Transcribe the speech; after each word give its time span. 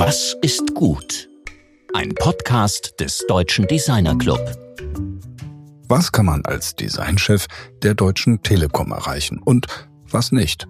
Was 0.00 0.36
ist 0.42 0.76
gut? 0.76 1.28
Ein 1.92 2.14
Podcast 2.14 2.94
des 3.00 3.24
Deutschen 3.26 3.66
Designer 3.66 4.16
Club. 4.16 4.38
Was 5.88 6.12
kann 6.12 6.26
man 6.26 6.44
als 6.44 6.76
Designchef 6.76 7.48
der 7.82 7.96
Deutschen 7.96 8.40
Telekom 8.44 8.92
erreichen 8.92 9.40
und 9.44 9.66
was 10.08 10.30
nicht? 10.30 10.68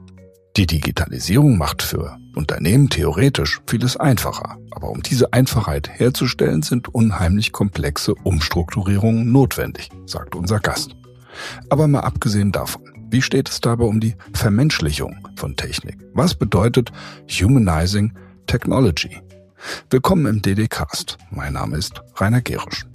Die 0.56 0.67
Digitalisierung 0.67 1.59
macht 1.59 1.82
für 1.82 2.17
Unternehmen 2.36 2.89
theoretisch 2.89 3.61
vieles 3.67 3.99
einfacher, 3.99 4.57
aber 4.71 4.89
um 4.89 5.03
diese 5.03 5.31
Einfachheit 5.35 5.90
herzustellen, 5.90 6.63
sind 6.63 6.95
unheimlich 6.95 7.53
komplexe 7.53 8.14
Umstrukturierungen 8.14 9.31
notwendig, 9.31 9.90
sagt 10.07 10.36
unser 10.36 10.58
Gast. 10.58 10.96
Aber 11.68 11.86
mal 11.86 12.00
abgesehen 12.00 12.50
davon, 12.50 12.82
wie 13.11 13.21
steht 13.21 13.50
es 13.50 13.61
dabei 13.61 13.85
um 13.85 14.00
die 14.00 14.17
Vermenschlichung 14.32 15.29
von 15.36 15.54
Technik? 15.54 15.99
Was 16.14 16.35
bedeutet 16.35 16.93
Humanizing 17.29 18.14
Technology? 18.48 19.20
Willkommen 19.90 20.25
im 20.25 20.40
DD-Cast. 20.40 21.18
Mein 21.30 21.52
Name 21.52 21.76
ist 21.76 22.02
Rainer 22.16 22.40
Gerisch. 22.40 22.86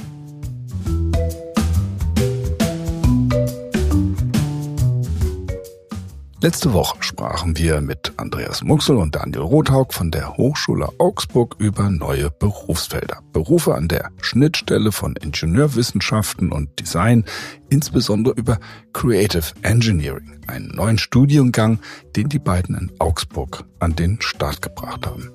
Letzte 6.43 6.73
Woche 6.73 6.97
sprachen 6.99 7.57
wir 7.57 7.79
mit 7.79 8.11
Andreas 8.17 8.63
Muxel 8.63 8.97
und 8.97 9.15
Daniel 9.15 9.43
Rothaug 9.43 9.93
von 9.93 10.11
der 10.11 10.35
Hochschule 10.35 10.89
Augsburg 10.97 11.55
über 11.57 11.89
neue 11.89 12.31
Berufsfelder. 12.31 13.21
Berufe 13.31 13.75
an 13.75 13.87
der 13.87 14.11
Schnittstelle 14.19 14.91
von 14.91 15.15
Ingenieurwissenschaften 15.15 16.51
und 16.51 16.77
Design, 16.81 17.23
insbesondere 17.69 18.35
über 18.35 18.59
Creative 18.91 19.53
Engineering, 19.61 20.41
einen 20.47 20.67
neuen 20.75 20.97
Studiengang, 20.97 21.79
den 22.17 22.27
die 22.27 22.39
beiden 22.39 22.77
in 22.77 22.91
Augsburg 22.99 23.63
an 23.79 23.95
den 23.95 24.19
Start 24.19 24.61
gebracht 24.61 25.07
haben. 25.07 25.31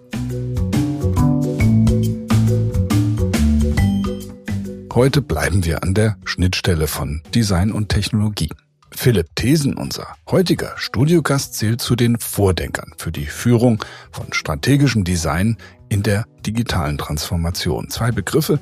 Heute 4.93 5.23
bleiben 5.23 5.65
wir 5.65 5.83
an 5.83 5.95
der 5.95 6.19
Schnittstelle 6.27 6.87
von 6.87 7.23
Design 7.35 7.73
und 7.73 7.89
Technologie. 7.89 8.51
Philipp 8.91 9.29
Thesen, 9.37 9.75
unser 9.75 10.17
heutiger 10.31 10.73
Studiogast, 10.77 11.55
zählt 11.55 11.81
zu 11.81 11.97
den 11.97 12.19
Vordenkern 12.19 12.93
für 12.97 13.13
die 13.13 13.27
Führung 13.27 13.85
von 14.11 14.33
strategischem 14.33 15.05
Design 15.05 15.57
in 15.89 16.03
der 16.03 16.25
digitalen 16.47 16.99
Transformation. 16.99 17.91
Zwei 17.91 18.11
Begriffe, 18.11 18.59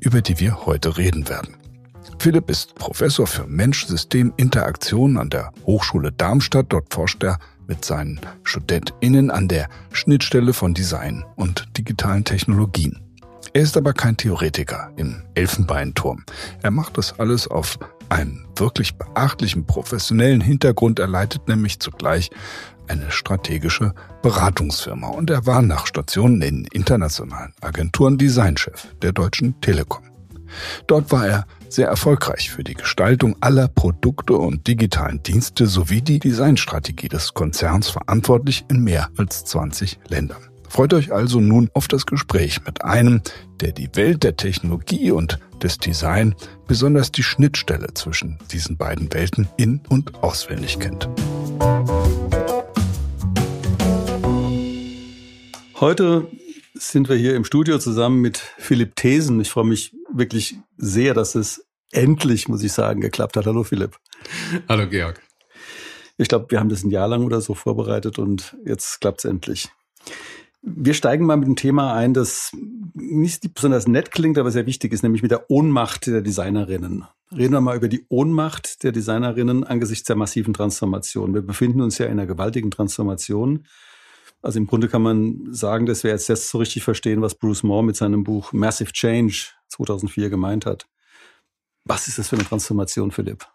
über 0.00 0.22
die 0.22 0.38
wir 0.38 0.66
heute 0.66 0.96
reden 0.96 1.28
werden. 1.28 1.56
Philipp 2.18 2.50
ist 2.50 2.74
Professor 2.74 3.26
für 3.26 3.46
Mensch-System-Interaktion 3.46 5.16
an 5.16 5.30
der 5.30 5.52
Hochschule 5.64 6.12
Darmstadt. 6.12 6.66
Dort 6.68 6.92
forscht 6.92 7.22
er 7.22 7.38
mit 7.66 7.84
seinen 7.84 8.20
StudentInnen 8.44 9.30
an 9.30 9.48
der 9.48 9.68
Schnittstelle 9.92 10.52
von 10.52 10.74
Design 10.74 11.24
und 11.36 11.66
digitalen 11.78 12.24
Technologien. 12.24 13.00
Er 13.52 13.62
ist 13.62 13.76
aber 13.76 13.92
kein 13.92 14.16
Theoretiker 14.16 14.92
im 14.96 15.22
Elfenbeinturm. 15.34 16.24
Er 16.62 16.70
macht 16.70 16.96
das 16.98 17.18
alles 17.18 17.48
auf 17.48 17.78
einem 18.08 18.46
wirklich 18.56 18.96
beachtlichen 18.96 19.66
professionellen 19.66 20.40
Hintergrund. 20.40 20.98
Er 20.98 21.08
leitet 21.08 21.48
nämlich 21.48 21.80
zugleich 21.80 22.30
eine 22.86 23.10
strategische 23.10 23.94
Beratungsfirma 24.22 25.08
und 25.08 25.30
er 25.30 25.46
war 25.46 25.62
nach 25.62 25.86
Stationen 25.86 26.42
in 26.42 26.64
internationalen 26.66 27.52
Agenturen 27.60 28.18
Designchef 28.18 28.88
der 29.02 29.12
Deutschen 29.12 29.60
Telekom. 29.60 30.02
Dort 30.86 31.12
war 31.12 31.26
er 31.26 31.46
sehr 31.68 31.86
erfolgreich 31.86 32.50
für 32.50 32.64
die 32.64 32.74
Gestaltung 32.74 33.36
aller 33.40 33.68
Produkte 33.68 34.34
und 34.34 34.66
digitalen 34.66 35.22
Dienste 35.22 35.66
sowie 35.66 36.02
die 36.02 36.18
Designstrategie 36.18 37.08
des 37.08 37.34
Konzerns 37.34 37.88
verantwortlich 37.88 38.64
in 38.68 38.82
mehr 38.82 39.08
als 39.16 39.44
20 39.44 40.00
Ländern. 40.08 40.49
Freut 40.70 40.94
euch 40.94 41.12
also 41.12 41.40
nun 41.40 41.68
auf 41.74 41.88
das 41.88 42.06
Gespräch 42.06 42.64
mit 42.64 42.84
einem, 42.84 43.22
der 43.60 43.72
die 43.72 43.90
Welt 43.94 44.22
der 44.22 44.36
Technologie 44.36 45.10
und 45.10 45.40
des 45.60 45.78
Design, 45.78 46.36
besonders 46.68 47.10
die 47.10 47.24
Schnittstelle 47.24 47.92
zwischen 47.94 48.38
diesen 48.52 48.76
beiden 48.76 49.12
Welten 49.12 49.48
in 49.56 49.80
und 49.88 50.22
auswendig 50.22 50.78
kennt. 50.78 51.08
Heute 55.80 56.28
sind 56.74 57.08
wir 57.08 57.16
hier 57.16 57.34
im 57.34 57.44
Studio 57.44 57.78
zusammen 57.80 58.20
mit 58.20 58.38
Philipp 58.38 58.94
Thesen. 58.94 59.40
Ich 59.40 59.50
freue 59.50 59.66
mich 59.66 59.92
wirklich 60.14 60.54
sehr, 60.76 61.14
dass 61.14 61.34
es 61.34 61.66
endlich, 61.90 62.46
muss 62.46 62.62
ich 62.62 62.72
sagen, 62.72 63.00
geklappt 63.00 63.36
hat. 63.36 63.46
Hallo 63.46 63.64
Philipp. 63.64 63.98
Hallo 64.68 64.88
Georg. 64.88 65.20
Ich 66.16 66.28
glaube, 66.28 66.46
wir 66.50 66.60
haben 66.60 66.68
das 66.68 66.84
ein 66.84 66.90
Jahr 66.90 67.08
lang 67.08 67.24
oder 67.24 67.40
so 67.40 67.54
vorbereitet 67.54 68.20
und 68.20 68.56
jetzt 68.64 69.00
klappt 69.00 69.18
es 69.18 69.24
endlich. 69.24 69.68
Wir 70.62 70.94
steigen 70.94 71.26
mal 71.26 71.36
mit 71.36 71.48
dem 71.48 71.56
Thema 71.56 71.94
ein, 71.94 72.12
das 72.12 72.52
nicht 72.94 73.54
besonders 73.54 73.88
nett 73.88 74.10
klingt, 74.10 74.38
aber 74.38 74.50
sehr 74.50 74.66
wichtig 74.66 74.92
ist, 74.92 75.02
nämlich 75.02 75.22
mit 75.22 75.30
der 75.30 75.50
Ohnmacht 75.50 76.06
der 76.06 76.20
Designerinnen. 76.20 77.04
Reden 77.32 77.52
wir 77.52 77.60
mal 77.60 77.76
über 77.76 77.88
die 77.88 78.04
Ohnmacht 78.08 78.82
der 78.82 78.92
Designerinnen 78.92 79.64
angesichts 79.64 80.04
der 80.04 80.16
massiven 80.16 80.52
Transformation. 80.52 81.32
Wir 81.32 81.42
befinden 81.42 81.80
uns 81.80 81.98
ja 81.98 82.06
in 82.06 82.12
einer 82.12 82.26
gewaltigen 82.26 82.70
Transformation. 82.70 83.66
Also 84.42 84.58
im 84.58 84.66
Grunde 84.66 84.88
kann 84.88 85.02
man 85.02 85.52
sagen, 85.52 85.86
dass 85.86 86.02
wir 86.02 86.10
jetzt 86.10 86.28
erst 86.28 86.48
so 86.48 86.58
richtig 86.58 86.82
verstehen, 86.82 87.22
was 87.22 87.36
Bruce 87.36 87.62
Moore 87.62 87.84
mit 87.84 87.96
seinem 87.96 88.24
Buch 88.24 88.52
Massive 88.52 88.92
Change 88.92 89.48
2004 89.68 90.30
gemeint 90.30 90.66
hat. 90.66 90.86
Was 91.84 92.08
ist 92.08 92.18
das 92.18 92.28
für 92.28 92.36
eine 92.36 92.44
Transformation, 92.44 93.10
Philipp? 93.10 93.46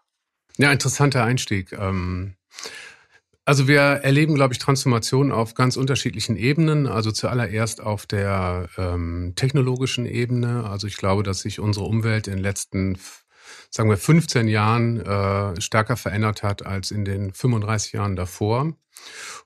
Ja, 0.56 0.72
interessanter 0.72 1.24
Einstieg. 1.24 1.72
Ähm 1.72 2.36
also 3.48 3.68
wir 3.68 3.78
erleben, 3.80 4.34
glaube 4.34 4.54
ich, 4.54 4.58
Transformationen 4.58 5.30
auf 5.30 5.54
ganz 5.54 5.76
unterschiedlichen 5.76 6.36
Ebenen. 6.36 6.88
Also 6.88 7.12
zuallererst 7.12 7.80
auf 7.80 8.04
der 8.04 8.68
ähm, 8.76 9.34
technologischen 9.36 10.04
Ebene. 10.04 10.68
Also 10.68 10.88
ich 10.88 10.96
glaube, 10.96 11.22
dass 11.22 11.42
sich 11.42 11.60
unsere 11.60 11.86
Umwelt 11.86 12.26
in 12.26 12.34
den 12.34 12.42
letzten, 12.42 12.98
sagen 13.70 13.88
wir, 13.88 13.98
15 13.98 14.48
Jahren 14.48 15.00
äh, 15.00 15.60
stärker 15.60 15.96
verändert 15.96 16.42
hat 16.42 16.66
als 16.66 16.90
in 16.90 17.04
den 17.04 17.32
35 17.32 17.92
Jahren 17.92 18.16
davor. 18.16 18.72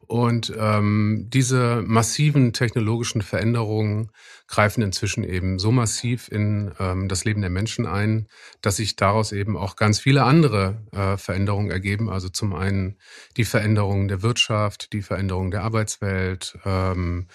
Und 0.06 0.50
ähm, 0.58 1.26
diese 1.28 1.82
massiven 1.86 2.54
technologischen 2.54 3.20
Veränderungen 3.20 4.12
greifen 4.50 4.82
inzwischen 4.82 5.22
eben 5.24 5.58
so 5.58 5.70
massiv 5.70 6.28
in 6.28 6.72
ähm, 6.78 7.08
das 7.08 7.24
Leben 7.24 7.40
der 7.40 7.50
Menschen 7.50 7.86
ein, 7.86 8.26
dass 8.60 8.76
sich 8.76 8.96
daraus 8.96 9.32
eben 9.32 9.56
auch 9.56 9.76
ganz 9.76 10.00
viele 10.00 10.24
andere 10.24 10.82
äh, 10.92 11.16
Veränderungen 11.16 11.70
ergeben. 11.70 12.10
Also 12.10 12.28
zum 12.28 12.52
einen 12.54 12.96
die 13.36 13.44
Veränderung 13.44 14.08
der 14.08 14.22
Wirtschaft, 14.22 14.92
die 14.92 15.02
Veränderung 15.02 15.52
der 15.52 15.62
Arbeitswelt, 15.62 16.58
ähm, 16.64 17.28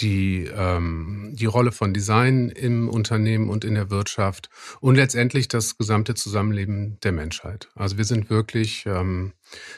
die, 0.00 0.50
ähm, 0.56 1.32
die 1.34 1.46
Rolle 1.46 1.70
von 1.70 1.92
Design 1.92 2.48
im 2.48 2.88
Unternehmen 2.88 3.48
und 3.50 3.64
in 3.64 3.74
der 3.74 3.90
Wirtschaft 3.90 4.48
und 4.80 4.96
letztendlich 4.96 5.48
das 5.48 5.76
gesamte 5.76 6.14
Zusammenleben 6.14 6.98
der 7.02 7.12
Menschheit. 7.12 7.68
Also 7.74 7.98
wir 7.98 8.04
sind 8.04 8.30
wirklich, 8.30 8.86
ähm, 8.86 9.34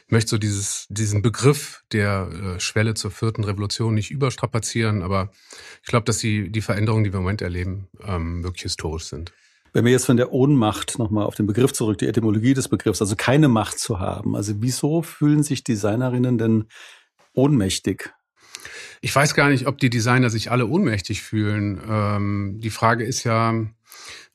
ich 0.06 0.12
möchte 0.12 0.30
so 0.30 0.38
dieses, 0.38 0.86
diesen 0.88 1.20
Begriff 1.20 1.82
der 1.92 2.30
äh, 2.56 2.60
Schwelle 2.60 2.94
zur 2.94 3.10
vierten 3.10 3.44
Revolution 3.44 3.94
nicht 3.94 4.10
überstrapazieren, 4.10 5.02
aber 5.02 5.32
ich 5.82 5.88
glaube, 5.88 6.04
dass 6.04 6.18
die, 6.18 6.50
die 6.50 6.62
Veränderungen, 6.62 6.75
die 6.84 7.12
wir 7.12 7.18
im 7.18 7.24
Moment 7.24 7.42
erleben, 7.42 7.88
ähm, 8.06 8.42
wirklich 8.42 8.62
historisch 8.62 9.04
sind. 9.04 9.32
Wenn 9.72 9.84
wir 9.84 9.92
jetzt 9.92 10.06
von 10.06 10.16
der 10.16 10.32
Ohnmacht 10.32 10.98
nochmal 10.98 11.26
auf 11.26 11.34
den 11.34 11.46
Begriff 11.46 11.72
zurück, 11.72 11.98
die 11.98 12.06
Etymologie 12.06 12.54
des 12.54 12.68
Begriffs, 12.68 13.02
also 13.02 13.14
keine 13.14 13.48
Macht 13.48 13.78
zu 13.78 14.00
haben. 14.00 14.34
Also 14.34 14.54
wieso 14.60 15.02
fühlen 15.02 15.42
sich 15.42 15.64
Designerinnen 15.64 16.38
denn 16.38 16.64
ohnmächtig? 17.34 18.12
Ich 19.02 19.14
weiß 19.14 19.34
gar 19.34 19.50
nicht, 19.50 19.66
ob 19.66 19.78
die 19.78 19.90
Designer 19.90 20.30
sich 20.30 20.50
alle 20.50 20.66
ohnmächtig 20.66 21.22
fühlen. 21.22 21.80
Ähm, 21.86 22.58
die 22.58 22.70
Frage 22.70 23.04
ist 23.04 23.24
ja, 23.24 23.54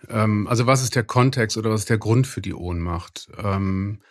ähm, 0.10 0.48
also 0.48 0.68
was 0.68 0.84
ist 0.84 0.96
der 0.96 1.04
Kontext 1.04 1.58
oder 1.58 1.72
was 1.72 1.82
ist 1.82 1.90
der 1.90 1.98
Grund 1.98 2.28
für 2.28 2.42
die 2.42 2.54
Ohnmacht? 2.54 3.30
Ähm, 3.38 4.02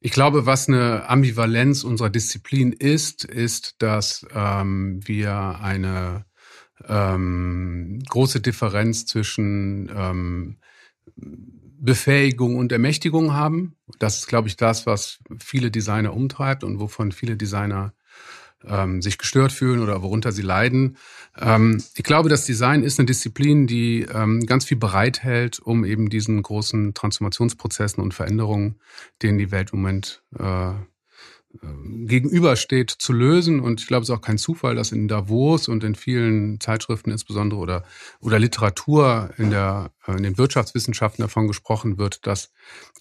ich 0.00 0.10
glaube, 0.10 0.46
was 0.46 0.66
eine 0.66 1.08
Ambivalenz 1.08 1.84
unserer 1.84 2.10
Disziplin 2.10 2.72
ist, 2.72 3.24
ist, 3.24 3.76
dass 3.78 4.26
ähm, 4.34 5.00
wir 5.04 5.60
eine 5.62 6.24
ähm, 6.88 8.02
große 8.08 8.40
Differenz 8.40 9.06
zwischen 9.06 9.90
ähm, 9.94 10.56
Befähigung 11.16 12.56
und 12.56 12.70
Ermächtigung 12.70 13.32
haben. 13.32 13.76
Das 13.98 14.18
ist, 14.18 14.28
glaube 14.28 14.48
ich, 14.48 14.56
das, 14.56 14.86
was 14.86 15.18
viele 15.38 15.70
Designer 15.70 16.14
umtreibt 16.14 16.62
und 16.62 16.78
wovon 16.78 17.10
viele 17.12 17.36
Designer 17.36 17.92
ähm, 18.64 19.02
sich 19.02 19.18
gestört 19.18 19.52
fühlen 19.52 19.80
oder 19.80 20.02
worunter 20.02 20.32
sie 20.32 20.42
leiden. 20.42 20.96
Ähm, 21.38 21.82
ich 21.94 22.04
glaube, 22.04 22.28
das 22.28 22.44
Design 22.44 22.82
ist 22.82 22.98
eine 22.98 23.06
Disziplin, 23.06 23.66
die 23.66 24.02
ähm, 24.02 24.46
ganz 24.46 24.64
viel 24.64 24.76
bereithält, 24.76 25.58
um 25.58 25.84
eben 25.84 26.08
diesen 26.08 26.42
großen 26.42 26.94
Transformationsprozessen 26.94 28.02
und 28.02 28.14
Veränderungen, 28.14 28.76
denen 29.22 29.38
die 29.38 29.50
Welt 29.50 29.72
im 29.72 29.80
Moment 29.80 30.22
äh, 30.38 30.72
gegenübersteht, 31.60 32.90
zu 32.90 33.12
lösen. 33.12 33.60
Und 33.60 33.80
ich 33.80 33.86
glaube, 33.86 34.02
es 34.02 34.08
ist 34.08 34.14
auch 34.14 34.22
kein 34.22 34.38
Zufall, 34.38 34.74
dass 34.74 34.92
in 34.92 35.08
Davos 35.08 35.68
und 35.68 35.84
in 35.84 35.94
vielen 35.94 36.60
Zeitschriften 36.60 37.10
insbesondere 37.10 37.60
oder, 37.60 37.84
oder 38.20 38.38
Literatur 38.38 39.30
in, 39.36 39.50
der, 39.50 39.90
äh, 40.06 40.12
in 40.12 40.22
den 40.22 40.38
Wirtschaftswissenschaften 40.38 41.22
davon 41.22 41.48
gesprochen 41.48 41.98
wird, 41.98 42.26
dass 42.26 42.52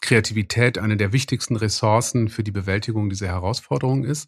Kreativität 0.01 0.77
eine 0.77 0.97
der 0.97 1.13
wichtigsten 1.13 1.55
Ressourcen 1.55 2.27
für 2.27 2.43
die 2.43 2.51
Bewältigung 2.51 3.09
dieser 3.09 3.27
Herausforderung 3.27 4.03
ist. 4.03 4.27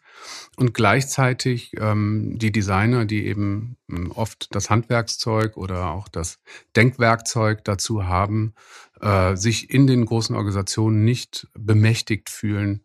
Und 0.56 0.74
gleichzeitig 0.74 1.72
ähm, 1.80 2.38
die 2.38 2.52
Designer, 2.52 3.06
die 3.06 3.26
eben 3.26 3.78
ähm, 3.90 4.12
oft 4.12 4.56
das 4.56 4.70
Handwerkszeug 4.70 5.58
oder 5.58 5.92
auch 5.92 6.08
das 6.08 6.40
Denkwerkzeug 6.76 7.64
dazu 7.66 8.06
haben, 8.06 8.54
äh, 9.02 9.36
sich 9.36 9.70
in 9.70 9.88
den 9.88 10.06
großen 10.06 10.36
Organisationen 10.36 11.04
nicht 11.04 11.48
bemächtigt 11.54 12.30
fühlen, 12.30 12.84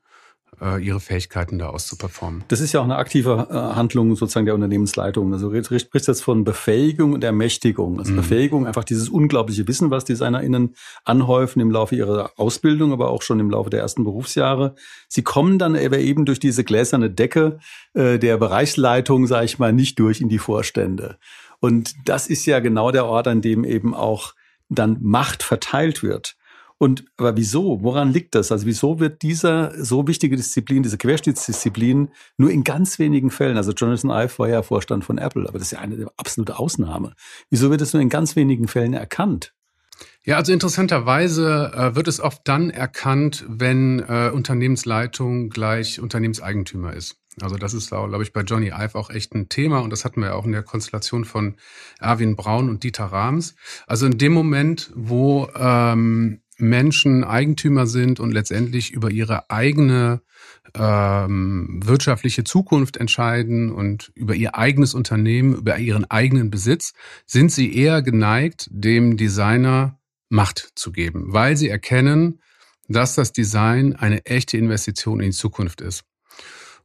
ihre 0.79 0.99
Fähigkeiten 0.99 1.59
da 1.59 1.69
auszuperformen. 1.69 2.45
Das 2.49 2.61
ist 2.61 2.73
ja 2.73 2.81
auch 2.81 2.85
eine 2.85 2.97
aktive 2.97 3.47
äh, 3.51 3.55
Handlung 3.55 4.17
sozusagen 4.17 4.47
der 4.47 4.55
Unternehmensleitung. 4.55 5.33
Also 5.33 5.51
du 5.51 5.79
sprichst 5.79 6.09
jetzt 6.09 6.23
von 6.23 6.45
Befähigung 6.45 7.13
und 7.13 7.23
Ermächtigung. 7.23 7.99
Also 7.99 8.13
mhm. 8.13 8.17
Befähigung, 8.17 8.67
einfach 8.67 8.85
dieses 8.85 9.09
unglaubliche 9.09 9.69
Wissen, 9.69 9.91
was 9.91 10.05
DesignerInnen 10.05 10.75
anhäufen 11.05 11.61
im 11.61 11.71
Laufe 11.71 11.95
ihrer 11.95 12.33
Ausbildung, 12.37 12.93
aber 12.93 13.11
auch 13.11 13.23
schon 13.23 13.39
im 13.39 13.51
Laufe 13.51 13.71
der 13.71 13.81
ersten 13.81 14.05
Berufsjahre. 14.05 14.75
Sie 15.09 15.23
kommen 15.23 15.59
dann 15.59 15.77
aber 15.77 15.99
eben 15.99 16.25
durch 16.25 16.41
diese 16.41 16.65
gläserne 16.65 17.11
Decke 17.11 17.59
äh, 17.95 18.19
der 18.19 18.37
Bereichsleitung, 18.37 19.27
sage 19.27 19.45
ich 19.45 19.59
mal, 19.59 19.73
nicht 19.73 19.99
durch 19.99 20.21
in 20.21 20.29
die 20.29 20.39
Vorstände. 20.39 21.19
Und 21.61 21.95
das 22.05 22.27
ist 22.27 22.47
ja 22.47 22.61
genau 22.61 22.91
der 22.91 23.07
Ort, 23.07 23.29
an 23.29 23.43
dem 23.43 23.65
eben 23.65 23.95
auch 23.95 24.35
dann 24.69 24.99
Macht 25.01 25.43
verteilt 25.43 26.03
wird. 26.03 26.37
Und 26.79 27.05
aber 27.17 27.37
wieso? 27.37 27.83
Woran 27.83 28.13
liegt 28.13 28.37
das? 28.37 28.53
Also 28.53 28.65
wieso 28.65 29.01
wird 29.01 29.23
dieser 29.23 29.73
so 29.85 30.07
wichtige 30.07 30.37
Disziplin, 30.37 30.85
diese 30.85 30.97
Querschnittsdisziplin, 30.97 32.11
nur 32.37 32.51
in 32.51 32.63
ganz 32.63 33.01
wenigen 33.01 33.31
Fällen, 33.31 33.57
also 33.57 33.73
Jonathan 33.73 34.11
Ive 34.11 34.39
war 34.39 34.49
ja 34.49 34.63
Vorstand 34.63 35.05
von 35.05 35.19
Apple, 35.19 35.49
aber 35.49 35.59
das 35.59 35.69
ist 35.69 35.73
ja 35.73 35.81
eine 35.81 36.07
absolute 36.17 36.59
Ausnahme. 36.59 37.15
Wieso 37.51 37.71
wird 37.71 37.81
es 37.81 37.93
nur 37.93 38.01
in 38.01 38.09
ganz 38.09 38.37
wenigen 38.37 38.69
Fällen 38.69 38.95
erkannt? 38.95 39.53
Ja, 40.25 40.37
also 40.37 40.53
interessanterweise 40.53 41.73
äh, 41.75 41.97
wird 41.97 42.07
es 42.07 42.21
oft 42.21 42.43
dann 42.45 42.71
erkannt, 42.71 43.45
wenn 43.49 44.01
äh, 44.01 44.31
Unternehmensleitung 44.33 45.49
gleich 45.49 46.01
Unternehmenseigentümer 46.01 46.93
ist. 46.93 47.17
Also 47.41 47.57
das 47.57 47.75
ist, 47.75 47.91
glaube 47.91 48.23
ich, 48.23 48.33
bei 48.33 48.43
Johnny 48.43 48.69
Ive 48.69 48.97
auch 48.97 49.11
echt 49.11 49.35
ein 49.35 49.49
Thema 49.49 49.79
und 49.81 49.91
das 49.91 50.05
hatten 50.05 50.21
wir 50.21 50.35
auch 50.35 50.45
in 50.45 50.53
der 50.53 50.63
Konstellation 50.63 51.25
von 51.25 51.57
Erwin 51.99 52.37
Braun 52.37 52.69
und 52.69 52.83
Dieter 52.83 53.07
Rahms. 53.07 53.55
Also 53.87 54.07
in 54.07 54.19
dem 54.19 54.33
Moment, 54.33 54.91
wo 54.95 55.49
ähm, 55.57 56.41
Menschen 56.59 57.25
Eigentümer 57.25 57.87
sind 57.87 58.21
und 58.21 58.33
letztendlich 58.33 58.93
über 58.93 59.11
ihre 59.11 59.51
eigene 59.51 60.21
ähm, 60.75 61.81
wirtschaftliche 61.85 62.45
Zukunft 62.45 62.97
entscheiden 62.97 63.73
und 63.73 64.13
über 64.15 64.35
ihr 64.35 64.57
eigenes 64.57 64.95
Unternehmen, 64.95 65.55
über 65.55 65.79
ihren 65.79 66.05
eigenen 66.11 66.51
Besitz, 66.51 66.93
sind 67.27 67.53
sie 67.53 67.75
eher 67.75 68.03
geneigt, 68.03 68.69
dem 68.71 69.17
Designer 69.17 69.99
Macht 70.31 70.73
zu 70.75 70.93
geben, 70.93 71.33
weil 71.33 71.57
sie 71.57 71.71
erkennen, 71.71 72.41
dass 72.89 73.15
das 73.15 73.33
Design 73.33 73.97
eine 73.97 74.27
echte 74.27 74.59
Investition 74.59 75.21
in 75.21 75.31
die 75.31 75.37
Zukunft 75.37 75.81
ist. 75.81 76.05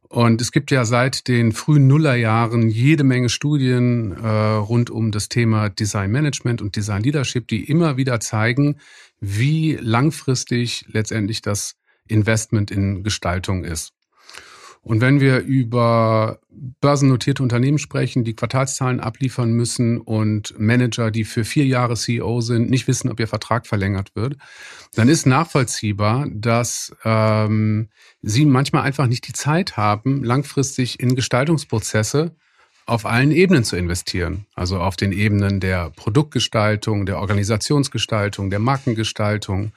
Und 0.08 0.40
es 0.40 0.52
gibt 0.52 0.70
ja 0.70 0.84
seit 0.84 1.28
den 1.28 1.52
frühen 1.52 1.86
Nullerjahren 1.86 2.68
jede 2.68 3.04
Menge 3.04 3.28
Studien 3.28 4.12
äh, 4.12 4.28
rund 4.28 4.90
um 4.90 5.10
das 5.10 5.28
Thema 5.28 5.70
Design 5.70 6.10
Management 6.10 6.62
und 6.62 6.76
Design 6.76 7.02
Leadership, 7.02 7.48
die 7.48 7.64
immer 7.64 7.96
wieder 7.96 8.20
zeigen, 8.20 8.76
wie 9.20 9.76
langfristig 9.80 10.84
letztendlich 10.88 11.42
das 11.42 11.74
Investment 12.06 12.70
in 12.70 13.02
Gestaltung 13.02 13.64
ist. 13.64 13.92
Und 14.84 15.00
wenn 15.00 15.18
wir 15.18 15.40
über 15.40 16.40
börsennotierte 16.50 17.42
Unternehmen 17.42 17.78
sprechen, 17.78 18.22
die 18.22 18.36
Quartalszahlen 18.36 19.00
abliefern 19.00 19.52
müssen 19.52 19.98
und 19.98 20.54
Manager, 20.58 21.10
die 21.10 21.24
für 21.24 21.44
vier 21.44 21.64
Jahre 21.64 21.96
CEO 21.96 22.42
sind, 22.42 22.68
nicht 22.68 22.86
wissen, 22.86 23.10
ob 23.10 23.18
ihr 23.18 23.26
Vertrag 23.26 23.66
verlängert 23.66 24.14
wird, 24.14 24.36
dann 24.94 25.08
ist 25.08 25.26
nachvollziehbar, 25.26 26.26
dass 26.30 26.94
ähm, 27.04 27.88
sie 28.20 28.44
manchmal 28.44 28.82
einfach 28.82 29.06
nicht 29.06 29.26
die 29.26 29.32
Zeit 29.32 29.78
haben, 29.78 30.22
langfristig 30.22 31.00
in 31.00 31.16
Gestaltungsprozesse 31.16 32.36
auf 32.86 33.06
allen 33.06 33.30
Ebenen 33.30 33.64
zu 33.64 33.76
investieren. 33.76 34.46
Also 34.54 34.78
auf 34.78 34.96
den 34.96 35.12
Ebenen 35.12 35.60
der 35.60 35.90
Produktgestaltung, 35.96 37.06
der 37.06 37.18
Organisationsgestaltung, 37.18 38.50
der 38.50 38.58
Markengestaltung 38.58 39.72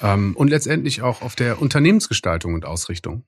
ähm, 0.00 0.34
und 0.34 0.48
letztendlich 0.48 1.02
auch 1.02 1.22
auf 1.22 1.36
der 1.36 1.62
Unternehmensgestaltung 1.62 2.54
und 2.54 2.64
Ausrichtung. 2.64 3.22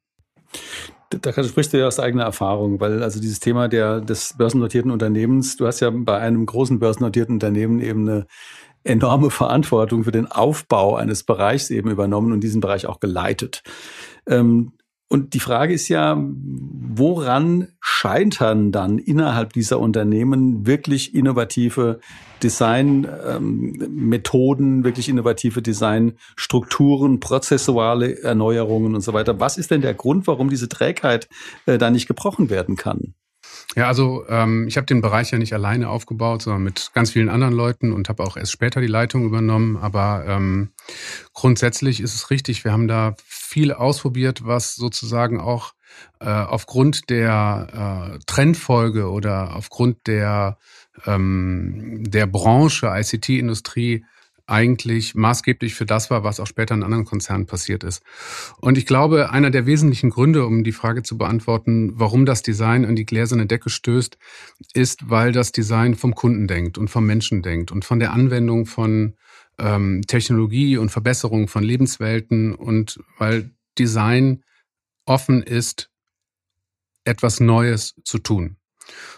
Da 1.21 1.45
sprichst 1.45 1.73
du 1.73 1.79
ja 1.79 1.87
aus 1.87 2.01
eigener 2.01 2.25
Erfahrung, 2.25 2.81
weil 2.81 3.03
also 3.03 3.21
dieses 3.21 3.41
Thema 3.41 3.69
der, 3.69 4.01
des 4.01 4.35
börsennotierten 4.37 4.91
Unternehmens, 4.91 5.57
du 5.57 5.67
hast 5.67 5.81
ja 5.81 5.91
bei 5.91 6.19
einem 6.19 6.47
großen 6.47 6.79
börsennotierten 6.79 7.35
Unternehmen 7.35 7.81
eben 7.81 8.09
eine 8.09 8.27
enorme 8.85 9.31
Verantwortung 9.31 10.05
für 10.05 10.13
den 10.13 10.31
Aufbau 10.31 10.97
eines 10.97 11.23
Bereichs 11.23 11.71
eben 11.71 11.91
übernommen 11.91 12.33
und 12.33 12.41
diesen 12.41 12.61
Bereich 12.61 12.87
auch 12.87 13.01
geleitet. 13.01 13.63
Ähm, 14.29 14.73
und 15.09 15.35
die 15.35 15.41
Frage 15.41 15.73
ist 15.75 15.89
ja, 15.89 16.17
woran 16.19 17.69
scheitern 17.81 18.73
dann 18.73 18.99
innerhalb 18.99 19.53
dieser 19.53 19.79
Unternehmen 19.79 20.67
wirklich 20.67 21.15
innovative 21.15 22.01
Designmethoden, 22.45 24.79
ähm, 24.79 24.85
wirklich 24.85 25.09
innovative 25.09 25.63
Designstrukturen, 25.63 27.21
prozessuale 27.21 28.23
Erneuerungen 28.23 28.95
und 28.95 29.01
so 29.01 29.13
weiter? 29.13 29.41
Was 29.41 29.59
ist 29.59 29.71
denn 29.71 29.81
der 29.81 29.95
Grund, 29.95 30.27
warum 30.27 30.51
diese 30.51 30.69
Trägheit 30.69 31.29
äh, 31.67 31.79
da 31.79 31.91
nicht 31.91 32.07
gebrochen 32.07 32.51
werden 32.51 32.77
kann? 32.77 33.15
Ja, 33.77 33.89
also 33.89 34.25
ähm, 34.29 34.69
ich 34.69 34.77
habe 34.77 34.87
den 34.87 35.01
Bereich 35.01 35.33
ja 35.33 35.39
nicht 35.39 35.53
alleine 35.53 35.89
aufgebaut, 35.89 36.43
sondern 36.43 36.63
mit 36.63 36.93
ganz 36.95 37.11
vielen 37.11 37.29
anderen 37.29 37.55
Leuten 37.55 37.93
und 37.93 38.09
habe 38.09 38.23
auch 38.23 38.37
erst 38.37 38.53
später 38.53 38.81
die 38.81 38.87
Leitung 38.87 39.25
übernommen. 39.25 39.77
Aber 39.77 40.25
ähm, 40.29 40.71
grundsätzlich 41.33 42.01
ist 42.01 42.15
es 42.15 42.31
richtig, 42.31 42.65
wir 42.65 42.73
haben 42.73 42.87
da 42.87 43.17
viel 43.25 43.73
ausprobiert, 43.73 44.47
was 44.47 44.77
sozusagen 44.77 45.41
auch 45.41 45.73
äh, 46.21 46.29
aufgrund 46.29 47.11
der 47.11 48.15
äh, 48.15 48.19
Trendfolge 48.27 49.11
oder 49.11 49.57
aufgrund 49.57 50.07
der, 50.07 50.59
ähm, 51.07 52.05
der 52.07 52.27
Branche 52.27 52.87
ICT-Industrie 52.87 54.05
eigentlich 54.47 55.15
maßgeblich 55.15 55.75
für 55.75 55.87
das 55.87 56.11
war, 56.11 56.23
was 56.23 56.39
auch 56.39 56.47
später 56.47 56.75
in 56.75 56.83
anderen 56.83 57.07
Konzernen 57.07 57.47
passiert 57.47 57.83
ist. 57.83 58.03
Und 58.61 58.77
ich 58.77 58.85
glaube, 58.85 59.31
einer 59.31 59.51
der 59.51 59.67
wesentlichen 59.67 60.11
Gründe, 60.11 60.45
um 60.45 60.65
die 60.65 60.73
Frage 60.73 61.03
zu 61.03 61.17
beantworten, 61.17 61.93
warum 61.95 62.27
das 62.27 62.43
Design 62.43 62.85
an 62.85 62.97
die 62.97 63.07
gläserne 63.07 63.47
Decke 63.47 63.71
stößt, 63.71 64.19
ist, 64.75 65.09
weil 65.09 65.33
das 65.33 65.53
Design 65.53 65.95
vom 65.95 66.15
Kunden 66.15 66.47
denkt 66.47 66.77
und 66.77 66.89
vom 66.89 67.07
Menschen 67.07 67.43
denkt 67.43 67.73
und 67.73 67.85
von 67.85 67.99
der 67.99 68.13
Anwendung 68.13 68.67
von 68.67 69.15
ähm, 69.59 70.03
Technologie 70.07 70.77
und 70.77 70.91
Verbesserung 70.91 71.49
von 71.49 71.63
Lebenswelten 71.63 72.55
und 72.55 72.99
weil 73.19 73.51
Design 73.79 74.43
offen 75.07 75.43
ist, 75.43 75.91
etwas 77.05 77.41
Neues 77.41 77.95
zu 78.05 78.19
tun. 78.19 78.57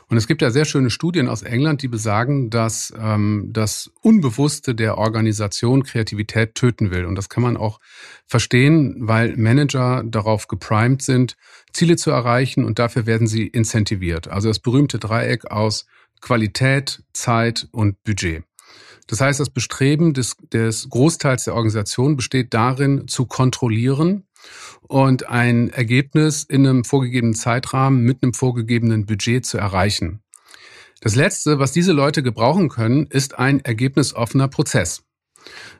Und 0.08 0.16
es 0.16 0.26
gibt 0.26 0.42
ja 0.42 0.50
sehr 0.50 0.64
schöne 0.64 0.90
Studien 0.90 1.28
aus 1.28 1.42
England, 1.42 1.82
die 1.82 1.88
besagen, 1.88 2.50
dass 2.50 2.92
ähm, 2.98 3.50
das 3.52 3.90
Unbewusste 4.02 4.74
der 4.74 4.98
Organisation 4.98 5.82
Kreativität 5.82 6.54
töten 6.54 6.90
will. 6.90 7.06
Und 7.06 7.16
das 7.16 7.28
kann 7.28 7.42
man 7.42 7.56
auch 7.56 7.80
verstehen, 8.26 8.94
weil 9.00 9.36
Manager 9.36 10.04
darauf 10.04 10.46
geprimed 10.46 11.02
sind, 11.02 11.36
Ziele 11.72 11.96
zu 11.96 12.10
erreichen 12.10 12.64
und 12.64 12.78
dafür 12.78 13.06
werden 13.06 13.26
sie 13.26 13.46
incentiviert. 13.46 14.28
Also 14.28 14.48
das 14.48 14.60
berühmte 14.60 14.98
Dreieck 14.98 15.50
aus 15.50 15.86
Qualität, 16.20 17.02
Zeit 17.12 17.68
und 17.72 18.02
Budget. 18.04 18.44
Das 19.08 19.20
heißt, 19.20 19.38
das 19.38 19.50
Bestreben 19.50 20.14
des, 20.14 20.36
des 20.52 20.88
Großteils 20.88 21.44
der 21.44 21.54
Organisation 21.54 22.16
besteht 22.16 22.54
darin, 22.54 23.06
zu 23.06 23.26
kontrollieren 23.26 24.25
und 24.82 25.28
ein 25.28 25.70
Ergebnis 25.70 26.44
in 26.44 26.66
einem 26.66 26.84
vorgegebenen 26.84 27.34
Zeitrahmen 27.34 28.02
mit 28.02 28.22
einem 28.22 28.34
vorgegebenen 28.34 29.06
Budget 29.06 29.44
zu 29.44 29.58
erreichen. 29.58 30.20
Das 31.00 31.14
Letzte, 31.14 31.58
was 31.58 31.72
diese 31.72 31.92
Leute 31.92 32.22
gebrauchen 32.22 32.68
können, 32.68 33.06
ist 33.06 33.38
ein 33.38 33.60
ergebnisoffener 33.60 34.48
Prozess. 34.48 35.02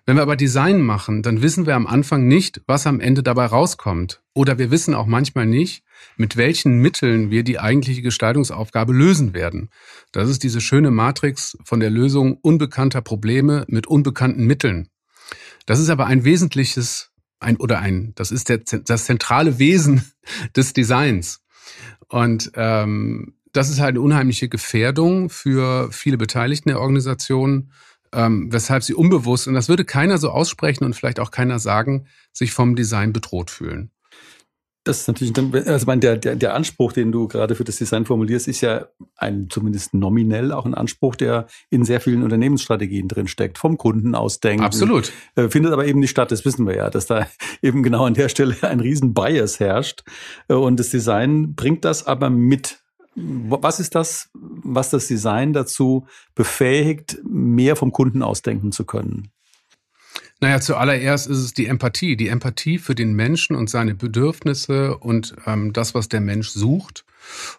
Wenn 0.04 0.16
wir 0.16 0.22
aber 0.22 0.36
Design 0.36 0.80
machen, 0.80 1.22
dann 1.22 1.42
wissen 1.42 1.66
wir 1.66 1.74
am 1.74 1.86
Anfang 1.86 2.28
nicht, 2.28 2.62
was 2.66 2.86
am 2.86 3.00
Ende 3.00 3.22
dabei 3.22 3.46
rauskommt. 3.46 4.22
Oder 4.34 4.58
wir 4.58 4.70
wissen 4.70 4.94
auch 4.94 5.06
manchmal 5.06 5.46
nicht, 5.46 5.82
mit 6.16 6.36
welchen 6.36 6.78
Mitteln 6.78 7.30
wir 7.30 7.42
die 7.42 7.58
eigentliche 7.58 8.02
Gestaltungsaufgabe 8.02 8.92
lösen 8.92 9.34
werden. 9.34 9.70
Das 10.12 10.28
ist 10.28 10.42
diese 10.42 10.60
schöne 10.60 10.90
Matrix 10.90 11.56
von 11.64 11.80
der 11.80 11.90
Lösung 11.90 12.38
unbekannter 12.40 13.00
Probleme 13.00 13.64
mit 13.68 13.86
unbekannten 13.86 14.46
Mitteln. 14.46 14.88
Das 15.64 15.80
ist 15.80 15.90
aber 15.90 16.06
ein 16.06 16.24
wesentliches, 16.24 17.10
ein 17.40 17.56
oder 17.56 17.80
ein, 17.80 18.12
das 18.14 18.30
ist 18.30 18.48
der, 18.48 18.58
das 18.58 19.04
zentrale 19.04 19.58
Wesen 19.58 20.04
des 20.56 20.72
Designs. 20.72 21.40
Und 22.08 22.52
ähm, 22.54 23.34
das 23.52 23.70
ist 23.70 23.80
halt 23.80 23.90
eine 23.90 24.00
unheimliche 24.00 24.48
Gefährdung 24.48 25.30
für 25.30 25.90
viele 25.90 26.18
Beteiligten 26.18 26.68
der 26.68 26.80
Organisation, 26.80 27.72
ähm, 28.12 28.52
weshalb 28.52 28.82
sie 28.82 28.94
unbewusst, 28.94 29.48
und 29.48 29.54
das 29.54 29.68
würde 29.68 29.84
keiner 29.84 30.18
so 30.18 30.30
aussprechen 30.30 30.84
und 30.84 30.94
vielleicht 30.94 31.20
auch 31.20 31.30
keiner 31.30 31.58
sagen, 31.58 32.06
sich 32.32 32.52
vom 32.52 32.76
Design 32.76 33.12
bedroht 33.12 33.50
fühlen. 33.50 33.90
Das 34.86 35.00
ist 35.00 35.08
natürlich, 35.08 35.36
also 35.66 35.84
mein, 35.86 36.00
der, 36.00 36.16
der, 36.16 36.36
der 36.36 36.54
Anspruch, 36.54 36.92
den 36.92 37.10
du 37.10 37.26
gerade 37.26 37.56
für 37.56 37.64
das 37.64 37.76
Design 37.76 38.04
formulierst, 38.04 38.46
ist 38.46 38.60
ja 38.60 38.86
ein 39.16 39.48
zumindest 39.50 39.94
nominell 39.94 40.52
auch 40.52 40.64
ein 40.64 40.74
Anspruch, 40.74 41.16
der 41.16 41.48
in 41.70 41.84
sehr 41.84 42.00
vielen 42.00 42.22
Unternehmensstrategien 42.22 43.08
drin 43.08 43.26
steckt, 43.26 43.58
vom 43.58 43.78
Kunden 43.78 44.14
ausdenken. 44.14 44.64
Absolut. 44.64 45.12
Äh, 45.34 45.48
findet 45.48 45.72
aber 45.72 45.86
eben 45.86 45.98
nicht 45.98 46.10
statt, 46.10 46.30
das 46.30 46.44
wissen 46.44 46.68
wir 46.68 46.76
ja, 46.76 46.88
dass 46.88 47.06
da 47.06 47.26
eben 47.62 47.82
genau 47.82 48.04
an 48.04 48.14
der 48.14 48.28
Stelle 48.28 48.54
ein 48.62 48.78
riesen 48.78 49.12
Bias 49.12 49.58
herrscht. 49.58 50.04
Äh, 50.46 50.54
und 50.54 50.78
das 50.78 50.90
Design 50.90 51.56
bringt 51.56 51.84
das 51.84 52.06
aber 52.06 52.30
mit. 52.30 52.78
Was 53.16 53.80
ist 53.80 53.96
das, 53.96 54.30
was 54.34 54.90
das 54.90 55.08
Design 55.08 55.52
dazu 55.52 56.06
befähigt, 56.36 57.18
mehr 57.24 57.74
vom 57.74 57.90
Kunden 57.90 58.22
ausdenken 58.22 58.70
zu 58.70 58.84
können? 58.84 59.32
Naja, 60.40 60.60
zuallererst 60.60 61.28
ist 61.28 61.38
es 61.38 61.54
die 61.54 61.66
Empathie. 61.66 62.16
Die 62.16 62.28
Empathie 62.28 62.78
für 62.78 62.94
den 62.94 63.14
Menschen 63.14 63.56
und 63.56 63.70
seine 63.70 63.94
Bedürfnisse 63.94 64.96
und 64.98 65.34
ähm, 65.46 65.72
das, 65.72 65.94
was 65.94 66.08
der 66.08 66.20
Mensch 66.20 66.50
sucht. 66.50 67.04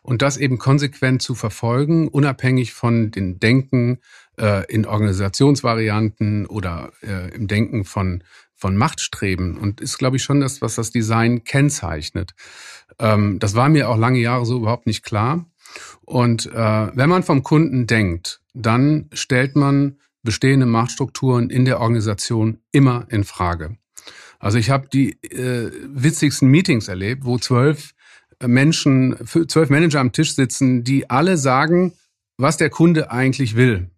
Und 0.02 0.22
das 0.22 0.38
eben 0.38 0.60
konsequent 0.60 1.22
zu 1.22 1.36
verfolgen, 1.36 2.08
unabhängig 2.08 2.74
von 2.74 3.12
den 3.12 3.40
Denken 3.40 4.00
äh, 4.40 4.72
in 4.72 4.86
Organisationsvarianten 4.86 6.46
oder 6.46 6.92
äh, 7.02 7.34
im 7.36 7.48
Denken 7.48 7.84
von, 7.84 8.24
von 8.56 8.78
Machtstreben. 8.78 9.58
Und 9.58 9.82
ist, 9.82 9.98
glaube 9.98 10.18
ich, 10.18 10.24
schon 10.24 10.40
das, 10.40 10.62
was 10.62 10.76
das 10.76 10.92
Design 10.92 11.44
kennzeichnet. 11.44 12.34
Ähm, 13.00 13.40
das 13.40 13.56
war 13.56 13.70
mir 13.70 13.90
auch 13.90 13.98
lange 13.98 14.20
Jahre 14.20 14.46
so 14.46 14.56
überhaupt 14.56 14.86
nicht 14.86 15.04
klar. 15.04 15.46
Und 16.06 16.46
äh, 16.46 16.52
wenn 16.96 17.10
man 17.10 17.24
vom 17.24 17.44
Kunden 17.44 17.88
denkt, 17.88 18.42
dann 18.54 19.10
stellt 19.14 19.56
man 19.56 19.98
bestehende 20.24 20.66
Machtstrukturen 20.66 21.50
in 21.50 21.66
der 21.66 21.80
Organisation 21.80 22.60
immer 22.72 23.06
in 23.10 23.24
Frage. 23.24 23.78
Also 24.40 24.58
ich 24.58 24.70
habe 24.70 24.88
die 24.90 25.22
äh, 25.24 25.72
witzigsten 25.88 26.50
Meetings 26.50 26.88
erlebt, 26.88 27.26
wo 27.26 27.38
zwölf 27.38 27.94
Menschen, 28.46 29.16
zwölf 29.26 29.70
Manager 29.70 30.00
am 30.00 30.12
Tisch 30.12 30.36
sitzen, 30.36 30.84
die 30.84 31.10
alle 31.10 31.38
sagen, 31.38 31.94
was 32.38 32.58
der 32.58 32.70
Kunde 32.70 33.10
eigentlich 33.12 33.56
will. 33.56 33.90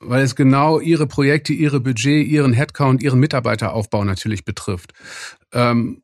Weil 0.00 0.22
es 0.22 0.36
genau 0.36 0.80
ihre 0.80 1.06
Projekte, 1.06 1.54
ihre 1.54 1.80
Budget, 1.80 2.26
ihren 2.26 2.52
Headcount, 2.52 3.02
ihren 3.02 3.20
Mitarbeiteraufbau 3.20 4.04
natürlich 4.04 4.44
betrifft. 4.44 4.92
Ähm, 5.52 6.02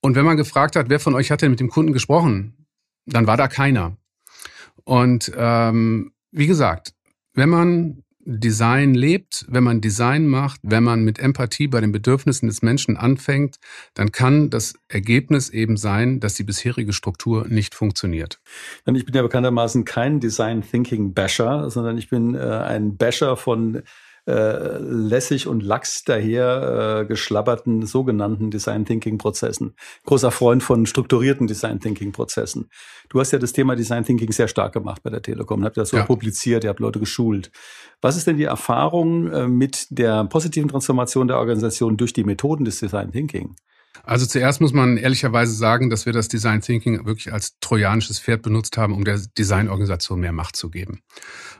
und 0.00 0.14
wenn 0.14 0.24
man 0.24 0.36
gefragt 0.36 0.76
hat, 0.76 0.88
wer 0.88 1.00
von 1.00 1.14
euch 1.14 1.32
hat 1.32 1.42
denn 1.42 1.50
mit 1.50 1.58
dem 1.58 1.68
Kunden 1.68 1.92
gesprochen, 1.92 2.66
dann 3.06 3.26
war 3.26 3.36
da 3.36 3.48
keiner. 3.48 3.96
Und 4.84 5.32
ähm, 5.36 6.12
wie 6.30 6.46
gesagt, 6.46 6.94
wenn 7.34 7.48
man 7.48 8.04
Design 8.30 8.92
lebt, 8.92 9.46
wenn 9.48 9.64
man 9.64 9.80
Design 9.80 10.26
macht, 10.26 10.60
wenn 10.62 10.84
man 10.84 11.02
mit 11.02 11.18
Empathie 11.18 11.66
bei 11.66 11.80
den 11.80 11.92
Bedürfnissen 11.92 12.46
des 12.46 12.60
Menschen 12.60 12.98
anfängt, 12.98 13.56
dann 13.94 14.12
kann 14.12 14.50
das 14.50 14.74
Ergebnis 14.88 15.48
eben 15.48 15.78
sein, 15.78 16.20
dass 16.20 16.34
die 16.34 16.44
bisherige 16.44 16.92
Struktur 16.92 17.46
nicht 17.48 17.74
funktioniert. 17.74 18.38
Ich 18.84 19.06
bin 19.06 19.14
ja 19.14 19.22
bekanntermaßen 19.22 19.86
kein 19.86 20.20
Design 20.20 20.60
Thinking 20.60 21.14
Basher, 21.14 21.70
sondern 21.70 21.96
ich 21.96 22.10
bin 22.10 22.34
äh, 22.34 22.38
ein 22.38 22.98
Basher 22.98 23.38
von 23.38 23.82
äh, 24.28 24.78
lässig 24.78 25.46
und 25.46 25.62
lax 25.62 26.04
daher 26.04 27.00
äh, 27.00 27.06
geschlabberten 27.06 27.86
sogenannten 27.86 28.50
Design 28.50 28.84
Thinking 28.84 29.16
Prozessen. 29.16 29.74
Großer 30.04 30.30
Freund 30.30 30.62
von 30.62 30.84
strukturierten 30.84 31.46
Design 31.46 31.80
Thinking 31.80 32.12
Prozessen. 32.12 32.68
Du 33.08 33.20
hast 33.20 33.32
ja 33.32 33.38
das 33.38 33.54
Thema 33.54 33.74
Design 33.74 34.04
Thinking 34.04 34.30
sehr 34.30 34.48
stark 34.48 34.74
gemacht 34.74 35.02
bei 35.02 35.08
der 35.08 35.22
Telekom, 35.22 35.64
habt 35.64 35.78
das 35.78 35.88
so 35.88 35.96
ja. 35.96 36.04
publiziert, 36.04 36.64
ihr 36.64 36.70
habt 36.70 36.80
Leute 36.80 37.00
geschult. 37.00 37.50
Was 38.02 38.18
ist 38.18 38.26
denn 38.26 38.36
die 38.36 38.44
Erfahrung 38.44 39.32
äh, 39.32 39.48
mit 39.48 39.86
der 39.90 40.24
positiven 40.24 40.68
Transformation 40.68 41.26
der 41.26 41.38
Organisation 41.38 41.96
durch 41.96 42.12
die 42.12 42.24
Methoden 42.24 42.66
des 42.66 42.80
Design 42.80 43.10
Thinking? 43.12 43.56
Also 44.04 44.26
zuerst 44.26 44.60
muss 44.60 44.72
man 44.72 44.96
ehrlicherweise 44.96 45.52
sagen, 45.52 45.90
dass 45.90 46.06
wir 46.06 46.12
das 46.12 46.28
Design 46.28 46.60
Thinking 46.60 47.06
wirklich 47.06 47.32
als 47.32 47.58
trojanisches 47.60 48.20
Pferd 48.20 48.42
benutzt 48.42 48.76
haben, 48.76 48.94
um 48.94 49.04
der 49.04 49.20
Designorganisation 49.36 50.20
mehr 50.20 50.32
Macht 50.32 50.56
zu 50.56 50.70
geben. 50.70 51.00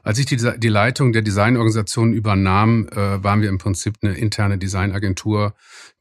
Als 0.03 0.19
ich 0.19 0.27
die, 0.27 0.37
die 0.37 0.69
Leitung 0.69 1.13
der 1.13 1.23
Designorganisation 1.23 2.13
übernahm, 2.13 2.89
äh, 2.89 3.23
waren 3.23 3.43
wir 3.43 3.49
im 3.49 3.59
Prinzip 3.59 3.97
eine 4.03 4.15
interne 4.15 4.59
Designagentur, 4.59 5.55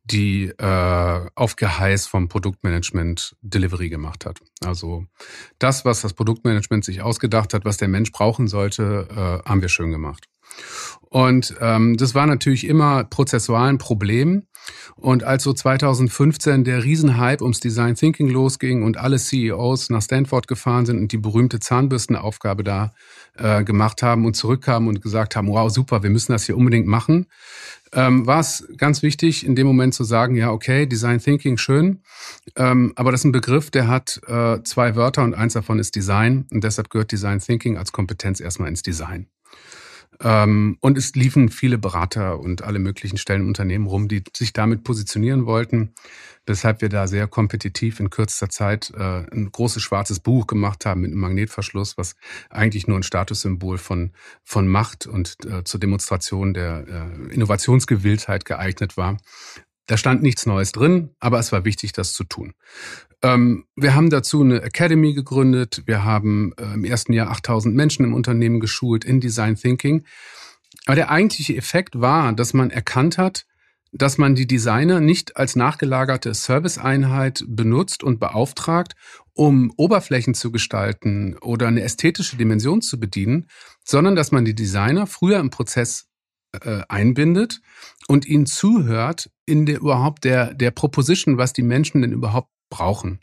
die 0.04 0.46
äh, 0.58 1.30
auf 1.36 1.56
Geheiß 1.58 2.08
vom 2.08 2.30
Produktmanagement 2.30 3.36
Delivery 3.42 3.90
gemacht 3.90 4.26
hat. 4.26 4.40
Also 4.64 5.06
das, 5.60 5.84
was 5.84 6.02
das 6.02 6.14
Produktmanagement 6.14 6.86
sich 6.86 7.02
ausgedacht 7.02 7.54
hat, 7.54 7.66
was 7.66 7.78
der 7.78 7.90
Mensch 7.90 8.12
brauchen 8.12 8.48
sollte, 8.48 9.08
äh, 9.12 9.50
haben 9.50 9.62
wir 9.62 9.70
schön 9.70 9.92
gemacht. 9.92 10.28
Und 11.10 11.56
ähm, 11.62 11.98
das 11.98 12.16
war 12.16 12.26
natürlich 12.26 12.66
immer 12.68 13.04
prozessual 13.04 13.70
ein 13.70 13.78
Problem. 13.78 14.47
Und 14.96 15.24
als 15.24 15.44
so 15.44 15.54
2015 15.54 16.64
der 16.64 16.84
Riesenhype 16.84 17.44
ums 17.44 17.60
Design 17.60 17.96
Thinking 17.96 18.30
losging 18.30 18.84
und 18.84 18.98
alle 18.98 19.18
CEOs 19.18 19.90
nach 19.90 20.02
Stanford 20.02 20.48
gefahren 20.48 20.86
sind 20.86 21.00
und 21.00 21.12
die 21.12 21.18
berühmte 21.18 21.60
Zahnbürstenaufgabe 21.60 22.64
da 22.64 22.94
äh, 23.38 23.64
gemacht 23.64 24.02
haben 24.02 24.26
und 24.26 24.36
zurückkamen 24.36 24.90
und 24.90 25.02
gesagt 25.02 25.36
haben, 25.36 25.48
wow, 25.48 25.72
super, 25.72 26.04
wir 26.04 26.10
müssen 26.10 26.32
das 26.32 26.46
hier 26.46 26.58
unbedingt 26.58 26.88
machen, 26.88 27.28
ähm, 27.94 28.26
war 28.28 28.40
es 28.40 28.68
ganz 28.78 29.02
wichtig, 29.02 29.46
in 29.46 29.56
dem 29.56 29.68
Moment 29.68 29.94
zu 29.94 30.04
sagen, 30.04 30.36
ja, 30.36 30.52
okay, 30.52 30.86
Design 30.86 31.20
Thinking 31.20 31.58
schön, 31.58 32.02
ähm, 32.56 32.94
aber 32.96 33.12
das 33.12 33.22
ist 33.22 33.26
ein 33.26 33.32
Begriff, 33.32 33.72
der 33.72 33.88
hat 33.88 34.20
äh, 34.28 34.62
zwei 34.64 34.96
Wörter 34.96 35.24
und 35.24 35.34
eins 35.34 35.54
davon 35.54 35.80
ist 35.80 35.96
Design 35.96 36.46
und 36.52 36.64
deshalb 36.64 36.90
gehört 36.90 37.12
Design 37.12 37.40
Thinking 37.40 37.78
als 37.78 37.92
Kompetenz 37.92 38.40
erstmal 38.40 38.70
ins 38.70 38.82
Design. 38.82 39.28
Ähm, 40.24 40.78
und 40.82 40.98
es 40.98 41.16
liefen 41.16 41.50
viele 41.50 41.78
Berater 41.78 42.40
und 42.40 42.64
alle 42.64 42.80
möglichen 42.80 43.18
Stellen 43.18 43.42
im 43.42 43.48
Unternehmen 43.48 43.88
rum, 43.88 44.08
die 44.08 44.24
sich 44.36 44.54
damit 44.54 44.84
positionieren 44.84 45.46
wollten, 45.46 45.94
weshalb 46.46 46.82
wir 46.82 46.90
da 46.90 47.08
sehr 47.08 47.28
kompetitiv 47.28 48.00
in 48.00 48.10
kürzester 48.10 48.50
Zeit 48.50 48.92
äh, 48.98 49.26
ein 49.32 49.52
großes 49.52 49.84
schwarzes 49.84 50.20
Buch 50.20 50.48
gemacht 50.48 50.86
haben 50.86 51.02
mit 51.02 51.12
einem 51.12 51.20
Magnetverschluss, 51.20 51.98
was 51.98 52.16
eigentlich 52.50 52.88
nur 52.88 52.98
ein 52.98 53.04
Statussymbol 53.04 53.78
von, 53.78 54.12
von 54.44 54.68
Macht 54.68 55.06
und 55.06 55.38
äh, 55.46 55.64
zur 55.64 55.80
Demonstration 55.80 56.54
der 56.54 56.86
äh, 56.88 57.34
Innovationsgewilltheit 57.34 58.46
geeignet 58.46 58.98
war. 58.98 59.18
Da 59.88 59.98
stand 59.98 60.22
nichts 60.22 60.46
Neues 60.46 60.74
drin, 60.74 61.12
aber 61.20 61.40
es 61.40 61.52
war 61.52 61.66
wichtig, 61.66 61.94
das 61.94 62.14
zu 62.14 62.24
tun. 62.26 62.54
Ähm, 63.24 63.66
wir 63.76 63.96
haben 63.96 64.10
dazu 64.10 64.42
eine 64.42 64.62
Academy 64.62 65.14
gegründet. 65.14 65.84
Wir 65.86 66.04
haben 66.04 66.54
äh, 66.58 66.74
im 66.74 66.84
ersten 66.84 67.14
Jahr 67.14 67.32
8000 67.32 67.76
Menschen 67.76 68.06
im 68.06 68.14
Unternehmen 68.14 68.60
geschult 68.60 69.06
in 69.06 69.20
Design 69.20 69.56
Thinking. 69.56 70.06
Aber 70.86 70.96
der 70.96 71.10
eigentliche 71.10 71.56
Effekt 71.56 72.00
war, 72.00 72.32
dass 72.34 72.54
man 72.54 72.70
erkannt 72.70 73.18
hat, 73.18 73.46
dass 73.92 74.18
man 74.18 74.36
die 74.36 74.48
Designer 74.48 75.00
nicht 75.00 75.38
als 75.38 75.56
nachgelagerte 75.56 76.34
Serviceeinheit 76.34 77.44
benutzt 77.48 78.04
und 78.04 78.20
beauftragt, 78.20 78.94
um 79.34 79.72
Oberflächen 79.78 80.34
zu 80.34 80.52
gestalten 80.52 81.38
oder 81.42 81.68
eine 81.68 81.82
ästhetische 81.82 82.38
Dimension 82.38 82.82
zu 82.82 83.00
bedienen, 83.00 83.48
sondern 83.84 84.16
dass 84.16 84.32
man 84.32 84.46
die 84.46 84.56
Designer 84.56 85.08
früher 85.08 85.40
im 85.40 85.50
Prozess 85.50 86.07
äh, 86.54 86.82
einbindet 86.88 87.62
und 88.08 88.26
ihnen 88.26 88.46
zuhört 88.46 89.30
in 89.46 89.66
der 89.66 89.80
überhaupt 89.80 90.24
der, 90.24 90.54
der 90.54 90.72
Proposition, 90.72 91.38
was 91.38 91.54
die 91.54 91.64
Menschen 91.64 92.02
denn 92.02 92.12
überhaupt 92.12 92.50
brauchen. 92.70 93.20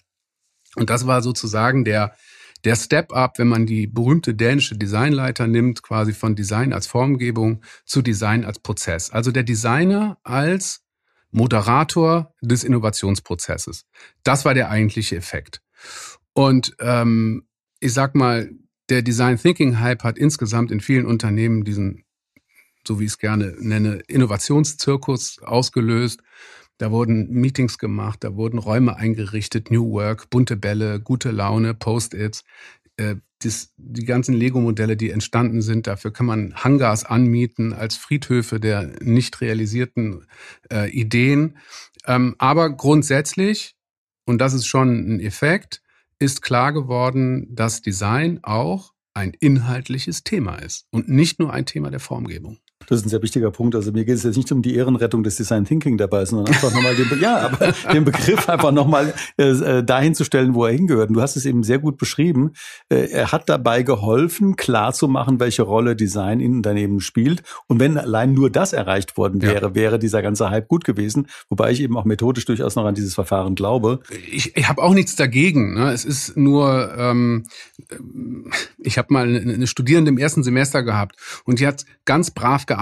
Und 0.76 0.90
das 0.90 1.06
war 1.06 1.22
sozusagen 1.22 1.84
der, 1.84 2.14
der 2.64 2.76
Step-up, 2.76 3.38
wenn 3.38 3.48
man 3.48 3.66
die 3.66 3.86
berühmte 3.86 4.34
dänische 4.34 4.76
Designleiter 4.76 5.46
nimmt, 5.46 5.82
quasi 5.82 6.12
von 6.12 6.34
Design 6.34 6.72
als 6.72 6.86
Formgebung 6.86 7.62
zu 7.84 8.02
Design 8.02 8.44
als 8.44 8.58
Prozess. 8.58 9.10
Also 9.10 9.30
der 9.30 9.42
Designer 9.42 10.18
als 10.22 10.82
Moderator 11.30 12.32
des 12.40 12.64
Innovationsprozesses. 12.64 13.86
Das 14.22 14.44
war 14.44 14.54
der 14.54 14.70
eigentliche 14.70 15.16
Effekt. 15.16 15.60
Und 16.32 16.76
ähm, 16.78 17.46
ich 17.80 17.92
sag 17.92 18.14
mal, 18.14 18.50
der 18.88 19.02
Design 19.02 19.36
Thinking 19.36 19.80
Hype 19.80 20.04
hat 20.04 20.18
insgesamt 20.18 20.70
in 20.70 20.80
vielen 20.80 21.06
Unternehmen 21.06 21.64
diesen 21.64 22.03
so 22.86 23.00
wie 23.00 23.04
ich 23.04 23.12
es 23.12 23.18
gerne 23.18 23.54
nenne, 23.58 24.02
Innovationszirkus 24.06 25.40
ausgelöst. 25.42 26.22
Da 26.78 26.90
wurden 26.90 27.30
Meetings 27.30 27.78
gemacht, 27.78 28.24
da 28.24 28.34
wurden 28.34 28.58
Räume 28.58 28.96
eingerichtet, 28.96 29.70
New 29.70 29.92
Work, 29.92 30.30
bunte 30.30 30.56
Bälle, 30.56 31.00
gute 31.00 31.30
Laune, 31.30 31.74
Post-its. 31.74 32.44
Äh, 32.96 33.16
die 33.76 34.04
ganzen 34.06 34.34
Lego-Modelle, 34.34 34.96
die 34.96 35.10
entstanden 35.10 35.60
sind, 35.60 35.86
dafür 35.86 36.12
kann 36.12 36.24
man 36.24 36.54
Hangars 36.54 37.04
anmieten 37.04 37.74
als 37.74 37.96
Friedhöfe 37.96 38.58
der 38.58 38.90
nicht 39.02 39.40
realisierten 39.42 40.26
äh, 40.72 40.90
Ideen. 40.90 41.58
Ähm, 42.06 42.34
aber 42.38 42.70
grundsätzlich, 42.70 43.76
und 44.24 44.38
das 44.38 44.54
ist 44.54 44.66
schon 44.66 45.16
ein 45.16 45.20
Effekt, 45.20 45.82
ist 46.18 46.40
klar 46.40 46.72
geworden, 46.72 47.54
dass 47.54 47.82
Design 47.82 48.40
auch 48.42 48.94
ein 49.14 49.32
inhaltliches 49.38 50.24
Thema 50.24 50.56
ist 50.56 50.86
und 50.90 51.08
nicht 51.08 51.38
nur 51.38 51.52
ein 51.52 51.66
Thema 51.66 51.90
der 51.90 52.00
Formgebung. 52.00 52.58
Das 52.88 52.98
ist 52.98 53.06
ein 53.06 53.08
sehr 53.08 53.22
wichtiger 53.22 53.50
Punkt. 53.50 53.74
Also 53.74 53.92
mir 53.92 54.04
geht 54.04 54.16
es 54.16 54.22
jetzt 54.22 54.36
nicht 54.36 54.50
um 54.52 54.62
die 54.62 54.74
Ehrenrettung 54.74 55.22
des 55.22 55.36
Design 55.36 55.64
Thinking 55.64 55.96
dabei, 55.96 56.24
sondern 56.24 56.52
einfach 56.52 56.72
nochmal 56.72 56.94
den, 56.94 57.08
Be 57.08 57.16
ja, 57.20 57.38
aber 57.38 57.72
den 57.92 58.04
Begriff 58.04 58.48
einfach 58.48 58.72
nochmal 58.72 59.14
äh, 59.38 59.50
äh, 59.50 59.84
dahin 59.84 60.14
zu 60.14 60.24
stellen, 60.24 60.54
wo 60.54 60.64
er 60.64 60.72
hingehört. 60.72 61.08
Und 61.08 61.14
du 61.14 61.22
hast 61.22 61.36
es 61.36 61.46
eben 61.46 61.62
sehr 61.62 61.78
gut 61.78 61.98
beschrieben. 61.98 62.52
Äh, 62.88 63.10
er 63.10 63.32
hat 63.32 63.48
dabei 63.48 63.82
geholfen, 63.82 64.56
klarzumachen, 64.56 65.40
welche 65.40 65.62
Rolle 65.62 65.96
Design 65.96 66.40
in 66.40 66.56
Unternehmen 66.56 67.00
spielt. 67.00 67.42
Und 67.66 67.80
wenn 67.80 67.98
allein 67.98 68.34
nur 68.34 68.50
das 68.50 68.72
erreicht 68.72 69.16
worden 69.16 69.42
wäre, 69.42 69.68
ja. 69.68 69.74
wäre 69.74 69.98
dieser 69.98 70.22
ganze 70.22 70.50
Hype 70.50 70.68
gut 70.68 70.84
gewesen. 70.84 71.28
Wobei 71.48 71.70
ich 71.72 71.80
eben 71.80 71.96
auch 71.96 72.04
methodisch 72.04 72.44
durchaus 72.44 72.76
noch 72.76 72.84
an 72.84 72.94
dieses 72.94 73.14
Verfahren 73.14 73.54
glaube. 73.54 74.00
Ich, 74.30 74.56
ich 74.56 74.68
habe 74.68 74.82
auch 74.82 74.94
nichts 74.94 75.16
dagegen. 75.16 75.74
Ne? 75.74 75.92
Es 75.92 76.04
ist 76.04 76.36
nur, 76.36 76.94
ähm, 76.96 77.44
ich 78.78 78.98
habe 78.98 79.12
mal 79.12 79.24
eine 79.24 79.66
Studierende 79.66 80.10
im 80.10 80.18
ersten 80.18 80.42
Semester 80.42 80.82
gehabt 80.82 81.16
und 81.44 81.60
die 81.60 81.66
hat 81.66 81.84
ganz 82.04 82.30
brav 82.30 82.66
gearbeitet 82.66 82.73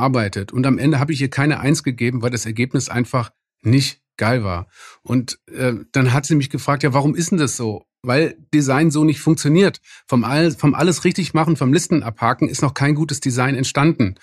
und 0.53 0.67
am 0.67 0.79
Ende 0.79 0.99
habe 0.99 1.13
ich 1.13 1.21
ihr 1.21 1.31
keine 1.31 1.61
Eins 1.61 1.83
gegeben, 1.83 2.23
weil 2.23 2.31
das 2.31 2.47
Ergebnis 2.47 2.89
einfach 2.89 3.31
nicht 3.63 4.01
geil 4.17 4.45
war. 4.45 4.67
Und 5.03 5.39
äh, 5.47 5.75
dann 5.93 6.13
hat 6.13 6.27
sie 6.27 6.35
mich 6.35 6.51
gefragt, 6.51 6.83
ja, 6.83 6.93
warum 6.93 7.15
ist 7.15 7.31
denn 7.31 7.39
das 7.39 7.57
so? 7.57 7.87
Weil 8.03 8.37
Design 8.53 8.91
so 8.91 9.05
nicht 9.05 9.21
funktioniert. 9.21 9.81
Vom, 10.07 10.25
all, 10.25 10.51
vom 10.51 10.75
alles 10.75 11.05
richtig 11.05 11.35
machen, 11.35 11.57
vom 11.57 11.73
Listen 11.73 12.03
abhaken 12.03 12.49
ist 12.49 12.63
noch 12.63 12.75
kein 12.75 12.95
gutes 12.95 13.21
Design 13.21 13.55
entstanden. 13.55 14.17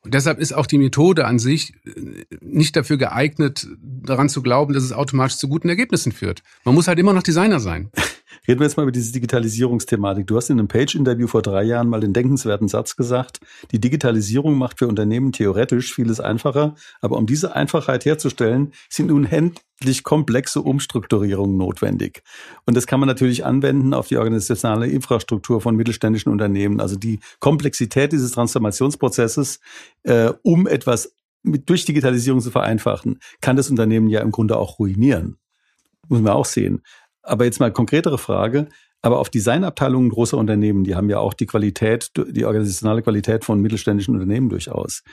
Und 0.00 0.14
deshalb 0.14 0.38
ist 0.38 0.52
auch 0.52 0.66
die 0.66 0.78
Methode 0.78 1.26
an 1.26 1.38
sich 1.38 1.74
äh, 1.84 2.24
nicht 2.40 2.76
dafür 2.76 2.96
geeignet, 2.96 3.66
daran 3.80 4.28
zu 4.28 4.42
glauben, 4.42 4.72
dass 4.72 4.84
es 4.84 4.92
automatisch 4.92 5.38
zu 5.38 5.48
guten 5.48 5.68
Ergebnissen 5.68 6.12
führt. 6.12 6.42
Man 6.64 6.74
muss 6.74 6.88
halt 6.88 6.98
immer 6.98 7.12
noch 7.12 7.22
Designer 7.22 7.60
sein. 7.60 7.90
Reden 8.46 8.60
wir 8.60 8.66
jetzt 8.66 8.76
mal 8.76 8.82
über 8.82 8.92
diese 8.92 9.12
Digitalisierungsthematik. 9.12 10.26
Du 10.26 10.36
hast 10.36 10.50
in 10.50 10.58
einem 10.58 10.68
Page-Interview 10.68 11.26
vor 11.26 11.42
drei 11.42 11.62
Jahren 11.62 11.88
mal 11.88 12.00
den 12.00 12.12
denkenswerten 12.12 12.68
Satz 12.68 12.96
gesagt, 12.96 13.40
die 13.72 13.80
Digitalisierung 13.80 14.56
macht 14.56 14.78
für 14.78 14.88
Unternehmen 14.88 15.32
theoretisch 15.32 15.94
vieles 15.94 16.20
einfacher, 16.20 16.74
aber 17.00 17.16
um 17.16 17.26
diese 17.26 17.54
Einfachheit 17.54 18.04
herzustellen, 18.04 18.72
sind 18.88 19.10
unendlich 19.10 20.02
komplexe 20.02 20.60
Umstrukturierungen 20.60 21.56
notwendig. 21.56 22.22
Und 22.66 22.76
das 22.76 22.86
kann 22.86 23.00
man 23.00 23.06
natürlich 23.06 23.44
anwenden 23.44 23.94
auf 23.94 24.08
die 24.08 24.16
organisationale 24.16 24.86
Infrastruktur 24.86 25.60
von 25.60 25.76
mittelständischen 25.76 26.32
Unternehmen. 26.32 26.80
Also 26.80 26.96
die 26.96 27.20
Komplexität 27.40 28.12
dieses 28.12 28.32
Transformationsprozesses, 28.32 29.60
äh, 30.02 30.32
um 30.42 30.66
etwas 30.66 31.14
mit, 31.42 31.68
durch 31.68 31.84
Digitalisierung 31.84 32.40
zu 32.40 32.50
vereinfachen, 32.50 33.20
kann 33.40 33.56
das 33.56 33.70
Unternehmen 33.70 34.08
ja 34.08 34.20
im 34.20 34.30
Grunde 34.30 34.56
auch 34.56 34.78
ruinieren. 34.78 35.36
Muss 36.08 36.20
man 36.20 36.32
auch 36.32 36.46
sehen. 36.46 36.82
Aber 37.28 37.44
jetzt 37.44 37.60
mal 37.60 37.72
konkretere 37.72 38.18
Frage. 38.18 38.68
Aber 39.00 39.20
auf 39.20 39.30
Designabteilungen 39.30 40.10
großer 40.10 40.36
Unternehmen, 40.36 40.82
die 40.82 40.96
haben 40.96 41.08
ja 41.08 41.18
auch 41.18 41.32
die 41.32 41.46
Qualität, 41.46 42.10
die 42.16 42.44
organisationale 42.44 43.02
Qualität 43.02 43.44
von 43.44 43.60
mittelständischen 43.60 44.14
Unternehmen 44.14 44.48
durchaus. 44.48 45.04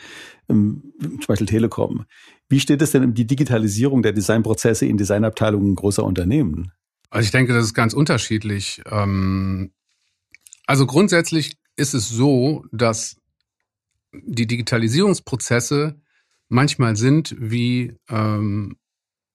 Ähm, 0.50 0.93
zum 1.00 1.27
Beispiel 1.27 1.45
Telekom. 1.45 2.05
Wie 2.50 2.60
steht 2.60 2.81
es 2.81 2.91
denn 2.91 3.03
um 3.03 3.13
die 3.13 3.27
Digitalisierung 3.27 4.01
der 4.01 4.13
Designprozesse 4.13 4.88
in 4.88 4.98
Designabteilungen 4.98 5.75
großer 5.75 6.03
Unternehmen? 6.03 6.72
Also 7.12 7.25
ich 7.25 7.31
denke, 7.31 7.53
das 7.53 7.65
ist 7.65 7.74
ganz 7.75 7.93
unterschiedlich. 7.93 8.81
Ähm, 8.89 9.72
also 10.65 10.88
grundsätzlich 10.88 11.57
ist 11.75 11.93
es 11.93 12.10
so, 12.10 12.65
dass 12.72 13.17
die 14.13 14.48
Digitalisierungsprozesse 14.48 16.01
manchmal 16.50 16.95
sind 16.95 17.36
wie 17.38 17.98
ähm, 18.10 18.77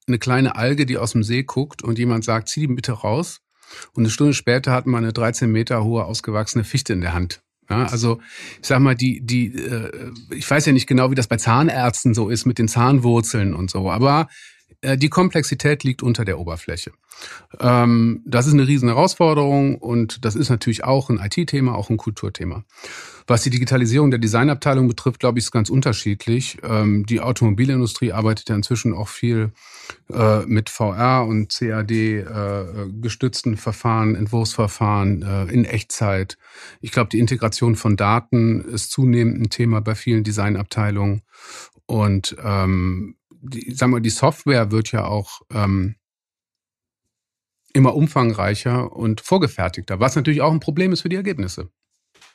eine 0.06 0.18
kleine 0.18 0.56
Alge, 0.56 0.86
die 0.86 0.98
aus 0.98 1.12
dem 1.12 1.22
See 1.22 1.42
guckt 1.42 1.82
und 1.82 1.98
jemand 1.98 2.24
sagt, 2.24 2.48
zieh 2.48 2.66
die 2.66 2.74
bitte 2.74 2.92
raus. 2.92 3.40
Und 3.92 4.02
eine 4.02 4.10
Stunde 4.10 4.34
später 4.34 4.72
hat 4.72 4.86
man 4.86 5.04
eine 5.04 5.12
13 5.12 5.50
Meter 5.50 5.84
hohe 5.84 6.04
ausgewachsene 6.04 6.64
Fichte 6.64 6.92
in 6.92 7.00
der 7.00 7.14
Hand. 7.14 7.42
Ja, 7.68 7.86
also 7.86 8.20
ich 8.60 8.66
sag 8.66 8.80
mal, 8.80 8.96
die, 8.96 9.20
die, 9.24 9.54
äh, 9.54 10.10
ich 10.30 10.50
weiß 10.50 10.66
ja 10.66 10.72
nicht 10.72 10.88
genau, 10.88 11.12
wie 11.12 11.14
das 11.14 11.28
bei 11.28 11.36
Zahnärzten 11.36 12.14
so 12.14 12.28
ist 12.28 12.44
mit 12.44 12.58
den 12.58 12.66
Zahnwurzeln 12.66 13.54
und 13.54 13.70
so, 13.70 13.88
aber 13.90 14.28
die 14.82 15.08
Komplexität 15.10 15.84
liegt 15.84 16.02
unter 16.02 16.24
der 16.24 16.38
Oberfläche. 16.38 16.92
Ähm, 17.58 18.22
das 18.24 18.46
ist 18.46 18.54
eine 18.54 18.66
riesen 18.66 18.88
Herausforderung 18.88 19.76
und 19.76 20.24
das 20.24 20.36
ist 20.36 20.48
natürlich 20.48 20.84
auch 20.84 21.10
ein 21.10 21.18
IT-Thema, 21.18 21.74
auch 21.74 21.90
ein 21.90 21.96
Kulturthema. 21.96 22.64
Was 23.26 23.42
die 23.42 23.50
Digitalisierung 23.50 24.10
der 24.10 24.18
Designabteilung 24.18 24.88
betrifft, 24.88 25.20
glaube 25.20 25.38
ich, 25.38 25.44
ist 25.44 25.50
ganz 25.52 25.70
unterschiedlich. 25.70 26.58
Ähm, 26.62 27.06
die 27.06 27.20
Automobilindustrie 27.20 28.12
arbeitet 28.12 28.48
ja 28.48 28.56
inzwischen 28.56 28.94
auch 28.94 29.08
viel 29.08 29.52
äh, 30.12 30.40
mit 30.46 30.68
VR 30.68 31.26
und 31.26 31.56
CAD 31.56 31.90
äh, 31.90 32.24
gestützten 33.00 33.56
Verfahren, 33.56 34.16
Entwurfsverfahren 34.16 35.22
äh, 35.22 35.44
in 35.52 35.64
Echtzeit. 35.64 36.38
Ich 36.80 36.90
glaube, 36.90 37.10
die 37.10 37.20
Integration 37.20 37.76
von 37.76 37.96
Daten 37.96 38.62
ist 38.62 38.90
zunehmend 38.90 39.40
ein 39.40 39.50
Thema 39.50 39.80
bei 39.80 39.94
vielen 39.94 40.24
Designabteilungen. 40.24 41.22
Und 41.86 42.36
ähm, 42.42 43.16
die, 43.40 43.72
sagen 43.72 43.92
wir, 43.92 44.00
die 44.00 44.10
Software 44.10 44.70
wird 44.70 44.92
ja 44.92 45.06
auch 45.06 45.40
ähm, 45.52 45.96
immer 47.72 47.94
umfangreicher 47.94 48.92
und 48.92 49.20
vorgefertigter, 49.20 50.00
was 50.00 50.16
natürlich 50.16 50.42
auch 50.42 50.52
ein 50.52 50.60
Problem 50.60 50.92
ist 50.92 51.02
für 51.02 51.08
die 51.08 51.16
Ergebnisse. 51.16 51.70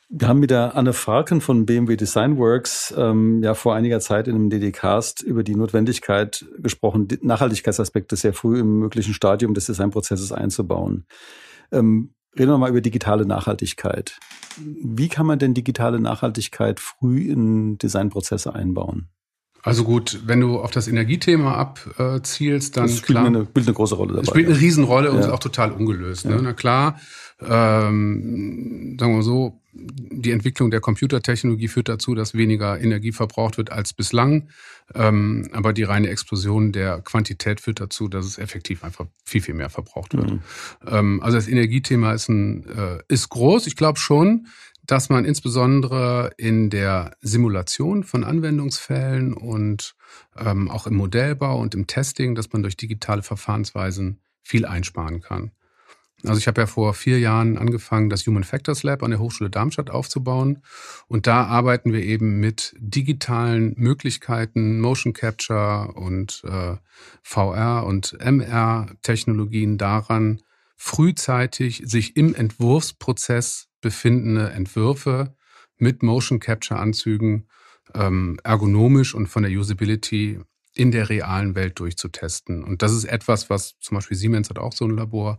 Wir 0.08 0.28
haben 0.28 0.38
mit 0.38 0.50
der 0.50 0.76
Anne 0.76 0.92
Farken 0.92 1.40
von 1.40 1.66
BMW 1.66 1.96
Design 1.96 2.38
Works 2.38 2.94
ähm, 2.96 3.42
ja 3.42 3.54
vor 3.54 3.74
einiger 3.74 3.98
Zeit 3.98 4.28
in 4.28 4.36
einem 4.36 4.50
DD-Cast 4.50 5.20
über 5.22 5.42
die 5.42 5.56
Notwendigkeit 5.56 6.46
gesprochen, 6.58 7.08
Nachhaltigkeitsaspekte 7.22 8.14
sehr 8.14 8.32
früh 8.32 8.60
im 8.60 8.78
möglichen 8.78 9.14
Stadium 9.14 9.52
des 9.52 9.66
Designprozesses 9.66 10.30
einzubauen. 10.30 11.06
Ähm, 11.72 12.14
reden 12.38 12.50
wir 12.50 12.58
mal 12.58 12.70
über 12.70 12.80
digitale 12.80 13.26
Nachhaltigkeit. 13.26 14.16
Wie 14.58 15.08
kann 15.08 15.26
man 15.26 15.40
denn 15.40 15.54
digitale 15.54 15.98
Nachhaltigkeit 15.98 16.78
früh 16.78 17.28
in 17.28 17.76
Designprozesse 17.78 18.54
einbauen? 18.54 19.08
Also 19.66 19.82
gut, 19.82 20.20
wenn 20.26 20.40
du 20.40 20.60
auf 20.60 20.70
das 20.70 20.86
Energiethema 20.86 21.56
abzielst, 21.56 22.76
dann 22.76 22.84
das 22.84 22.98
spielt, 22.98 23.06
klar, 23.06 23.26
eine, 23.26 23.46
spielt 23.46 23.66
eine 23.66 23.74
große 23.74 23.96
Rolle 23.96 24.10
dabei. 24.10 24.22
Es 24.22 24.28
spielt 24.28 24.46
eine 24.46 24.60
Riesenrolle 24.60 25.10
und 25.10 25.18
ja. 25.18 25.24
ist 25.24 25.30
auch 25.30 25.40
total 25.40 25.72
ungelöst. 25.72 26.24
Ne? 26.24 26.36
Ja. 26.36 26.40
Na 26.40 26.52
klar, 26.52 27.00
ähm, 27.40 28.96
sagen 28.98 29.16
wir 29.16 29.22
so, 29.24 29.60
die 29.72 30.30
Entwicklung 30.30 30.70
der 30.70 30.80
Computertechnologie 30.80 31.66
führt 31.66 31.88
dazu, 31.88 32.14
dass 32.14 32.34
weniger 32.34 32.80
Energie 32.80 33.10
verbraucht 33.10 33.58
wird 33.58 33.72
als 33.72 33.92
bislang. 33.92 34.50
Ähm, 34.94 35.48
aber 35.50 35.72
die 35.72 35.82
reine 35.82 36.10
Explosion 36.10 36.70
der 36.70 37.00
Quantität 37.00 37.60
führt 37.60 37.80
dazu, 37.80 38.06
dass 38.06 38.24
es 38.24 38.38
effektiv 38.38 38.84
einfach 38.84 39.06
viel, 39.24 39.42
viel 39.42 39.54
mehr 39.54 39.68
verbraucht 39.68 40.16
wird. 40.16 40.30
Mhm. 40.30 40.40
Ähm, 40.86 41.20
also 41.24 41.38
das 41.38 41.48
Energiethema 41.48 42.12
ist, 42.12 42.28
ein, 42.28 42.64
äh, 42.68 42.98
ist 43.08 43.30
groß. 43.30 43.66
Ich 43.66 43.74
glaube 43.74 43.98
schon, 43.98 44.46
dass 44.86 45.08
man 45.08 45.24
insbesondere 45.24 46.32
in 46.36 46.70
der 46.70 47.16
Simulation 47.20 48.04
von 48.04 48.24
Anwendungsfällen 48.24 49.34
und 49.34 49.94
ähm, 50.36 50.70
auch 50.70 50.86
im 50.86 50.94
Modellbau 50.94 51.58
und 51.58 51.74
im 51.74 51.86
Testing, 51.86 52.34
dass 52.34 52.52
man 52.52 52.62
durch 52.62 52.76
digitale 52.76 53.22
Verfahrensweisen 53.22 54.20
viel 54.42 54.64
einsparen 54.64 55.20
kann. 55.20 55.50
Also 56.24 56.38
ich 56.38 56.46
habe 56.46 56.62
ja 56.62 56.66
vor 56.66 56.94
vier 56.94 57.18
Jahren 57.18 57.58
angefangen, 57.58 58.08
das 58.08 58.26
Human 58.26 58.44
Factors 58.44 58.82
Lab 58.82 59.02
an 59.02 59.10
der 59.10 59.20
Hochschule 59.20 59.50
Darmstadt 59.50 59.90
aufzubauen. 59.90 60.62
Und 61.08 61.26
da 61.26 61.44
arbeiten 61.44 61.92
wir 61.92 62.02
eben 62.02 62.40
mit 62.40 62.74
digitalen 62.78 63.74
Möglichkeiten, 63.76 64.80
Motion 64.80 65.12
Capture 65.12 65.92
und 65.94 66.42
äh, 66.44 66.76
VR 67.22 67.84
und 67.84 68.16
MR-Technologien 68.18 69.76
daran, 69.76 70.40
frühzeitig 70.76 71.82
sich 71.84 72.16
im 72.16 72.34
Entwurfsprozess 72.34 73.68
befindende 73.86 74.50
Entwürfe 74.50 75.36
mit 75.78 76.02
Motion 76.02 76.40
Capture 76.40 76.80
Anzügen 76.80 77.46
ähm, 77.94 78.40
ergonomisch 78.42 79.14
und 79.14 79.28
von 79.28 79.44
der 79.44 79.52
Usability 79.52 80.40
in 80.74 80.90
der 80.90 81.08
realen 81.08 81.54
Welt 81.54 81.78
durchzutesten. 81.78 82.64
Und 82.64 82.82
das 82.82 82.92
ist 82.92 83.04
etwas, 83.04 83.48
was 83.48 83.78
zum 83.78 83.94
Beispiel 83.94 84.16
Siemens 84.16 84.50
hat 84.50 84.58
auch 84.58 84.72
so 84.72 84.86
ein 84.86 84.96
Labor, 84.96 85.38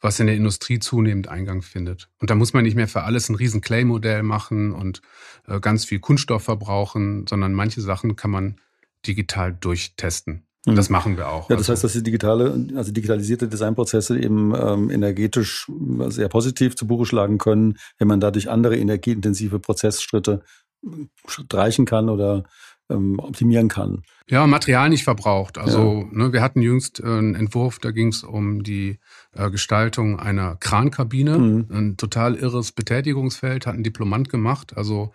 was 0.00 0.20
in 0.20 0.28
der 0.28 0.36
Industrie 0.36 0.78
zunehmend 0.78 1.26
Eingang 1.26 1.60
findet. 1.60 2.08
Und 2.20 2.30
da 2.30 2.36
muss 2.36 2.52
man 2.52 2.62
nicht 2.62 2.76
mehr 2.76 2.86
für 2.86 3.02
alles 3.02 3.28
ein 3.28 3.34
riesen 3.34 3.62
Clay-Modell 3.62 4.22
machen 4.22 4.70
und 4.72 5.02
äh, 5.48 5.58
ganz 5.58 5.84
viel 5.84 5.98
Kunststoff 5.98 6.44
verbrauchen, 6.44 7.26
sondern 7.26 7.52
manche 7.52 7.80
Sachen 7.80 8.14
kann 8.14 8.30
man 8.30 8.60
digital 9.04 9.52
durchtesten. 9.52 10.47
Und 10.66 10.76
das 10.76 10.90
machen 10.90 11.16
wir 11.16 11.28
auch. 11.28 11.48
Ja, 11.48 11.56
das 11.56 11.68
also, 11.68 11.72
heißt, 11.72 11.84
dass 11.84 11.92
die 11.92 12.02
digitale, 12.02 12.66
also 12.74 12.92
digitalisierte 12.92 13.48
Designprozesse 13.48 14.18
eben 14.18 14.54
ähm, 14.54 14.90
energetisch 14.90 15.70
sehr 16.08 16.28
positiv 16.28 16.76
zu 16.76 16.86
Buche 16.86 17.06
schlagen 17.06 17.38
können, 17.38 17.78
wenn 17.98 18.08
man 18.08 18.20
dadurch 18.20 18.50
andere 18.50 18.76
energieintensive 18.76 19.60
Prozessschritte 19.60 20.42
streichen 21.26 21.86
kann 21.86 22.08
oder 22.08 22.44
ähm, 22.90 23.18
optimieren 23.18 23.68
kann. 23.68 24.02
Ja, 24.30 24.46
Material 24.46 24.90
nicht 24.90 25.04
verbraucht. 25.04 25.56
Also 25.56 26.06
ja. 26.10 26.18
ne, 26.18 26.32
wir 26.34 26.42
hatten 26.42 26.60
jüngst 26.60 27.00
äh, 27.00 27.06
einen 27.06 27.34
Entwurf, 27.34 27.78
da 27.78 27.92
ging 27.92 28.08
es 28.08 28.24
um 28.24 28.62
die 28.62 28.98
äh, 29.34 29.50
Gestaltung 29.50 30.20
einer 30.20 30.56
Krankabine. 30.56 31.38
Mhm. 31.38 31.66
Ein 31.70 31.96
total 31.96 32.34
irres 32.34 32.72
Betätigungsfeld, 32.72 33.66
hat 33.66 33.74
ein 33.74 33.82
Diplomant 33.82 34.28
gemacht. 34.28 34.76
Also 34.76 35.12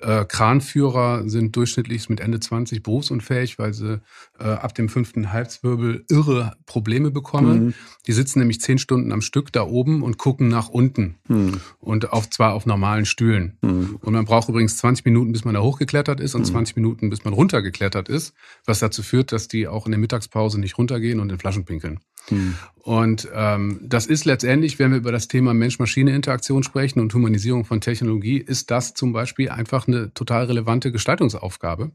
äh, 0.00 0.24
Kranführer 0.24 1.28
sind 1.28 1.54
durchschnittlich 1.56 2.08
mit 2.08 2.20
Ende 2.20 2.40
20 2.40 2.82
berufsunfähig, 2.82 3.58
weil 3.58 3.74
sie 3.74 4.00
äh, 4.38 4.44
ab 4.44 4.74
dem 4.74 4.88
fünften 4.88 5.30
Halswirbel 5.30 6.04
irre 6.08 6.56
Probleme 6.64 7.10
bekommen. 7.10 7.66
Mhm. 7.66 7.74
Die 8.06 8.12
sitzen 8.12 8.38
nämlich 8.38 8.62
zehn 8.62 8.78
Stunden 8.78 9.12
am 9.12 9.20
Stück 9.20 9.52
da 9.52 9.62
oben 9.64 10.02
und 10.02 10.16
gucken 10.16 10.48
nach 10.48 10.70
unten. 10.70 11.16
Mhm. 11.28 11.60
Und 11.80 12.12
auf, 12.14 12.30
zwar 12.30 12.54
auf 12.54 12.64
normalen 12.64 13.04
Stühlen. 13.04 13.58
Mhm. 13.60 13.98
Und 14.00 14.14
man 14.14 14.24
braucht 14.24 14.48
übrigens 14.48 14.78
20 14.78 15.04
Minuten, 15.04 15.32
bis 15.32 15.44
man 15.44 15.54
da 15.54 15.60
hochgeklettert 15.60 16.20
ist 16.20 16.34
und 16.34 16.46
20 16.46 16.76
mhm. 16.76 16.82
Minuten, 16.82 17.10
bis 17.10 17.24
man 17.24 17.34
runtergeklettert 17.34 18.08
ist 18.08 18.32
was 18.64 18.78
dazu 18.78 19.02
führt, 19.02 19.32
dass 19.32 19.48
die 19.48 19.68
auch 19.68 19.86
in 19.86 19.92
der 19.92 19.98
Mittagspause 19.98 20.60
nicht 20.60 20.78
runtergehen 20.78 21.20
und 21.20 21.30
in 21.30 21.38
Flaschen 21.38 21.64
pinkeln. 21.64 22.00
Hm. 22.28 22.54
Und 22.76 23.28
ähm, 23.34 23.80
das 23.82 24.06
ist 24.06 24.24
letztendlich, 24.24 24.78
wenn 24.78 24.90
wir 24.90 24.98
über 24.98 25.12
das 25.12 25.28
Thema 25.28 25.54
Mensch-Maschine-Interaktion 25.54 26.62
sprechen 26.62 27.00
und 27.00 27.12
Humanisierung 27.12 27.64
von 27.64 27.80
Technologie, 27.80 28.38
ist 28.38 28.70
das 28.70 28.94
zum 28.94 29.12
Beispiel 29.12 29.50
einfach 29.50 29.86
eine 29.88 30.12
total 30.14 30.44
relevante 30.44 30.92
Gestaltungsaufgabe. 30.92 31.92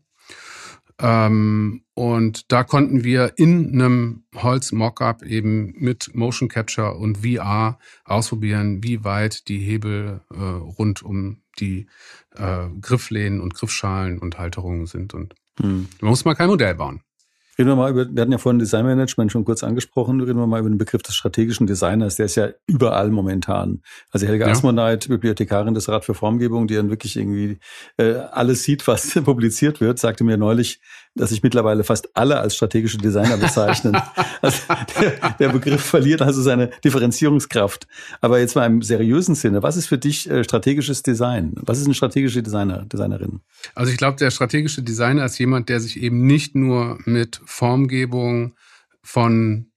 Ähm, 1.01 1.83
und 1.93 2.51
da 2.51 2.63
konnten 2.63 3.03
wir 3.03 3.33
in 3.37 3.73
einem 3.73 4.23
Holz-Mockup 4.35 5.23
eben 5.23 5.73
mit 5.77 6.13
Motion 6.13 6.49
Capture 6.49 6.95
und 6.95 7.19
VR 7.19 7.79
ausprobieren, 8.03 8.83
wie 8.83 9.03
weit 9.03 9.47
die 9.47 9.59
Hebel 9.59 10.21
äh, 10.29 10.37
rund 10.37 11.01
um 11.01 11.41
die 11.59 11.87
äh, 12.35 12.67
Grifflehnen 12.81 13.39
und 13.39 13.53
Griffschalen 13.53 14.19
und 14.19 14.37
Halterungen 14.37 14.87
sind. 14.87 15.13
Und 15.13 15.35
hm. 15.61 15.87
Man 16.01 16.09
muss 16.09 16.25
mal 16.25 16.35
kein 16.35 16.49
Modell 16.49 16.75
bauen. 16.75 17.01
Reden 17.59 17.71
wir 17.71 17.75
mal 17.75 17.91
über, 17.91 18.07
wir 18.09 18.21
hatten 18.21 18.31
ja 18.31 18.37
vorhin 18.37 18.57
Designmanagement 18.57 19.33
schon 19.33 19.43
kurz 19.43 19.65
angesprochen, 19.65 20.21
reden 20.21 20.39
wir 20.39 20.47
mal 20.47 20.61
über 20.61 20.69
den 20.69 20.77
Begriff 20.77 21.01
des 21.01 21.13
strategischen 21.13 21.67
Designers, 21.67 22.15
der 22.15 22.27
ist 22.27 22.35
ja 22.35 22.51
überall 22.67 23.11
momentan. 23.11 23.81
Also 24.11 24.27
Helga 24.27 24.45
ja. 24.45 24.53
Asmoneit, 24.53 25.09
Bibliothekarin 25.09 25.73
des 25.73 25.89
Rat 25.89 26.05
für 26.05 26.13
Formgebung, 26.13 26.67
die 26.67 26.75
dann 26.75 26.89
wirklich 26.89 27.17
irgendwie 27.17 27.59
äh, 27.97 28.13
alles 28.13 28.63
sieht, 28.63 28.87
was 28.87 29.13
publiziert 29.25 29.81
wird, 29.81 29.99
sagte 29.99 30.23
mir 30.23 30.37
neulich, 30.37 30.79
dass 31.15 31.31
sich 31.31 31.43
mittlerweile 31.43 31.83
fast 31.83 32.15
alle 32.15 32.39
als 32.39 32.55
strategische 32.55 32.97
Designer 32.97 33.37
bezeichnen. 33.37 33.97
also 34.41 34.61
der, 34.99 35.31
der, 35.39 35.49
Begriff 35.49 35.83
verliert 35.83 36.21
also 36.21 36.41
seine 36.41 36.69
Differenzierungskraft. 36.83 37.87
Aber 38.21 38.39
jetzt 38.39 38.55
mal 38.55 38.65
im 38.65 38.81
seriösen 38.81 39.35
Sinne, 39.35 39.63
was 39.63 39.75
ist 39.75 39.87
für 39.87 39.97
dich 39.97 40.29
äh, 40.29 40.43
strategisches 40.43 41.03
Design? 41.03 41.53
Was 41.55 41.79
ist 41.79 41.85
eine 41.85 41.95
strategische 41.95 42.43
Designer, 42.43 42.85
Designerin? 42.85 43.41
Also 43.75 43.91
ich 43.91 43.97
glaube, 43.97 44.17
der 44.17 44.31
strategische 44.31 44.83
Designer 44.83 45.25
ist 45.25 45.37
jemand, 45.39 45.69
der 45.69 45.79
sich 45.79 46.01
eben 46.01 46.25
nicht 46.25 46.55
nur 46.55 46.99
mit 47.05 47.41
Formgebung 47.45 48.55
von 49.01 49.71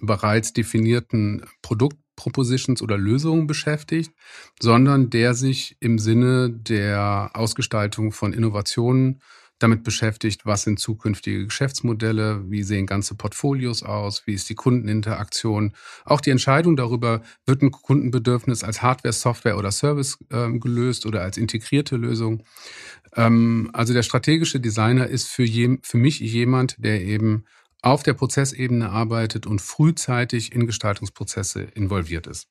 bereits 0.00 0.52
definierten 0.52 1.44
Produktpropositions 1.62 2.82
oder 2.82 2.96
Lösungen 2.96 3.46
beschäftigt, 3.46 4.12
sondern 4.60 5.10
der 5.10 5.34
sich 5.34 5.76
im 5.80 5.98
Sinne 5.98 6.50
der 6.50 7.30
Ausgestaltung 7.34 8.12
von 8.12 8.32
Innovationen 8.32 9.20
damit 9.58 9.82
beschäftigt, 9.82 10.46
was 10.46 10.62
sind 10.62 10.78
zukünftige 10.78 11.44
Geschäftsmodelle, 11.44 12.44
wie 12.50 12.62
sehen 12.62 12.86
ganze 12.86 13.14
Portfolios 13.14 13.82
aus, 13.82 14.26
wie 14.26 14.34
ist 14.34 14.48
die 14.48 14.54
Kundeninteraktion. 14.54 15.72
Auch 16.04 16.20
die 16.20 16.30
Entscheidung 16.30 16.76
darüber, 16.76 17.22
wird 17.46 17.62
ein 17.62 17.70
Kundenbedürfnis 17.70 18.64
als 18.64 18.82
Hardware, 18.82 19.12
Software 19.12 19.58
oder 19.58 19.72
Service 19.72 20.18
äh, 20.30 20.50
gelöst 20.58 21.06
oder 21.06 21.22
als 21.22 21.36
integrierte 21.36 21.96
Lösung. 21.96 22.44
Ähm, 23.16 23.70
also 23.72 23.92
der 23.92 24.02
strategische 24.02 24.60
Designer 24.60 25.06
ist 25.06 25.28
für, 25.28 25.44
je, 25.44 25.78
für 25.82 25.98
mich 25.98 26.20
jemand, 26.20 26.76
der 26.78 27.02
eben 27.02 27.44
auf 27.82 28.02
der 28.02 28.14
Prozessebene 28.14 28.90
arbeitet 28.90 29.46
und 29.46 29.60
frühzeitig 29.60 30.52
in 30.52 30.66
Gestaltungsprozesse 30.66 31.62
involviert 31.62 32.26
ist. 32.26 32.48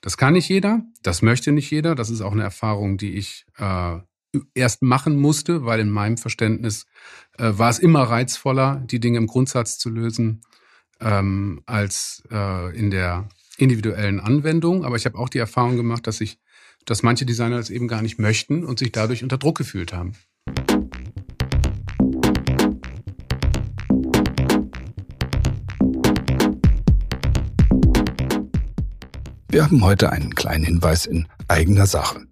Das 0.00 0.16
kann 0.16 0.32
nicht 0.32 0.48
jeder, 0.48 0.82
das 1.02 1.22
möchte 1.22 1.52
nicht 1.52 1.70
jeder. 1.70 1.94
Das 1.94 2.10
ist 2.10 2.22
auch 2.22 2.32
eine 2.32 2.42
Erfahrung, 2.42 2.96
die 2.96 3.14
ich 3.14 3.44
äh, 3.58 3.98
erst 4.54 4.82
machen 4.82 5.18
musste, 5.18 5.64
weil 5.64 5.80
in 5.80 5.90
meinem 5.90 6.16
Verständnis 6.16 6.86
äh, 7.38 7.52
war 7.52 7.70
es 7.70 7.78
immer 7.78 8.02
reizvoller, 8.02 8.82
die 8.86 9.00
Dinge 9.00 9.18
im 9.18 9.26
Grundsatz 9.26 9.78
zu 9.78 9.90
lösen, 9.90 10.42
ähm, 11.00 11.62
als 11.66 12.22
äh, 12.30 12.76
in 12.76 12.90
der 12.90 13.28
individuellen 13.58 14.20
Anwendung. 14.20 14.84
Aber 14.84 14.96
ich 14.96 15.06
habe 15.06 15.18
auch 15.18 15.28
die 15.28 15.38
Erfahrung 15.38 15.76
gemacht, 15.76 16.06
dass 16.06 16.20
ich, 16.20 16.38
dass 16.84 17.02
manche 17.02 17.26
Designer 17.26 17.56
das 17.56 17.70
eben 17.70 17.88
gar 17.88 18.02
nicht 18.02 18.18
möchten 18.18 18.64
und 18.64 18.78
sich 18.78 18.92
dadurch 18.92 19.22
unter 19.22 19.38
Druck 19.38 19.58
gefühlt 19.58 19.92
haben. 19.92 20.14
Wir 29.50 29.64
haben 29.64 29.82
heute 29.82 30.12
einen 30.12 30.32
kleinen 30.36 30.62
Hinweis 30.62 31.06
in 31.06 31.26
eigener 31.48 31.86
Sache. 31.86 32.29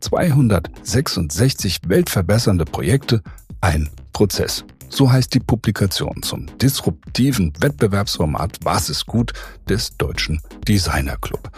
266 0.00 1.80
weltverbessernde 1.86 2.64
Projekte, 2.64 3.22
ein 3.60 3.88
Prozess. 4.12 4.64
So 4.88 5.10
heißt 5.10 5.32
die 5.32 5.40
Publikation 5.40 6.22
zum 6.22 6.46
disruptiven 6.58 7.52
Wettbewerbsformat 7.60 8.58
Was 8.64 8.90
ist 8.90 9.06
gut 9.06 9.32
des 9.68 9.96
Deutschen 9.96 10.40
Designer 10.66 11.16
Club. 11.16 11.50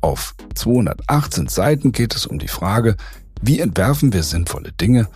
Auf 0.00 0.34
218 0.54 1.48
Seiten 1.48 1.92
geht 1.92 2.16
es 2.16 2.26
um 2.26 2.38
die 2.38 2.48
Frage, 2.48 2.96
wie 3.42 3.60
entwerfen 3.60 4.12
wir 4.12 4.22
sinnvolle 4.22 4.72
Dinge, 4.72 5.08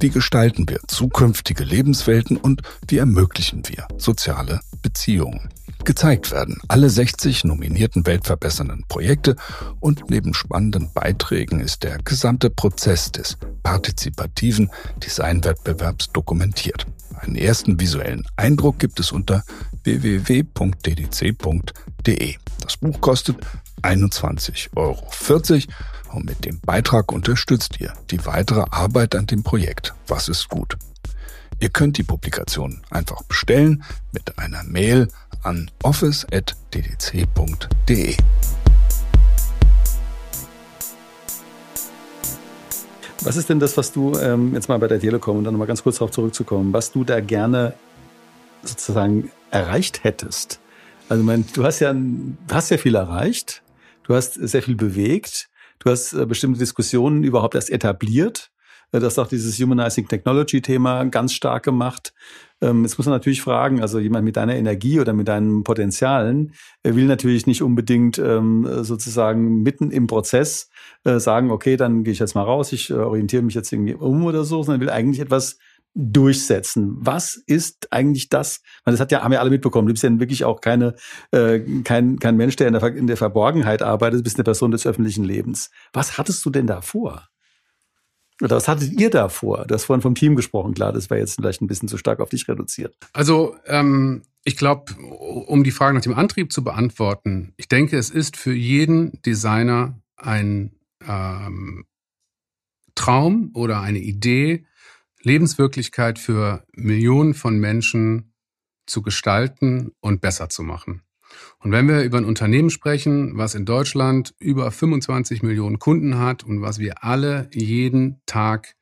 wie 0.00 0.10
gestalten 0.10 0.68
wir 0.68 0.80
zukünftige 0.88 1.62
Lebenswelten 1.62 2.36
und 2.36 2.62
wie 2.88 2.98
ermöglichen 2.98 3.62
wir 3.68 3.86
soziale 3.98 4.60
Beziehungen. 4.82 5.48
Gezeigt 5.84 6.30
werden 6.30 6.58
alle 6.68 6.88
60 6.88 7.44
nominierten 7.44 8.06
weltverbessernden 8.06 8.84
Projekte 8.86 9.34
und 9.80 10.08
neben 10.08 10.32
spannenden 10.32 10.90
Beiträgen 10.94 11.60
ist 11.60 11.82
der 11.82 11.98
gesamte 11.98 12.50
Prozess 12.50 13.10
des 13.10 13.36
partizipativen 13.62 14.70
Designwettbewerbs 15.04 16.10
dokumentiert. 16.12 16.86
Einen 17.20 17.36
ersten 17.36 17.80
visuellen 17.80 18.24
Eindruck 18.36 18.78
gibt 18.78 19.00
es 19.00 19.10
unter 19.12 19.42
www.ddc.de. 19.84 20.44
Das 22.60 22.76
Buch 22.76 23.00
kostet 23.00 23.38
21,40 23.82 24.68
Euro 24.76 25.04
und 26.12 26.26
mit 26.26 26.44
dem 26.44 26.60
Beitrag 26.60 27.10
unterstützt 27.10 27.80
ihr 27.80 27.92
die 28.10 28.24
weitere 28.24 28.64
Arbeit 28.70 29.16
an 29.16 29.26
dem 29.26 29.42
Projekt. 29.42 29.94
Was 30.06 30.28
ist 30.28 30.48
gut? 30.48 30.76
Ihr 31.60 31.70
könnt 31.70 31.96
die 31.96 32.02
Publikation 32.02 32.82
einfach 32.90 33.22
bestellen 33.22 33.84
mit 34.12 34.38
einer 34.38 34.64
Mail 34.64 35.08
an 35.42 35.70
office.ddc.de. 35.82 38.16
Was 43.24 43.36
ist 43.36 43.48
denn 43.48 43.60
das, 43.60 43.76
was 43.76 43.92
du 43.92 44.18
ähm, 44.18 44.54
jetzt 44.54 44.68
mal 44.68 44.78
bei 44.78 44.88
der 44.88 44.98
Telekom, 44.98 45.38
und 45.38 45.44
dann 45.44 45.54
nochmal 45.54 45.68
ganz 45.68 45.82
kurz 45.82 45.98
darauf 45.98 46.10
zurückzukommen, 46.10 46.72
was 46.72 46.90
du 46.90 47.04
da 47.04 47.20
gerne 47.20 47.74
sozusagen 48.62 49.30
erreicht 49.50 50.04
hättest? 50.04 50.60
Also, 51.08 51.22
mein, 51.22 51.44
du 51.52 51.64
hast 51.64 51.80
ja, 51.80 51.94
hast 52.50 52.70
ja 52.70 52.78
viel 52.78 52.94
erreicht, 52.94 53.62
du 54.04 54.14
hast 54.14 54.34
sehr 54.34 54.62
viel 54.62 54.76
bewegt, 54.76 55.48
du 55.78 55.90
hast 55.90 56.14
äh, 56.14 56.26
bestimmte 56.26 56.58
Diskussionen 56.58 57.24
überhaupt 57.24 57.54
erst 57.54 57.70
etabliert. 57.70 58.51
Äh, 58.92 59.00
du 59.00 59.06
hast 59.06 59.18
auch 59.18 59.26
dieses 59.26 59.58
Humanizing 59.58 60.06
Technology 60.06 60.62
Thema 60.62 61.04
ganz 61.04 61.32
stark 61.32 61.64
gemacht. 61.64 62.12
Ähm, 62.60 62.84
jetzt 62.84 62.96
muss 62.96 63.06
man 63.06 63.14
natürlich 63.14 63.42
fragen, 63.42 63.80
also 63.80 63.98
jemand 63.98 64.24
mit 64.24 64.36
deiner 64.36 64.54
Energie 64.54 65.00
oder 65.00 65.12
mit 65.12 65.26
deinen 65.26 65.64
Potenzialen 65.64 66.52
will 66.84 67.06
natürlich 67.06 67.46
nicht 67.46 67.62
unbedingt 67.62 68.18
ähm, 68.18 68.68
sozusagen 68.82 69.62
mitten 69.62 69.90
im 69.90 70.06
Prozess 70.06 70.70
äh, 71.04 71.18
sagen, 71.18 71.50
okay, 71.50 71.76
dann 71.76 72.04
gehe 72.04 72.12
ich 72.12 72.20
jetzt 72.20 72.34
mal 72.34 72.44
raus, 72.44 72.72
ich 72.72 72.90
äh, 72.90 72.94
orientiere 72.94 73.42
mich 73.42 73.54
jetzt 73.54 73.72
irgendwie 73.72 73.94
um 73.94 74.24
oder 74.24 74.44
so, 74.44 74.62
sondern 74.62 74.80
will 74.80 74.90
eigentlich 74.90 75.20
etwas 75.20 75.58
durchsetzen. 75.94 76.96
Was 77.00 77.34
ist 77.34 77.92
eigentlich 77.92 78.28
das? 78.28 78.62
Das 78.84 79.00
hat 79.00 79.12
ja, 79.12 79.22
haben 79.22 79.32
ja 79.32 79.40
alle 79.40 79.50
mitbekommen. 79.50 79.86
Du 79.86 79.92
bist 79.92 80.02
ja 80.02 80.20
wirklich 80.20 80.44
auch 80.44 80.60
keine, 80.60 80.94
äh, 81.32 81.60
kein, 81.84 82.18
kein 82.18 82.36
Mensch, 82.36 82.56
der 82.56 82.68
in 82.68 82.74
der, 82.74 82.96
in 82.96 83.06
der 83.06 83.16
Verborgenheit 83.16 83.82
arbeitet, 83.82 84.20
du 84.20 84.24
bist 84.24 84.36
eine 84.36 84.44
Person 84.44 84.70
des 84.70 84.86
öffentlichen 84.86 85.24
Lebens. 85.24 85.70
Was 85.92 86.16
hattest 86.16 86.44
du 86.44 86.50
denn 86.50 86.66
da 86.66 86.80
vor? 86.80 87.28
Oder 88.42 88.56
was 88.56 88.66
hattet 88.66 88.92
ihr 89.00 89.08
da 89.08 89.28
vor? 89.28 89.64
Du 89.66 89.74
hast 89.74 89.84
vorhin 89.84 90.02
vom 90.02 90.16
Team 90.16 90.34
gesprochen, 90.34 90.74
klar, 90.74 90.92
das 90.92 91.10
wäre 91.10 91.20
jetzt 91.20 91.36
vielleicht 91.36 91.62
ein 91.62 91.68
bisschen 91.68 91.88
zu 91.88 91.96
stark 91.96 92.18
auf 92.20 92.28
dich 92.28 92.48
reduziert. 92.48 92.96
Also 93.12 93.56
ähm, 93.66 94.22
ich 94.42 94.56
glaube, 94.56 94.92
um 94.94 95.62
die 95.62 95.70
Frage 95.70 95.94
nach 95.94 96.02
dem 96.02 96.14
Antrieb 96.14 96.52
zu 96.52 96.64
beantworten, 96.64 97.54
ich 97.56 97.68
denke, 97.68 97.96
es 97.96 98.10
ist 98.10 98.36
für 98.36 98.52
jeden 98.52 99.22
Designer 99.22 100.00
ein 100.16 100.72
ähm, 101.06 101.84
Traum 102.96 103.52
oder 103.54 103.80
eine 103.80 104.00
Idee, 104.00 104.66
Lebenswirklichkeit 105.22 106.18
für 106.18 106.64
Millionen 106.72 107.34
von 107.34 107.58
Menschen 107.58 108.34
zu 108.86 109.02
gestalten 109.02 109.92
und 110.00 110.20
besser 110.20 110.48
zu 110.48 110.64
machen. 110.64 111.02
Und 111.62 111.70
wenn 111.70 111.86
wir 111.86 112.02
über 112.02 112.18
ein 112.18 112.24
Unternehmen 112.24 112.70
sprechen, 112.70 113.36
was 113.36 113.54
in 113.54 113.64
Deutschland 113.64 114.34
über 114.40 114.70
25 114.70 115.42
Millionen 115.42 115.78
Kunden 115.78 116.18
hat 116.18 116.42
und 116.42 116.60
was 116.60 116.80
wir 116.80 117.04
alle 117.04 117.48
jeden 117.52 118.20
Tag 118.26 118.74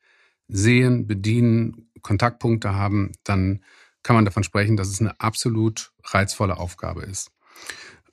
sehen, 0.48 1.06
bedienen, 1.06 1.90
Kontaktpunkte 2.00 2.74
haben, 2.74 3.12
dann 3.22 3.62
kann 4.02 4.16
man 4.16 4.24
davon 4.24 4.44
sprechen, 4.44 4.78
dass 4.78 4.88
es 4.88 5.00
eine 5.00 5.20
absolut 5.20 5.92
reizvolle 6.04 6.56
Aufgabe 6.56 7.02
ist. 7.02 7.30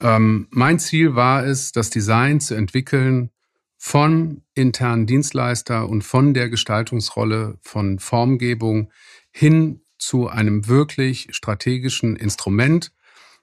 Ähm, 0.01 0.47
mein 0.51 0.79
Ziel 0.79 1.15
war 1.15 1.45
es, 1.45 1.71
das 1.71 1.89
Design 1.89 2.41
zu 2.41 2.53
entwickeln 2.53 3.31
von 3.77 4.41
internen 4.53 5.05
Dienstleister 5.05 5.87
und 5.87 6.03
von 6.03 6.33
der 6.33 6.49
Gestaltungsrolle 6.49 7.57
von 7.61 7.99
Formgebung 7.99 8.91
hin 9.31 9.81
zu 9.97 10.27
einem 10.27 10.67
wirklich 10.67 11.29
strategischen 11.31 12.17
Instrument, 12.17 12.91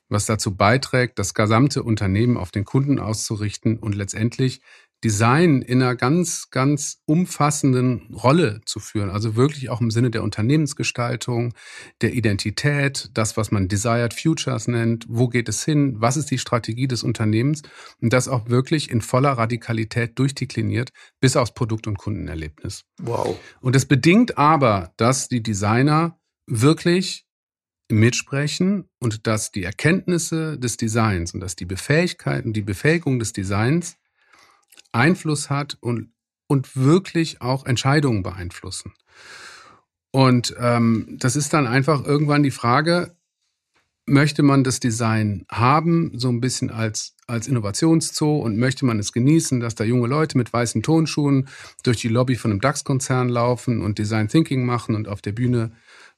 was 0.09 0.27
dazu 0.27 0.57
beiträgt, 0.57 1.19
das 1.19 1.35
gesamte 1.35 1.83
Unternehmen 1.83 2.37
auf 2.37 2.51
den 2.51 2.65
Kunden 2.65 2.99
auszurichten 2.99 3.79
und 3.79 3.95
letztendlich 3.95 4.61
Design 5.05 5.61
in 5.61 5.83
einer 5.83 5.97
ganz, 5.97 6.49
ganz 6.51 7.03
umfassenden 7.05 8.15
Rolle 8.15 8.63
zu 8.65 8.81
führen. 8.81 9.11
Also 9.11 9.37
wirklich 9.37 9.69
auch 9.69 9.83
im 9.83 9.91
Sinne 9.91 10.11
der 10.11 10.23
Unternehmensgestaltung, 10.23 11.53
der 12.01 12.15
Identität, 12.15 13.11
das, 13.13 13.37
was 13.37 13.51
man 13.51 13.69
Desired 13.69 14.15
Futures 14.15 14.67
nennt. 14.67 15.05
Wo 15.07 15.29
geht 15.29 15.51
es 15.51 15.63
hin? 15.63 15.97
Was 15.99 16.17
ist 16.17 16.31
die 16.31 16.39
Strategie 16.39 16.89
des 16.89 17.03
Unternehmens? 17.03 17.63
Und 18.01 18.15
das 18.15 18.29
auch 18.29 18.49
wirklich 18.49 18.91
in 18.91 19.03
voller 19.03 19.33
Radikalität 19.33 20.19
durchdekliniert 20.19 20.91
bis 21.21 21.37
aufs 21.37 21.53
Produkt- 21.53 21.87
und 21.87 21.99
Kundenerlebnis. 21.99 22.85
Wow. 23.03 23.39
Und 23.61 23.77
es 23.77 23.85
bedingt 23.85 24.39
aber, 24.39 24.95
dass 24.97 25.29
die 25.29 25.43
Designer 25.43 26.19
wirklich 26.47 27.24
mitsprechen 27.91 28.89
und 28.99 29.27
dass 29.27 29.53
die 29.53 29.65
Erkenntnisse 29.65 30.59
des 30.59 30.77
Designs 30.77 31.35
und 31.35 31.41
dass 31.41 31.57
die 31.57 31.67
Befähigkeiten, 31.67 32.53
die 32.53 32.63
Befähigung 32.63 33.19
des 33.19 33.33
Designs 33.33 33.97
Einfluss 34.93 35.51
hat 35.51 35.77
und, 35.81 36.13
und 36.47 36.77
wirklich 36.77 37.41
auch 37.41 37.67
Entscheidungen 37.67 38.23
beeinflussen. 38.23 38.95
Und 40.13 40.55
ähm, 40.59 41.17
das 41.19 41.37
ist 41.37 41.53
dann 41.53 41.67
einfach 41.67 42.05
irgendwann 42.05 42.45
die 42.45 42.53
Frage, 42.53 43.17
möchte 44.07 44.43
man 44.43 44.65
das 44.65 44.81
Design 44.81 45.45
haben, 45.51 46.13
so 46.15 46.29
ein 46.29 46.41
bisschen 46.41 46.71
als, 46.71 47.17
als 47.27 47.49
Innovationszoo 47.49 48.37
und 48.37 48.59
möchte 48.59 48.85
man 48.85 48.99
es 48.99 49.13
genießen, 49.13 49.61
dass 49.61 49.75
da 49.75 49.85
junge 49.85 50.07
Leute 50.07 50.37
mit 50.37 50.53
weißen 50.53 50.83
Tonschuhen 50.83 51.49
durch 51.83 51.97
die 51.99 52.09
Lobby 52.09 52.37
von 52.37 52.51
einem 52.51 52.61
DAX-Konzern 52.61 53.29
laufen 53.29 53.81
und 53.81 53.99
Design 53.99 54.29
Thinking 54.29 54.67
machen 54.67 54.95
und 54.95 55.09
auf 55.09 55.23
der 55.23 55.33
Bühne 55.33 55.73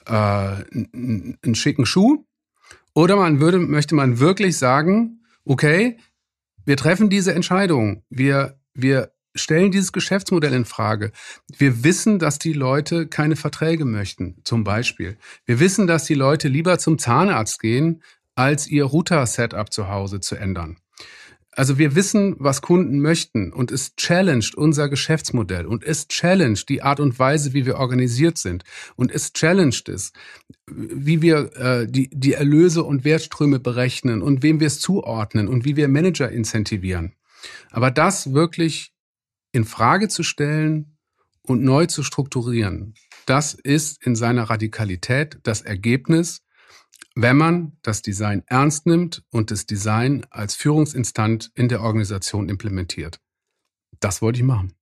äh, 0.07 0.11
einen, 0.13 1.39
einen 1.43 1.55
schicken 1.55 1.87
Schuh? 1.87 2.25
Oder 2.95 3.17
man 3.17 3.41
würde, 3.41 3.59
möchte 3.59 3.95
man 3.95 4.21
wirklich 4.21 4.57
sagen, 4.57 5.23
okay, 5.45 5.99
wir 6.65 6.77
treffen 6.77 7.11
diese 7.11 7.35
Entscheidung. 7.35 8.03
Wir 8.09 8.59
wir 8.77 9.13
stellen 9.35 9.71
dieses 9.71 9.93
Geschäftsmodell 9.93 10.53
in 10.53 10.65
Frage. 10.65 11.13
Wir 11.57 11.83
wissen, 11.83 12.19
dass 12.19 12.39
die 12.39 12.53
Leute 12.53 13.07
keine 13.07 13.37
Verträge 13.37 13.85
möchten, 13.85 14.37
zum 14.45 14.65
Beispiel. 14.65 15.19
Wir 15.45 15.61
wissen, 15.61 15.87
dass 15.87 16.05
die 16.05 16.15
Leute 16.15 16.49
lieber 16.49 16.79
zum 16.79 16.99
Zahnarzt 16.99 17.61
gehen, 17.61 18.03
als 18.35 18.67
ihr 18.67 18.85
Router-Setup 18.85 19.73
zu 19.73 19.89
Hause 19.89 20.21
zu 20.21 20.37
ändern. 20.37 20.77
Also 21.57 21.79
wir 21.79 21.95
wissen, 21.95 22.37
was 22.39 22.61
Kunden 22.61 23.01
möchten 23.01 23.51
und 23.51 23.73
es 23.73 23.97
challenged 23.97 24.55
unser 24.55 24.91
Geschäftsmodell 24.91 25.65
und 25.65 25.83
es 25.83 26.07
challenged 26.07 26.69
die 26.69 26.83
Art 26.83 27.01
und 27.01 27.19
Weise, 27.19 27.55
wie 27.55 27.65
wir 27.65 27.79
organisiert 27.79 28.37
sind 28.37 28.63
und 28.95 29.11
es 29.11 29.33
challenged 29.33 29.89
es, 29.89 30.13
wie 30.67 31.23
wir 31.23 31.57
äh, 31.57 31.87
die, 31.89 32.11
die 32.13 32.35
Erlöse 32.35 32.85
und 32.85 33.07
Wertströme 33.07 33.59
berechnen 33.59 34.21
und 34.21 34.43
wem 34.43 34.61
wir 34.61 34.67
es 34.67 34.81
zuordnen 34.81 35.49
und 35.49 35.65
wie 35.65 35.77
wir 35.77 35.89
Manager 35.89 36.31
incentivieren. 36.31 37.15
Aber 37.71 37.91
das 37.91 38.35
wirklich 38.35 38.93
in 39.53 39.65
Frage 39.65 40.09
zu 40.09 40.23
stellen 40.23 40.99
und 41.41 41.63
neu 41.63 41.87
zu 41.87 42.03
strukturieren, 42.03 42.93
das 43.25 43.55
ist 43.55 44.05
in 44.05 44.15
seiner 44.15 44.45
Radikalität 44.51 45.39
das 45.43 45.63
Ergebnis, 45.63 46.43
wenn 47.17 47.39
man 47.39 47.73
das 47.83 48.03
Design 48.03 48.45
ernst 48.47 48.87
nimmt 48.87 49.25
und 49.33 49.51
das 49.51 49.65
Design 49.67 50.27
als 50.31 50.55
Führungsinstant 50.55 51.51
in 51.55 51.69
der 51.69 51.81
Organisation 51.81 52.51
implementiert. 52.51 53.21
Das 54.01 54.21
wollte 54.21 54.39
ich 54.39 54.45
machen. 54.45 54.75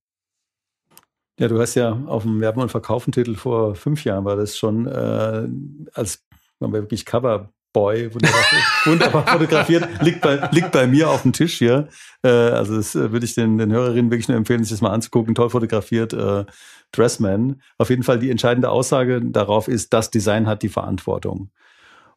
Ja, 1.39 1.47
du 1.47 1.59
hast 1.59 1.75
ja 1.75 1.91
auf 1.91 2.23
dem 2.23 2.41
Werben- 2.41 2.61
und 2.61 2.69
Verkaufen-Titel 2.69 3.35
vor 3.35 3.75
fünf 3.75 4.03
Jahren 4.03 4.25
war 4.25 4.35
das 4.35 4.57
schon 4.57 4.85
äh, 4.85 5.47
als 5.93 6.25
man 6.59 6.73
wirklich 6.73 7.05
Cover 7.05 7.51
Boy, 7.73 8.13
wunderbar, 8.13 8.41
wunderbar 8.85 9.27
fotografiert, 9.27 10.01
liegt 10.01 10.21
bei, 10.21 10.47
liegt 10.51 10.71
bei 10.71 10.87
mir 10.87 11.09
auf 11.09 11.23
dem 11.23 11.33
Tisch 11.33 11.57
hier. 11.57 11.89
Äh, 12.23 12.29
also 12.29 12.77
das 12.77 12.95
äh, 12.95 13.11
würde 13.11 13.25
ich 13.25 13.35
den, 13.35 13.57
den 13.57 13.71
Hörerinnen 13.71 14.11
wirklich 14.11 14.29
nur 14.29 14.37
empfehlen, 14.37 14.63
sich 14.63 14.71
das 14.71 14.79
mal 14.81 14.91
anzugucken. 14.91 15.35
Toll 15.35 15.49
fotografiert, 15.49 16.13
äh, 16.13 16.45
Dressman. 16.93 17.61
Auf 17.77 17.89
jeden 17.89 18.03
Fall 18.03 18.19
die 18.19 18.29
entscheidende 18.29 18.69
Aussage 18.69 19.21
darauf 19.21 19.67
ist, 19.67 19.91
das 19.91 20.09
Design 20.09 20.47
hat 20.47 20.63
die 20.63 20.69
Verantwortung. 20.69 21.51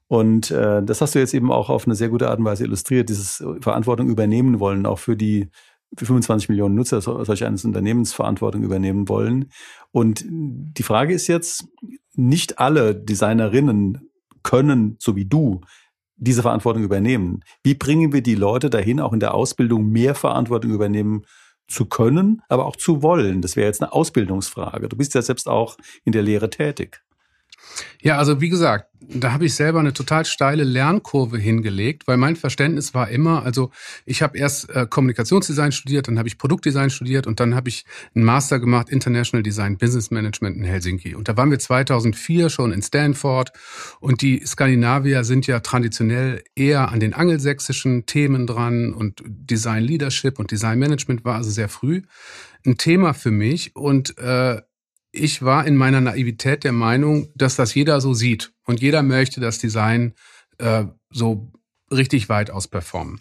Und 0.09 0.51
äh, 0.51 0.83
das 0.83 1.01
hast 1.01 1.15
du 1.15 1.19
jetzt 1.19 1.35
eben 1.35 1.53
auch 1.53 1.69
auf 1.69 1.87
eine 1.87 1.95
sehr 1.95 2.09
gute 2.09 2.29
Art 2.31 2.39
und 2.39 2.45
Weise 2.47 2.65
illustriert, 2.65 3.09
dieses 3.09 3.45
Verantwortung 3.61 4.09
übernehmen 4.09 4.59
wollen, 4.59 4.87
auch 4.87 4.99
für 4.99 5.17
die 5.17 5.49
für 5.97 6.07
25 6.07 6.49
Millionen 6.51 6.75
Nutzer 6.75 7.01
solch 7.01 7.45
eines 7.45 7.65
Unternehmens 7.65 8.13
Verantwortung 8.13 8.63
übernehmen 8.63 9.09
wollen. 9.09 9.51
Und 9.91 10.25
die 10.29 10.83
Frage 10.83 11.15
ist 11.15 11.29
jetzt, 11.29 11.67
nicht 12.15 12.59
alle 12.59 12.95
Designerinnen 12.95 14.11
können, 14.43 14.97
so 14.99 15.15
wie 15.15 15.25
du, 15.25 15.61
diese 16.17 16.43
Verantwortung 16.43 16.83
übernehmen. 16.83 17.45
Wie 17.63 17.75
bringen 17.75 18.13
wir 18.13 18.23
die 18.23 18.35
Leute 18.35 18.71
dahin, 18.71 19.01
auch 19.01 19.13
in 19.13 19.21
der 19.21 19.35
Ausbildung 19.35 19.89
mehr 19.89 20.17
Verantwortung 20.17 20.73
übernehmen 20.73 21.25
zu 21.69 21.87
können, 21.87 22.43
aber 22.49 22.67
auch 22.67 22.75
zu 22.75 23.03
wollen? 23.03 23.41
Das 23.41 23.55
wäre 23.55 23.69
jetzt 23.69 23.81
eine 23.81 23.93
Ausbildungsfrage. 23.93 24.89
Du 24.89 24.97
bist 24.97 25.15
ja 25.15 25.23
selbst 25.23 25.49
auch 25.49 25.77
in 26.05 26.13
der 26.13 26.23
Lehre 26.23 26.51
tätig. 26.51 27.03
Ja, 28.01 28.19
also 28.19 28.41
wie 28.41 28.49
gesagt, 28.49 28.87
da 29.01 29.33
habe 29.33 29.47
ich 29.47 29.55
selber 29.55 29.81
eine 29.81 29.93
total 29.93 30.25
steile 30.25 30.65
Lernkurve 30.65 31.39
hingelegt, 31.39 32.07
weil 32.07 32.17
mein 32.17 32.37
Verständnis 32.37 32.95
war 32.95 33.09
immer, 33.09 33.45
also 33.45 33.71
ich 34.05 34.23
habe 34.23 34.37
erst 34.37 34.69
äh, 34.71 34.87
Kommunikationsdesign 34.89 35.73
studiert, 35.73 36.09
dann 36.09 36.19
habe 36.19 36.29
ich 36.29 36.37
Produktdesign 36.37 36.91
studiert 36.91 37.27
und 37.27 37.41
dann 37.41 37.55
habe 37.55 37.69
ich 37.69 37.85
einen 38.15 38.25
Master 38.25 38.59
gemacht 38.59 38.91
International 38.91 39.43
Design 39.43 39.79
Business 39.79 40.11
Management 40.11 40.57
in 40.57 40.65
Helsinki. 40.65 41.15
Und 41.15 41.29
da 41.29 41.37
waren 41.37 41.51
wir 41.51 41.59
2004 41.59 42.51
schon 42.51 42.73
in 42.73 42.83
Stanford 42.83 43.53
und 44.01 44.21
die 44.21 44.45
Skandinavier 44.45 45.25
sind 45.25 45.47
ja 45.47 45.61
traditionell 45.61 46.43
eher 46.55 46.91
an 46.91 47.01
den 47.01 47.15
angelsächsischen 47.15 48.07
Themen 48.07 48.47
dran 48.47 48.93
und 48.93 49.23
Design 49.27 49.85
Leadership 49.85 50.39
und 50.39 50.51
Design 50.51 50.79
Management 50.79 51.25
war 51.25 51.37
also 51.37 51.51
sehr 51.51 51.69
früh 51.69 52.03
ein 52.67 52.77
Thema 52.77 53.15
für 53.15 53.31
mich 53.31 53.75
und 53.77 54.19
äh, 54.19 54.61
ich 55.13 55.43
war 55.43 55.67
in 55.67 55.77
meiner 55.77 56.01
Naivität 56.01 56.65
der 56.65 56.73
Meinung, 56.73 57.29
dass 57.35 57.57
das 57.57 57.75
jeder 57.75 58.01
so 58.01 58.15
sieht 58.15 58.53
und 58.65 58.81
jeder 58.81 59.03
möchte 59.03 59.41
das 59.41 59.59
Design 59.59 60.15
äh, 60.59 60.85
so 61.11 61.51
richtig 61.91 62.29
weit 62.29 62.51
ausperformen. 62.51 63.21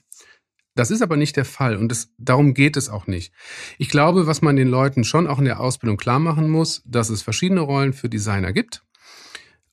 Das 0.75 0.91
ist 0.91 1.01
aber 1.01 1.17
nicht 1.17 1.35
der 1.35 1.45
Fall 1.45 1.75
und 1.75 1.89
das, 1.89 2.13
darum 2.17 2.53
geht 2.53 2.77
es 2.77 2.89
auch 2.89 3.07
nicht. 3.07 3.33
Ich 3.79 3.89
glaube, 3.89 4.27
was 4.27 4.41
man 4.41 4.55
den 4.55 4.67
Leuten 4.67 5.03
schon 5.03 5.25
auch 5.25 5.39
in 5.39 5.45
der 5.45 5.59
Ausbildung 5.59 5.97
klar 5.97 6.19
machen 6.19 6.49
muss, 6.49 6.83
dass 6.85 7.09
es 7.09 7.23
verschiedene 7.23 7.61
Rollen 7.61 7.93
für 7.93 8.09
Designer 8.09 8.53
gibt 8.53 8.83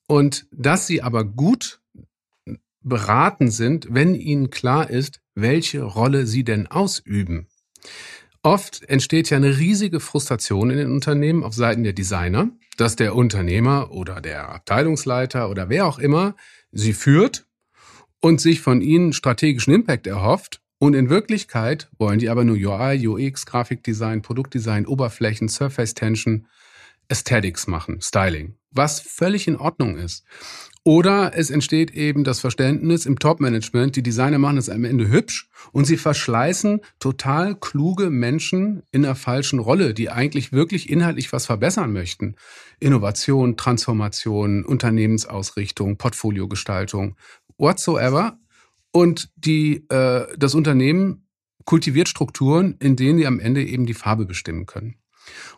und 0.07 0.46
dass 0.50 0.87
sie 0.87 1.03
aber 1.03 1.24
gut 1.24 1.83
beraten 2.81 3.50
sind, 3.50 3.88
wenn 3.90 4.14
ihnen 4.14 4.50
klar 4.50 4.88
ist, 4.88 5.20
welche 5.35 5.83
Rolle 5.83 6.27
sie 6.27 6.44
denn 6.44 6.66
ausüben. 6.68 7.48
Oft 8.44 8.87
entsteht 8.90 9.30
ja 9.30 9.38
eine 9.38 9.57
riesige 9.57 10.00
Frustration 10.00 10.68
in 10.68 10.76
den 10.76 10.92
Unternehmen 10.92 11.42
auf 11.44 11.54
Seiten 11.54 11.83
der 11.83 11.94
Designer, 11.94 12.50
dass 12.76 12.94
der 12.94 13.14
Unternehmer 13.14 13.90
oder 13.90 14.20
der 14.20 14.50
Abteilungsleiter 14.50 15.48
oder 15.48 15.70
wer 15.70 15.87
auch 15.87 15.98
immer 15.98 16.37
sie 16.70 16.92
führt 16.92 17.46
und 18.20 18.42
sich 18.42 18.61
von 18.61 18.83
ihnen 18.83 19.14
strategischen 19.14 19.72
Impact 19.72 20.07
erhofft. 20.07 20.61
Und 20.78 20.92
in 20.92 21.09
Wirklichkeit 21.09 21.88
wollen 21.96 22.18
die 22.18 22.28
aber 22.28 22.44
nur 22.44 22.57
UI, 22.57 23.09
UX, 23.09 23.46
Grafikdesign, 23.46 24.20
Produktdesign, 24.20 24.85
Oberflächen, 24.85 25.48
Surface 25.48 25.94
Tension, 25.94 26.46
Aesthetics 27.08 27.66
machen, 27.66 28.00
Styling, 28.00 28.56
was 28.70 29.00
völlig 29.00 29.48
in 29.48 29.56
Ordnung 29.56 29.96
ist. 29.96 30.24
Oder 30.86 31.32
es 31.34 31.48
entsteht 31.48 31.92
eben 31.92 32.24
das 32.24 32.40
Verständnis 32.40 33.06
im 33.06 33.18
Top-Management, 33.18 33.96
die 33.96 34.02
Designer 34.02 34.38
machen 34.38 34.58
es 34.58 34.68
am 34.68 34.84
Ende 34.84 35.08
hübsch 35.08 35.48
und 35.72 35.86
sie 35.86 35.96
verschleißen 35.96 36.80
total 36.98 37.54
kluge 37.54 38.10
Menschen 38.10 38.82
in 38.92 39.06
einer 39.06 39.14
falschen 39.14 39.60
Rolle, 39.60 39.94
die 39.94 40.10
eigentlich 40.10 40.52
wirklich 40.52 40.90
inhaltlich 40.90 41.32
was 41.32 41.46
verbessern 41.46 41.94
möchten. 41.94 42.36
Innovation, 42.80 43.56
Transformation, 43.56 44.62
Unternehmensausrichtung, 44.62 45.96
Portfoliogestaltung, 45.96 47.16
whatsoever. 47.56 48.38
Und 48.92 49.30
die, 49.36 49.86
äh, 49.88 50.26
das 50.36 50.54
Unternehmen 50.54 51.26
kultiviert 51.64 52.08
Strukturen, 52.08 52.76
in 52.78 52.94
denen 52.94 53.18
die 53.18 53.26
am 53.26 53.40
Ende 53.40 53.64
eben 53.64 53.86
die 53.86 53.94
Farbe 53.94 54.26
bestimmen 54.26 54.66
können. 54.66 54.96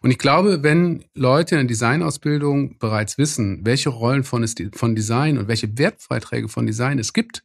Und 0.02 0.11
ich 0.11 0.18
glaube, 0.18 0.62
wenn 0.62 1.05
Leute 1.14 1.57
in 1.57 1.62
der 1.62 1.68
Designausbildung 1.68 2.79
bereits 2.79 3.18
wissen, 3.18 3.64
welche 3.64 3.90
Rollen 3.90 4.24
von, 4.24 4.46
von 4.72 4.94
Design 4.94 5.38
und 5.38 5.48
welche 5.48 5.79
Wertbeiträge 5.79 6.48
von 6.48 6.66
Design 6.66 6.98
es 6.98 7.12
gibt, 7.12 7.44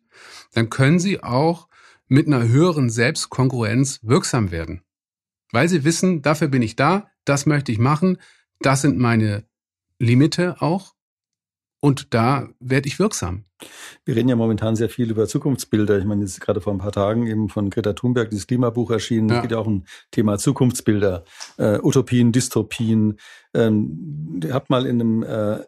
dann 0.53 0.69
können 0.69 0.99
sie 0.99 1.23
auch 1.23 1.67
mit 2.07 2.27
einer 2.27 2.47
höheren 2.47 2.89
Selbstkongruenz 2.89 3.99
wirksam 4.03 4.51
werden. 4.51 4.81
Weil 5.51 5.69
sie 5.69 5.84
wissen, 5.84 6.21
dafür 6.21 6.47
bin 6.47 6.62
ich 6.62 6.75
da, 6.75 7.10
das 7.25 7.45
möchte 7.45 7.71
ich 7.71 7.79
machen, 7.79 8.17
das 8.60 8.81
sind 8.81 8.97
meine 8.97 9.45
Limite 9.99 10.62
auch. 10.62 10.93
Und 11.82 12.13
da 12.13 12.48
werde 12.60 12.88
ich 12.88 13.00
wirksam. 13.00 13.46
Wir 14.06 14.15
reden 14.15 14.30
ja 14.30 14.36
momentan 14.36 14.76
sehr 14.76 14.89
viel 14.89 15.10
über 15.10 15.28
Zukunftsbilder. 15.28 15.98
Ich 15.98 16.06
meine, 16.06 16.22
jetzt 16.22 16.34
ist 16.34 16.39
gerade 16.39 16.62
vor 16.62 16.74
ein 16.74 16.80
paar 16.80 16.91
Tagen 16.91 17.26
eben 17.26 17.50
von 17.50 17.72
Greta 17.72 17.94
Thunberg 17.94 18.30
dieses 18.30 18.46
Klimabuch 18.46 18.91
erschienen. 18.91 19.30
Es 19.30 19.36
ja. 19.38 19.41
geht 19.41 19.52
ja 19.52 19.58
auch 19.58 19.67
um 19.67 19.86
Thema 20.12 20.38
Zukunftsbilder, 20.38 21.24
äh, 21.58 21.80
Utopien, 21.82 22.32
Dystopien. 22.32 23.17
Ähm, 23.56 24.39
ihr 24.44 24.54
habt 24.54 24.70
mal 24.70 24.86
in 24.86 25.02
einem 25.02 25.24
äh, 25.24 25.65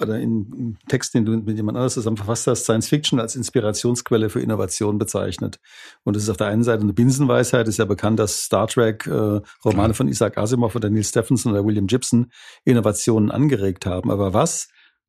oder 0.00 0.18
im 0.18 0.78
Text, 0.88 1.14
den 1.14 1.24
du 1.24 1.32
mit 1.32 1.56
jemand 1.56 1.76
anders 1.76 1.94
zusammen 1.94 2.16
verfasst 2.16 2.46
hast, 2.46 2.64
Science 2.64 2.88
Fiction 2.88 3.20
als 3.20 3.36
Inspirationsquelle 3.36 4.30
für 4.30 4.40
Innovation 4.40 4.98
bezeichnet. 4.98 5.58
Und 6.04 6.16
es 6.16 6.22
ist 6.22 6.30
auf 6.30 6.38
der 6.38 6.46
einen 6.46 6.62
Seite 6.62 6.82
eine 6.82 6.94
Binsenweisheit, 6.94 7.66
es 7.66 7.74
ist 7.74 7.78
ja 7.78 7.84
bekannt, 7.84 8.18
dass 8.18 8.42
Star 8.42 8.68
Trek, 8.68 9.06
äh, 9.06 9.40
Romane 9.64 9.94
von 9.94 10.08
Isaac 10.08 10.38
Asimov 10.38 10.74
oder 10.76 10.88
Neil 10.88 11.04
Stephenson 11.04 11.52
oder 11.52 11.64
William 11.64 11.88
Gibson 11.88 12.30
Innovationen 12.64 13.30
angeregt 13.30 13.84
haben. 13.84 14.10
Aber 14.10 14.32
was, 14.32 14.68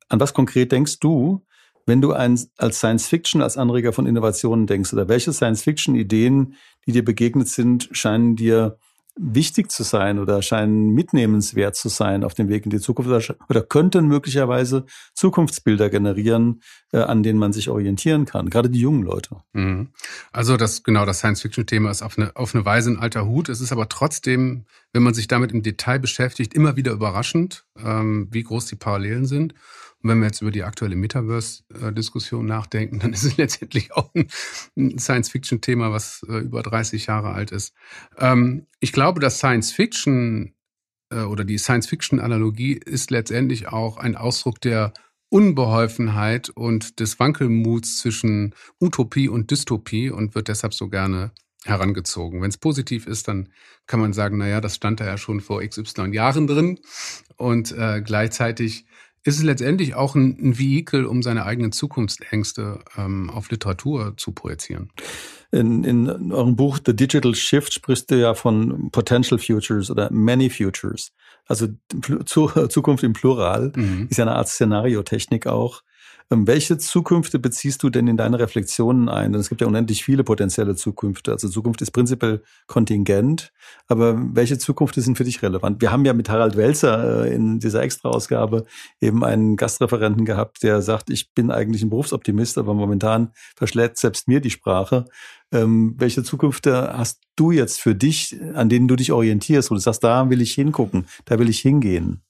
an 0.10 0.20
was 0.20 0.34
konkret 0.34 0.72
denkst 0.72 1.00
du, 1.00 1.46
wenn 1.86 2.02
du 2.02 2.12
ein, 2.12 2.39
als 2.58 2.78
Science 2.78 3.08
Fiction, 3.08 3.41
als 3.41 3.58
Anreger 3.58 3.93
von 3.93 4.06
Innovationen 4.06 4.67
denkst? 4.67 4.93
Oder 4.93 5.08
welche 5.08 5.34
Science 5.34 5.63
Fiction 5.63 5.96
Ideen, 5.96 6.56
die 6.86 6.91
dir 6.91 7.04
begegnet 7.04 7.48
sind, 7.48 7.89
scheinen 7.91 8.36
dir 8.36 8.78
wichtig 9.20 9.72
zu 9.72 9.84
sein 9.84 10.20
oder 10.20 10.41
scheinen 10.41 10.93
mitnehmenswert 10.93 11.76
zu 11.76 11.89
sein 11.89 12.24
auf 12.24 12.34
dem 12.34 12.50
Weg 12.50 12.65
in 12.65 12.70
die 12.70 12.80
Zukunft 12.80 13.34
oder 13.50 13.62
könnten 13.63 14.08
möglicherweise 14.08 14.86
Zukunftsbilder 15.13 15.89
generieren, 15.89 16.62
äh, 16.91 17.00
an 17.00 17.24
denen 17.24 17.39
man 17.39 17.54
sich 17.54 17.70
orientieren 17.70 18.26
kann, 18.26 18.50
gerade 18.50 18.70
die 18.70 18.80
jungen 18.80 19.04
Leute. 19.04 19.38
Mhm. 19.54 19.89
Also 20.32 20.58
das 20.58 20.84
genau 20.84 21.06
das 21.06 21.20
Science-Fiction-Thema 21.20 21.89
ist 21.89 22.04
auf 22.04 22.17
eine, 22.17 22.36
auf 22.36 22.54
eine 22.54 22.65
Weise 22.65 22.91
ein 22.91 23.00
alter 23.00 23.26
Hut. 23.26 23.50
Es 23.50 23.62
ist 23.62 23.72
aber 23.72 23.89
trotzdem, 23.89 24.65
wenn 24.93 25.04
man 25.04 25.13
sich 25.13 25.28
damit 25.28 25.52
im 25.52 25.63
Detail 25.63 26.00
beschäftigt, 26.00 26.54
immer 26.54 26.76
wieder 26.76 26.91
überraschend, 26.91 27.65
ähm, 27.84 28.28
wie 28.32 28.43
groß 28.43 28.67
die 28.67 28.76
Parallelen 28.76 29.26
sind. 29.26 29.54
Und 30.03 30.10
wenn 30.12 30.19
wir 30.19 30.27
jetzt 30.27 30.41
über 30.41 30.51
die 30.51 30.63
aktuelle 30.63 30.95
Metaverse-Diskussion 30.95 32.45
nachdenken, 32.45 32.99
dann 32.99 33.13
ist 33.13 33.23
es 33.23 33.38
letztendlich 33.38 33.93
auch 33.93 34.13
ein 34.13 34.99
Science-Fiction-Thema, 34.99 35.91
was 35.91 36.25
äh, 36.29 36.38
über 36.38 36.62
30 36.63 37.07
Jahre 37.07 37.31
alt 37.31 37.51
ist. 37.51 37.73
Ähm, 38.17 38.67
ich 38.79 38.91
glaube, 38.91 39.19
dass 39.19 39.38
Science-Fiction 39.38 40.53
äh, 41.10 41.21
oder 41.21 41.43
die 41.43 41.57
Science-Fiction-Analogie 41.57 42.73
ist 42.73 43.12
letztendlich 43.12 43.67
auch 43.67 43.97
ein 43.97 44.15
Ausdruck 44.15 44.62
der 44.62 44.93
Unbeholfenheit 45.29 46.49
und 46.49 46.99
des 46.99 47.19
Wankelmuts 47.19 47.97
zwischen 47.97 48.55
Utopie 48.79 49.27
und 49.27 49.51
Dystopie 49.51 50.10
und 50.10 50.36
wird 50.36 50.47
deshalb 50.47 50.73
so 50.73 50.88
gerne 50.89 51.31
herangezogen. 51.65 52.41
Wenn 52.41 52.49
es 52.49 52.57
positiv 52.57 53.07
ist, 53.07 53.27
dann 53.27 53.49
kann 53.88 53.99
man 53.99 54.13
sagen, 54.13 54.38
naja, 54.38 54.62
das 54.62 54.75
stand 54.75 54.99
da 54.99 55.05
ja 55.05 55.17
schon 55.17 55.41
vor 55.41 55.62
XY 55.62 56.13
Jahren 56.13 56.47
drin. 56.47 56.79
Und 57.36 57.71
äh, 57.71 58.01
gleichzeitig 58.01 58.86
ist 59.27 59.37
es 59.37 59.43
letztendlich 59.43 59.93
auch 59.93 60.15
ein, 60.15 60.37
ein 60.39 60.57
Vehikel, 60.57 61.05
um 61.05 61.21
seine 61.21 61.45
eigenen 61.45 61.73
Zukunftsängste 61.73 62.79
ähm, 62.97 63.29
auf 63.29 63.51
Literatur 63.51 64.13
zu 64.15 64.31
projizieren. 64.31 64.89
In, 65.51 65.83
in 65.83 66.31
eurem 66.31 66.55
Buch 66.55 66.79
The 66.83 66.95
Digital 66.95 67.35
Shift 67.35 67.73
sprichst 67.73 68.09
du 68.09 68.15
ja 68.15 68.33
von 68.33 68.89
Potential 68.91 69.37
Futures 69.37 69.91
oder 69.91 70.09
Many 70.11 70.49
Futures. 70.49 71.11
Also 71.45 71.67
Zukunft 72.25 73.03
im 73.03 73.13
Plural 73.13 73.73
mhm. 73.75 74.07
ist 74.09 74.17
ja 74.17 74.23
eine 74.23 74.35
Art 74.35 74.47
Szenariotechnik 74.47 75.45
auch. 75.45 75.83
Ähm, 76.29 76.45
welche 76.45 76.77
Zukünfte 76.77 77.39
beziehst 77.39 77.83
du 77.83 77.89
denn 77.89 78.07
in 78.07 78.17
deine 78.17 78.37
Reflexionen 78.39 79.07
ein? 79.07 79.31
Denn 79.31 79.39
es 79.39 79.47
gibt 79.47 79.61
ja 79.61 79.67
unendlich 79.67 80.03
viele 80.03 80.25
potenzielle 80.25 80.75
Zukünfte. 80.75 81.31
Also 81.31 81.47
Zukunft 81.47 81.81
ist 81.81 81.91
prinzipiell 81.91 82.43
kontingent, 82.67 83.53
aber 83.87 84.17
welche 84.35 84.57
Zukünfte 84.57 84.99
sind 85.01 85.17
für 85.17 85.23
dich 85.23 85.41
relevant? 85.41 85.81
Wir 85.81 85.91
haben 85.91 86.03
ja 86.03 86.13
mit 86.13 86.29
Harald 86.29 86.57
Welzer 86.57 87.25
äh, 87.25 87.33
in 87.33 87.59
dieser 87.59 87.81
Extra-Ausgabe 87.81 88.65
eben 88.99 89.23
einen 89.23 89.55
Gastreferenten 89.55 90.25
gehabt, 90.25 90.63
der 90.63 90.81
sagt, 90.81 91.09
ich 91.09 91.33
bin 91.33 91.49
eigentlich 91.49 91.81
ein 91.81 91.89
Berufsoptimist, 91.89 92.57
aber 92.57 92.73
momentan 92.73 93.31
verschlägt 93.55 93.97
selbst 93.97 94.27
mir 94.27 94.41
die 94.41 94.49
Sprache. 94.49 95.05
Ähm, 95.53 95.95
welche 95.97 96.23
Zukünfte 96.23 96.93
hast 96.97 97.21
du 97.37 97.51
jetzt 97.51 97.79
für 97.79 97.95
dich, 97.95 98.37
an 98.53 98.67
denen 98.67 98.89
du 98.89 98.97
dich 98.97 99.13
orientierst, 99.13 99.71
wo 99.71 99.75
du 99.75 99.81
sagst, 99.81 100.03
da 100.03 100.29
will 100.29 100.41
ich 100.41 100.53
hingucken, 100.53 101.05
da 101.23 101.39
will 101.39 101.47
ich 101.47 101.59
hingehen? 101.59 102.21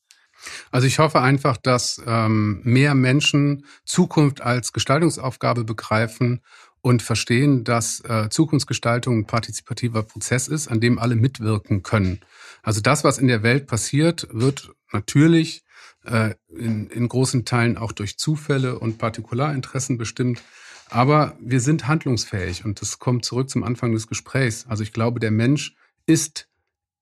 Also 0.71 0.87
ich 0.87 0.99
hoffe 0.99 1.21
einfach, 1.21 1.57
dass 1.57 2.01
ähm, 2.05 2.61
mehr 2.63 2.95
Menschen 2.95 3.65
Zukunft 3.85 4.41
als 4.41 4.73
Gestaltungsaufgabe 4.73 5.63
begreifen 5.63 6.41
und 6.81 7.01
verstehen, 7.01 7.63
dass 7.63 8.01
äh, 8.01 8.29
Zukunftsgestaltung 8.29 9.19
ein 9.19 9.27
partizipativer 9.27 10.03
Prozess 10.03 10.47
ist, 10.47 10.67
an 10.67 10.79
dem 10.79 10.99
alle 10.99 11.15
mitwirken 11.15 11.83
können. 11.83 12.21
Also 12.63 12.81
das, 12.81 13.03
was 13.03 13.17
in 13.17 13.27
der 13.27 13.43
Welt 13.43 13.67
passiert, 13.67 14.27
wird 14.31 14.71
natürlich 14.91 15.63
äh, 16.05 16.35
in, 16.49 16.87
in 16.89 17.07
großen 17.07 17.45
Teilen 17.45 17.77
auch 17.77 17.91
durch 17.91 18.17
Zufälle 18.17 18.79
und 18.79 18.97
Partikularinteressen 18.97 19.97
bestimmt. 19.97 20.41
Aber 20.89 21.35
wir 21.41 21.59
sind 21.59 21.87
handlungsfähig 21.87 22.63
und 22.63 22.81
das 22.81 22.99
kommt 22.99 23.25
zurück 23.25 23.49
zum 23.49 23.63
Anfang 23.63 23.91
des 23.91 24.07
Gesprächs. 24.07 24.65
Also 24.67 24.83
ich 24.83 24.93
glaube, 24.93 25.19
der 25.19 25.31
Mensch 25.31 25.75
ist 26.05 26.47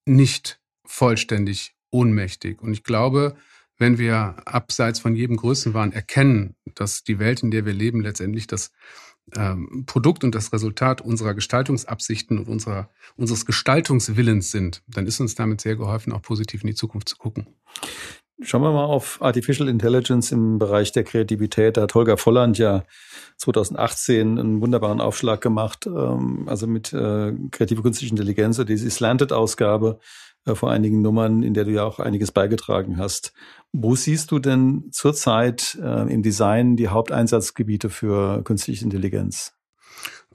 nicht 0.06 0.60
vollständig 0.84 1.75
ohnmächtig. 1.96 2.62
Und 2.62 2.74
ich 2.74 2.84
glaube, 2.84 3.36
wenn 3.78 3.98
wir 3.98 4.36
abseits 4.46 5.00
von 5.00 5.16
jedem 5.16 5.38
Größenwahn 5.38 5.94
erkennen, 5.94 6.56
dass 6.76 7.04
die 7.04 7.20
Welt, 7.20 7.42
in 7.42 7.52
der 7.52 7.66
wir 7.66 7.74
leben, 7.74 8.02
letztendlich 8.02 8.48
das 8.48 8.72
ähm, 9.36 9.86
Produkt 9.86 10.24
und 10.24 10.36
das 10.36 10.54
Resultat 10.54 11.02
unserer 11.02 11.34
Gestaltungsabsichten 11.34 12.38
und 12.38 12.48
unserer, 12.48 12.90
unseres 13.16 13.46
Gestaltungswillens 13.46 14.52
sind, 14.52 14.84
dann 14.88 15.08
ist 15.08 15.20
uns 15.20 15.36
damit 15.36 15.62
sehr 15.62 15.76
geholfen, 15.76 16.14
auch 16.14 16.22
positiv 16.22 16.62
in 16.62 16.68
die 16.68 16.76
Zukunft 16.76 17.10
zu 17.10 17.18
gucken. 17.18 17.48
Schauen 18.42 18.64
wir 18.64 18.72
mal 18.72 18.84
auf 18.84 19.22
Artificial 19.22 19.70
Intelligence 19.70 20.34
im 20.34 20.60
Bereich 20.60 20.92
der 20.92 21.06
Kreativität. 21.06 21.78
Da 21.78 21.84
hat 21.84 21.96
Holger 21.96 22.18
Volland 22.18 22.58
ja 22.58 22.84
2018 23.38 24.38
einen 24.38 24.62
wunderbaren 24.62 25.00
Aufschlag 25.00 25.40
gemacht, 25.40 25.88
ähm, 25.88 26.44
also 26.48 26.68
mit 26.68 26.92
äh, 26.92 27.34
kreative 27.52 27.82
künstliche 27.82 28.12
Intelligenz, 28.12 28.62
diese 28.66 28.90
Slanted-Ausgabe 28.90 30.00
vor 30.54 30.72
einigen 30.72 31.02
Nummern, 31.02 31.42
in 31.42 31.54
der 31.54 31.66
du 31.66 31.72
ja 31.72 31.84
auch 31.84 32.00
einiges 32.00 32.32
beigetragen 32.32 32.98
hast. 32.98 33.34
Wo 33.72 33.96
siehst 33.96 34.32
du 34.32 34.40
denn 34.40 34.90
zurzeit 34.92 35.78
äh, 35.82 36.14
im 36.14 36.22
Design 36.22 36.76
die 36.76 36.90
Haupteinsatzgebiete 36.90 37.90
für 37.90 38.44
künstliche 38.44 38.84
Intelligenz? 38.84 39.54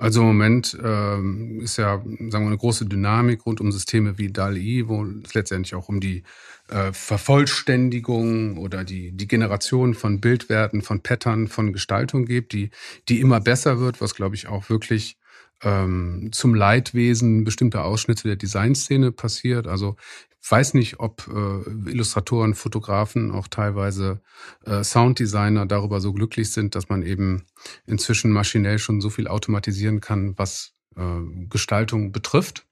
Also 0.00 0.22
im 0.22 0.28
Moment 0.28 0.78
ähm, 0.82 1.60
ist 1.60 1.76
ja, 1.76 1.98
sagen 1.98 2.30
wir, 2.30 2.38
eine 2.38 2.56
große 2.56 2.86
Dynamik 2.86 3.44
rund 3.44 3.60
um 3.60 3.70
Systeme 3.70 4.16
wie 4.16 4.32
DALI, 4.32 4.88
wo 4.88 5.04
es 5.04 5.34
letztendlich 5.34 5.74
auch 5.74 5.90
um 5.90 6.00
die 6.00 6.22
äh, 6.68 6.92
Vervollständigung 6.94 8.56
oder 8.56 8.82
die, 8.82 9.12
die 9.12 9.28
Generation 9.28 9.92
von 9.92 10.20
Bildwerten, 10.20 10.80
von 10.80 11.02
Pattern, 11.02 11.48
von 11.48 11.74
Gestaltung 11.74 12.24
geht, 12.24 12.52
die, 12.52 12.70
die 13.10 13.20
immer 13.20 13.40
besser 13.40 13.78
wird, 13.78 14.00
was 14.00 14.14
glaube 14.14 14.36
ich 14.36 14.48
auch 14.48 14.70
wirklich 14.70 15.18
ähm, 15.62 16.30
zum 16.32 16.54
Leidwesen 16.54 17.44
bestimmter 17.44 17.84
Ausschnitte 17.84 18.28
der 18.28 18.36
Designszene 18.36 19.12
passiert. 19.12 19.66
Also 19.66 19.96
ich 20.42 20.50
weiß 20.50 20.74
nicht, 20.74 21.00
ob 21.00 21.28
äh, 21.28 21.90
Illustratoren, 21.90 22.54
Fotografen, 22.54 23.30
auch 23.30 23.46
teilweise 23.46 24.22
äh, 24.64 24.82
Sounddesigner 24.82 25.66
darüber 25.66 26.00
so 26.00 26.12
glücklich 26.12 26.50
sind, 26.50 26.74
dass 26.74 26.88
man 26.88 27.02
eben 27.02 27.44
inzwischen 27.86 28.32
maschinell 28.32 28.78
schon 28.78 29.00
so 29.02 29.10
viel 29.10 29.28
automatisieren 29.28 30.00
kann, 30.00 30.38
was 30.38 30.72
äh, 30.96 31.46
Gestaltung 31.50 32.12
betrifft. 32.12 32.66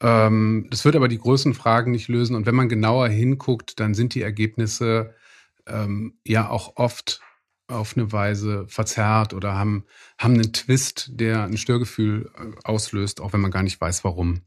Ähm, 0.00 0.68
das 0.70 0.84
wird 0.84 0.96
aber 0.96 1.08
die 1.08 1.18
größten 1.18 1.52
Fragen 1.52 1.90
nicht 1.90 2.08
lösen. 2.08 2.34
Und 2.34 2.46
wenn 2.46 2.54
man 2.54 2.68
genauer 2.68 3.08
hinguckt, 3.08 3.78
dann 3.78 3.94
sind 3.94 4.14
die 4.14 4.22
Ergebnisse 4.22 5.14
ähm, 5.66 6.14
ja 6.24 6.48
auch 6.48 6.76
oft 6.76 7.20
auf 7.68 7.96
eine 7.96 8.12
Weise 8.12 8.66
verzerrt 8.68 9.34
oder 9.34 9.54
haben, 9.54 9.84
haben 10.18 10.34
einen 10.34 10.52
Twist, 10.52 11.10
der 11.12 11.44
ein 11.44 11.56
Störgefühl 11.56 12.30
äh, 12.36 12.52
auslöst, 12.64 13.20
auch 13.20 13.32
wenn 13.32 13.40
man 13.40 13.50
gar 13.50 13.62
nicht 13.62 13.80
weiß, 13.80 14.04
warum. 14.04 14.42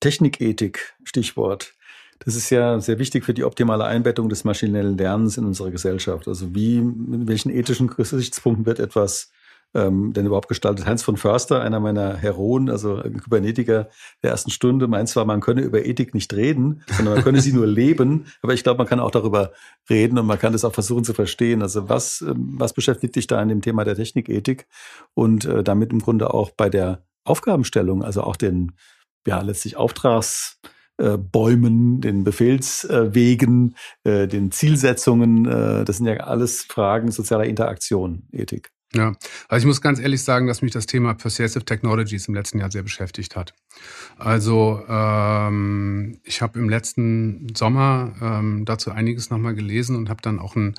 Technikethik, 0.00 0.94
Stichwort. 1.04 1.74
Das 2.20 2.34
ist 2.34 2.50
ja 2.50 2.80
sehr 2.80 2.98
wichtig 2.98 3.24
für 3.24 3.34
die 3.34 3.44
optimale 3.44 3.84
Einbettung 3.84 4.28
des 4.28 4.44
maschinellen 4.44 4.98
Lernens 4.98 5.36
in 5.36 5.44
unsere 5.44 5.70
Gesellschaft. 5.70 6.26
Also 6.26 6.54
wie, 6.54 6.80
mit 6.80 7.28
welchen 7.28 7.50
ethischen 7.50 7.86
Gesichtspunkten 7.86 8.66
wird 8.66 8.80
etwas 8.80 9.30
ähm, 9.74 10.12
denn 10.12 10.26
überhaupt 10.26 10.48
gestaltet. 10.48 10.86
Heinz 10.86 11.02
von 11.02 11.16
Förster, 11.16 11.60
einer 11.60 11.80
meiner 11.80 12.16
Heroen, 12.16 12.70
also 12.70 12.96
Kybernetiker 12.96 13.88
der 14.22 14.30
ersten 14.30 14.50
Stunde, 14.50 14.88
meint 14.88 15.08
zwar, 15.08 15.24
man 15.24 15.40
könne 15.40 15.60
über 15.60 15.84
Ethik 15.84 16.14
nicht 16.14 16.34
reden, 16.34 16.82
sondern 16.88 17.14
man 17.14 17.24
könne 17.24 17.40
sie 17.40 17.52
nur 17.52 17.66
leben, 17.66 18.26
aber 18.42 18.54
ich 18.54 18.62
glaube, 18.62 18.78
man 18.78 18.86
kann 18.86 19.00
auch 19.00 19.10
darüber 19.10 19.52
reden 19.88 20.18
und 20.18 20.26
man 20.26 20.38
kann 20.38 20.52
das 20.52 20.64
auch 20.64 20.74
versuchen 20.74 21.04
zu 21.04 21.14
verstehen. 21.14 21.62
Also 21.62 21.88
was, 21.88 22.22
ähm, 22.22 22.54
was 22.58 22.72
beschäftigt 22.72 23.16
dich 23.16 23.26
da 23.26 23.38
an 23.38 23.48
dem 23.48 23.62
Thema 23.62 23.84
der 23.84 23.96
Technikethik 23.96 24.66
und 25.14 25.44
äh, 25.44 25.62
damit 25.62 25.92
im 25.92 26.00
Grunde 26.00 26.32
auch 26.32 26.50
bei 26.50 26.70
der 26.70 27.04
Aufgabenstellung, 27.24 28.02
also 28.02 28.22
auch 28.22 28.36
den, 28.36 28.72
ja, 29.26 29.42
letztlich 29.42 29.76
Auftrags, 29.76 30.58
äh, 30.96 31.16
Bäumen, 31.16 32.00
den 32.00 32.24
Befehlswegen, 32.24 33.76
äh, 34.02 34.26
den 34.26 34.50
Zielsetzungen. 34.50 35.46
Äh, 35.46 35.84
das 35.84 35.98
sind 35.98 36.06
ja 36.06 36.14
alles 36.14 36.62
Fragen 36.62 37.12
sozialer 37.12 37.44
Interaktion, 37.44 38.26
Ethik. 38.32 38.72
Ja, 38.94 39.14
also 39.48 39.64
ich 39.64 39.66
muss 39.66 39.82
ganz 39.82 39.98
ehrlich 39.98 40.22
sagen, 40.22 40.46
dass 40.46 40.62
mich 40.62 40.72
das 40.72 40.86
Thema 40.86 41.12
Persuasive 41.12 41.64
Technologies 41.64 42.26
im 42.26 42.34
letzten 42.34 42.58
Jahr 42.58 42.70
sehr 42.70 42.82
beschäftigt 42.82 43.36
hat. 43.36 43.52
Also 44.16 44.82
ähm, 44.88 46.20
ich 46.24 46.40
habe 46.40 46.58
im 46.58 46.70
letzten 46.70 47.54
Sommer 47.54 48.14
ähm, 48.22 48.64
dazu 48.64 48.90
einiges 48.90 49.28
nochmal 49.28 49.54
gelesen 49.54 49.94
und 49.94 50.08
habe 50.08 50.22
dann 50.22 50.38
auch 50.38 50.56
ein, 50.56 50.74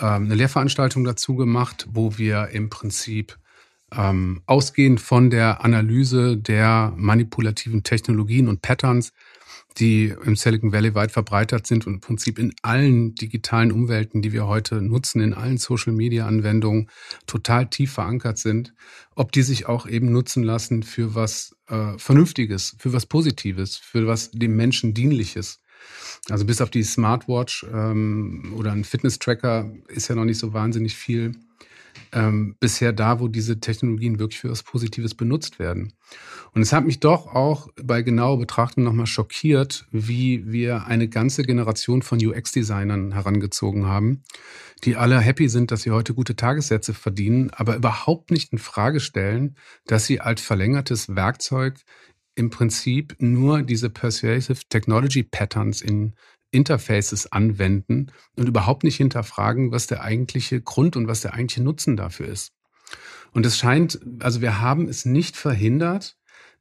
ähm, 0.00 0.24
eine 0.24 0.34
Lehrveranstaltung 0.34 1.04
dazu 1.04 1.36
gemacht, 1.36 1.86
wo 1.90 2.16
wir 2.16 2.48
im 2.48 2.70
Prinzip 2.70 3.36
ähm, 3.94 4.40
ausgehend 4.46 5.02
von 5.02 5.28
der 5.28 5.62
Analyse 5.62 6.38
der 6.38 6.94
manipulativen 6.96 7.82
Technologien 7.82 8.48
und 8.48 8.62
Patterns 8.62 9.12
die 9.78 10.14
im 10.24 10.36
Silicon 10.36 10.72
Valley 10.72 10.94
weit 10.94 11.12
verbreitet 11.12 11.66
sind 11.66 11.86
und 11.86 11.94
im 11.94 12.00
Prinzip 12.00 12.38
in 12.38 12.54
allen 12.62 13.14
digitalen 13.14 13.72
Umwelten, 13.72 14.22
die 14.22 14.32
wir 14.32 14.46
heute 14.46 14.82
nutzen, 14.82 15.20
in 15.20 15.34
allen 15.34 15.58
Social-Media-Anwendungen 15.58 16.88
total 17.26 17.68
tief 17.68 17.92
verankert 17.92 18.38
sind, 18.38 18.74
ob 19.14 19.32
die 19.32 19.42
sich 19.42 19.66
auch 19.66 19.86
eben 19.86 20.12
nutzen 20.12 20.42
lassen 20.42 20.82
für 20.82 21.14
was 21.14 21.56
äh, 21.68 21.98
Vernünftiges, 21.98 22.76
für 22.78 22.92
was 22.92 23.06
Positives, 23.06 23.76
für 23.76 24.06
was 24.06 24.30
dem 24.30 24.56
Menschen 24.56 24.94
dienliches. 24.94 25.60
Also 26.28 26.44
bis 26.44 26.60
auf 26.60 26.70
die 26.70 26.84
Smartwatch 26.84 27.66
ähm, 27.72 28.52
oder 28.56 28.72
ein 28.72 28.84
Fitness-Tracker 28.84 29.72
ist 29.88 30.08
ja 30.08 30.14
noch 30.14 30.24
nicht 30.24 30.38
so 30.38 30.52
wahnsinnig 30.52 30.96
viel 30.96 31.32
ähm, 32.12 32.56
bisher 32.60 32.92
da, 32.92 33.20
wo 33.20 33.28
diese 33.28 33.60
Technologien 33.60 34.18
wirklich 34.18 34.40
für 34.40 34.50
was 34.50 34.62
Positives 34.62 35.14
benutzt 35.14 35.58
werden. 35.58 35.92
Und 36.52 36.62
es 36.62 36.72
hat 36.72 36.84
mich 36.84 37.00
doch 37.00 37.26
auch 37.34 37.68
bei 37.82 38.02
genauer 38.02 38.38
Betrachtung 38.38 38.84
nochmal 38.84 39.06
schockiert, 39.06 39.86
wie 39.90 40.50
wir 40.50 40.86
eine 40.86 41.08
ganze 41.08 41.42
Generation 41.42 42.02
von 42.02 42.24
UX-Designern 42.24 43.12
herangezogen 43.12 43.86
haben, 43.86 44.22
die 44.84 44.96
alle 44.96 45.20
happy 45.20 45.48
sind, 45.48 45.70
dass 45.70 45.82
sie 45.82 45.90
heute 45.90 46.14
gute 46.14 46.36
Tagessätze 46.36 46.92
verdienen, 46.92 47.50
aber 47.50 47.76
überhaupt 47.76 48.30
nicht 48.30 48.52
in 48.52 48.58
Frage 48.58 49.00
stellen, 49.00 49.56
dass 49.86 50.06
sie 50.06 50.20
als 50.20 50.42
verlängertes 50.42 51.14
Werkzeug 51.16 51.78
im 52.34 52.50
Prinzip 52.50 53.16
nur 53.18 53.62
diese 53.62 53.90
Persuasive 53.90 54.60
Technology 54.68 55.22
Patterns 55.22 55.82
in 55.82 56.14
Interfaces 56.52 57.32
anwenden 57.32 58.12
und 58.36 58.48
überhaupt 58.48 58.84
nicht 58.84 58.96
hinterfragen, 58.96 59.72
was 59.72 59.88
der 59.88 60.02
eigentliche 60.02 60.60
Grund 60.60 60.96
und 60.96 61.08
was 61.08 61.22
der 61.22 61.34
eigentliche 61.34 61.62
Nutzen 61.62 61.96
dafür 61.96 62.28
ist. 62.28 62.52
Und 63.32 63.46
es 63.46 63.56
scheint, 63.58 63.98
also 64.20 64.40
wir 64.42 64.60
haben 64.60 64.86
es 64.86 65.04
nicht 65.04 65.36
verhindert, 65.36 66.16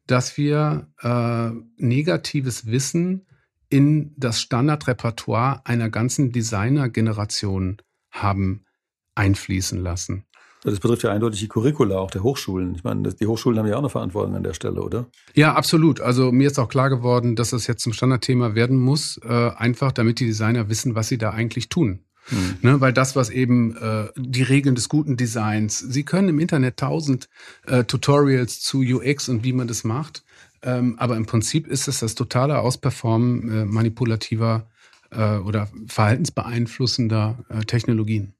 dass 0.07 0.37
wir 0.37 0.87
äh, 1.01 1.51
negatives 1.77 2.65
Wissen 2.65 3.27
in 3.69 4.13
das 4.17 4.41
Standardrepertoire 4.41 5.65
einer 5.65 5.89
ganzen 5.89 6.31
Designer-Generation 6.31 7.77
haben 8.09 8.65
einfließen 9.15 9.79
lassen. 9.79 10.25
Das 10.63 10.79
betrifft 10.79 11.03
ja 11.03 11.11
eindeutig 11.11 11.39
die 11.39 11.47
Curricula 11.47 11.97
auch 11.97 12.11
der 12.11 12.23
Hochschulen. 12.23 12.75
Ich 12.75 12.83
meine, 12.83 13.13
die 13.13 13.25
Hochschulen 13.25 13.57
haben 13.57 13.67
ja 13.67 13.75
auch 13.75 13.79
eine 13.79 13.89
Verantwortung 13.89 14.35
an 14.35 14.43
der 14.43 14.53
Stelle, 14.53 14.81
oder? 14.81 15.07
Ja, 15.33 15.55
absolut. 15.55 16.01
Also 16.01 16.31
mir 16.31 16.47
ist 16.47 16.59
auch 16.59 16.69
klar 16.69 16.89
geworden, 16.89 17.35
dass 17.35 17.49
das 17.49 17.65
jetzt 17.65 17.81
zum 17.81 17.93
Standardthema 17.93 18.53
werden 18.53 18.77
muss, 18.77 19.19
äh, 19.23 19.51
einfach 19.55 19.91
damit 19.91 20.19
die 20.19 20.27
Designer 20.27 20.69
wissen, 20.69 20.93
was 20.93 21.07
sie 21.07 21.17
da 21.17 21.31
eigentlich 21.31 21.69
tun. 21.69 22.01
Mhm. 22.29 22.57
Ne, 22.61 22.81
weil 22.81 22.93
das, 22.93 23.15
was 23.15 23.31
eben 23.31 23.75
äh, 23.77 24.09
die 24.15 24.43
Regeln 24.43 24.75
des 24.75 24.89
guten 24.89 25.17
Designs, 25.17 25.79
Sie 25.79 26.03
können 26.03 26.29
im 26.29 26.39
Internet 26.39 26.77
tausend 26.77 27.29
äh, 27.65 27.83
Tutorials 27.83 28.61
zu 28.61 28.81
UX 28.81 29.27
und 29.27 29.43
wie 29.43 29.53
man 29.53 29.67
das 29.67 29.83
macht, 29.83 30.23
ähm, 30.61 30.95
aber 30.99 31.17
im 31.17 31.25
Prinzip 31.25 31.67
ist 31.67 31.87
es 31.87 31.99
das 31.99 32.13
totale 32.13 32.59
Ausperformen 32.59 33.49
äh, 33.49 33.65
manipulativer 33.65 34.67
äh, 35.09 35.37
oder 35.37 35.67
verhaltensbeeinflussender 35.87 37.39
äh, 37.49 37.61
Technologien. 37.61 38.33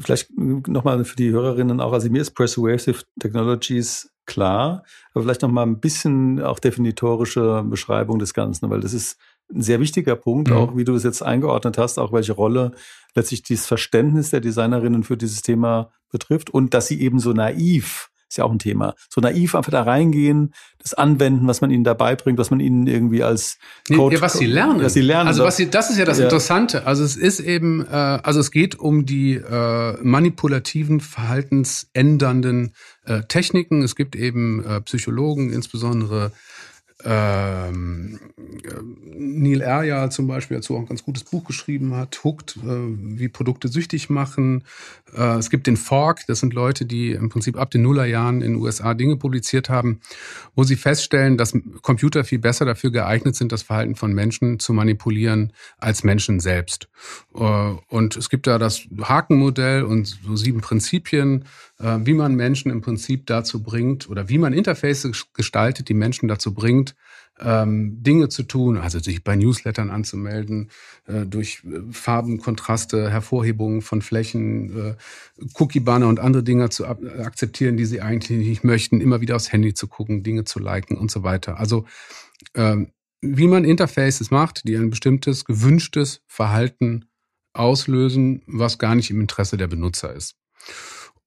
Vielleicht 0.00 0.30
nochmal 0.36 1.04
für 1.04 1.16
die 1.16 1.30
Hörerinnen 1.30 1.80
auch, 1.80 1.92
also 1.92 2.08
mir 2.10 2.22
ist 2.22 2.32
Persuasive 2.32 3.02
Technologies 3.20 4.10
klar, 4.26 4.84
aber 5.12 5.22
vielleicht 5.22 5.42
nochmal 5.42 5.66
ein 5.66 5.80
bisschen 5.80 6.40
auch 6.40 6.58
definitorische 6.58 7.64
Beschreibung 7.66 8.18
des 8.18 8.34
Ganzen, 8.34 8.70
weil 8.70 8.80
das 8.80 8.92
ist 8.92 9.18
ein 9.52 9.62
sehr 9.62 9.80
wichtiger 9.80 10.14
Punkt, 10.14 10.50
mhm. 10.50 10.56
auch 10.56 10.76
wie 10.76 10.84
du 10.84 10.94
es 10.94 11.02
jetzt 11.02 11.22
eingeordnet 11.22 11.78
hast, 11.78 11.98
auch 11.98 12.12
welche 12.12 12.34
Rolle 12.34 12.72
letztlich 13.14 13.42
dieses 13.42 13.66
Verständnis 13.66 14.30
der 14.30 14.40
Designerinnen 14.40 15.02
für 15.02 15.16
dieses 15.16 15.42
Thema 15.42 15.90
betrifft 16.10 16.50
und 16.50 16.74
dass 16.74 16.86
sie 16.86 17.00
eben 17.00 17.18
so 17.18 17.32
naiv 17.32 18.10
ist 18.28 18.36
ja 18.36 18.44
auch 18.44 18.52
ein 18.52 18.58
Thema. 18.58 18.94
So 19.08 19.20
naiv 19.20 19.54
einfach 19.54 19.72
da 19.72 19.82
reingehen, 19.82 20.52
das 20.78 20.94
anwenden, 20.94 21.46
was 21.46 21.60
man 21.60 21.70
ihnen 21.70 21.84
dabei 21.84 22.14
bringt, 22.14 22.38
was 22.38 22.50
man 22.50 22.60
ihnen 22.60 22.86
irgendwie 22.86 23.22
als 23.22 23.58
Code, 23.88 24.16
ja, 24.16 24.20
was 24.20 24.34
sie 24.34 24.46
lernen. 24.46 24.82
Was 24.82 24.94
sie 24.94 25.00
lernen. 25.00 25.28
Also 25.28 25.44
was 25.44 25.56
sie, 25.56 25.70
das 25.70 25.90
ist 25.90 25.98
ja 25.98 26.04
das 26.04 26.18
ja. 26.18 26.24
Interessante. 26.24 26.86
Also 26.86 27.04
es 27.04 27.16
ist 27.16 27.40
eben, 27.40 27.84
äh, 27.86 27.90
also 27.90 28.40
es 28.40 28.50
geht 28.50 28.78
um 28.78 29.06
die 29.06 29.34
äh, 29.34 29.96
manipulativen, 30.02 31.00
verhaltensändernden 31.00 32.74
äh, 33.04 33.22
Techniken. 33.22 33.82
Es 33.82 33.96
gibt 33.96 34.14
eben 34.14 34.64
äh, 34.64 34.80
Psychologen, 34.82 35.50
insbesondere 35.50 36.32
ähm, 37.04 38.18
Neil 39.04 39.60
Erja 39.60 40.10
zum 40.10 40.26
Beispiel 40.26 40.56
dazu 40.56 40.74
auch 40.74 40.80
ein 40.80 40.86
ganz 40.86 41.04
gutes 41.04 41.24
Buch 41.24 41.44
geschrieben 41.44 41.94
hat, 41.94 42.24
Hooked, 42.24 42.56
äh, 42.56 42.60
wie 42.64 43.28
Produkte 43.28 43.68
süchtig 43.68 44.10
machen. 44.10 44.64
Äh, 45.16 45.36
es 45.36 45.50
gibt 45.50 45.66
den 45.68 45.76
Fork, 45.76 46.26
das 46.26 46.40
sind 46.40 46.54
Leute, 46.54 46.86
die 46.86 47.12
im 47.12 47.28
Prinzip 47.28 47.56
ab 47.56 47.70
den 47.70 47.82
Nullerjahren 47.82 48.42
in 48.42 48.54
den 48.54 48.62
USA 48.62 48.94
Dinge 48.94 49.16
publiziert 49.16 49.68
haben, 49.68 50.00
wo 50.56 50.64
sie 50.64 50.76
feststellen, 50.76 51.36
dass 51.36 51.56
Computer 51.82 52.24
viel 52.24 52.40
besser 52.40 52.64
dafür 52.64 52.90
geeignet 52.90 53.36
sind, 53.36 53.52
das 53.52 53.62
Verhalten 53.62 53.94
von 53.94 54.12
Menschen 54.12 54.58
zu 54.58 54.72
manipulieren 54.72 55.52
als 55.78 56.02
Menschen 56.02 56.40
selbst. 56.40 56.88
Äh, 57.34 57.40
und 57.40 58.16
es 58.16 58.28
gibt 58.28 58.48
da 58.48 58.58
das 58.58 58.82
Hakenmodell 59.00 59.84
und 59.84 60.06
so 60.06 60.34
sieben 60.34 60.60
Prinzipien, 60.60 61.42
äh, 61.42 61.44
wie 61.80 62.14
man 62.14 62.34
Menschen 62.34 62.72
im 62.72 62.80
Prinzip 62.80 63.26
dazu 63.26 63.62
bringt 63.62 64.10
oder 64.10 64.28
wie 64.28 64.38
man 64.38 64.52
Interfaces 64.52 65.28
gestaltet, 65.32 65.88
die 65.88 65.94
Menschen 65.94 66.26
dazu 66.26 66.52
bringt, 66.52 66.96
ähm, 67.40 68.02
Dinge 68.02 68.28
zu 68.28 68.42
tun, 68.42 68.78
also 68.78 68.98
sich 68.98 69.22
bei 69.22 69.36
Newslettern 69.36 69.90
anzumelden, 69.90 70.70
äh, 71.06 71.24
durch 71.24 71.62
äh, 71.64 71.92
Farben, 71.92 72.38
Kontraste, 72.38 73.10
Hervorhebungen 73.10 73.82
von 73.82 74.02
Flächen, 74.02 74.76
äh, 74.76 74.94
Cookie-Banner 75.54 76.08
und 76.08 76.20
andere 76.20 76.42
Dinge 76.42 76.70
zu 76.70 76.86
akzeptieren, 76.86 77.76
die 77.76 77.84
sie 77.84 78.00
eigentlich 78.00 78.38
nicht 78.38 78.64
möchten, 78.64 79.00
immer 79.00 79.20
wieder 79.20 79.36
aufs 79.36 79.52
Handy 79.52 79.74
zu 79.74 79.86
gucken, 79.86 80.22
Dinge 80.22 80.44
zu 80.44 80.58
liken 80.58 80.96
und 80.96 81.10
so 81.10 81.22
weiter. 81.22 81.58
Also 81.58 81.86
ähm, 82.54 82.92
wie 83.20 83.48
man 83.48 83.64
Interfaces 83.64 84.30
macht, 84.30 84.66
die 84.66 84.76
ein 84.76 84.90
bestimmtes 84.90 85.44
gewünschtes 85.44 86.22
Verhalten 86.26 87.06
auslösen, 87.52 88.42
was 88.46 88.78
gar 88.78 88.94
nicht 88.94 89.10
im 89.10 89.20
Interesse 89.20 89.56
der 89.56 89.66
Benutzer 89.66 90.12
ist. 90.12 90.36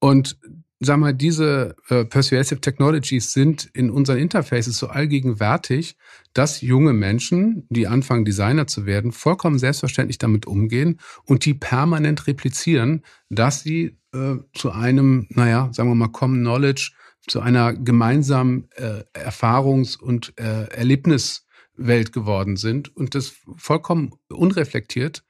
Und 0.01 0.37
sag 0.79 0.97
mal, 0.97 1.13
diese 1.13 1.75
äh, 1.89 2.05
Persuasive 2.05 2.59
Technologies 2.59 3.31
sind 3.31 3.69
in 3.73 3.91
unseren 3.91 4.17
Interfaces 4.17 4.77
so 4.77 4.87
allgegenwärtig, 4.87 5.95
dass 6.33 6.61
junge 6.61 6.91
Menschen, 6.91 7.67
die 7.69 7.87
anfangen, 7.87 8.25
Designer 8.25 8.65
zu 8.65 8.87
werden, 8.87 9.11
vollkommen 9.11 9.59
selbstverständlich 9.59 10.17
damit 10.17 10.47
umgehen 10.47 10.99
und 11.25 11.45
die 11.45 11.53
permanent 11.53 12.25
replizieren, 12.25 13.03
dass 13.29 13.61
sie 13.61 13.99
äh, 14.13 14.37
zu 14.55 14.71
einem, 14.71 15.27
naja, 15.29 15.69
sagen 15.71 15.87
wir 15.87 15.95
mal, 15.95 16.07
Common 16.07 16.41
Knowledge, 16.41 16.91
zu 17.27 17.41
einer 17.41 17.73
gemeinsamen 17.73 18.67
äh, 18.71 19.03
Erfahrungs- 19.13 19.99
und 19.99 20.33
äh, 20.39 20.63
Erlebniswelt 20.69 22.11
geworden 22.11 22.57
sind 22.57 22.95
und 22.97 23.13
das 23.13 23.35
vollkommen 23.55 24.13
unreflektiert 24.29 25.23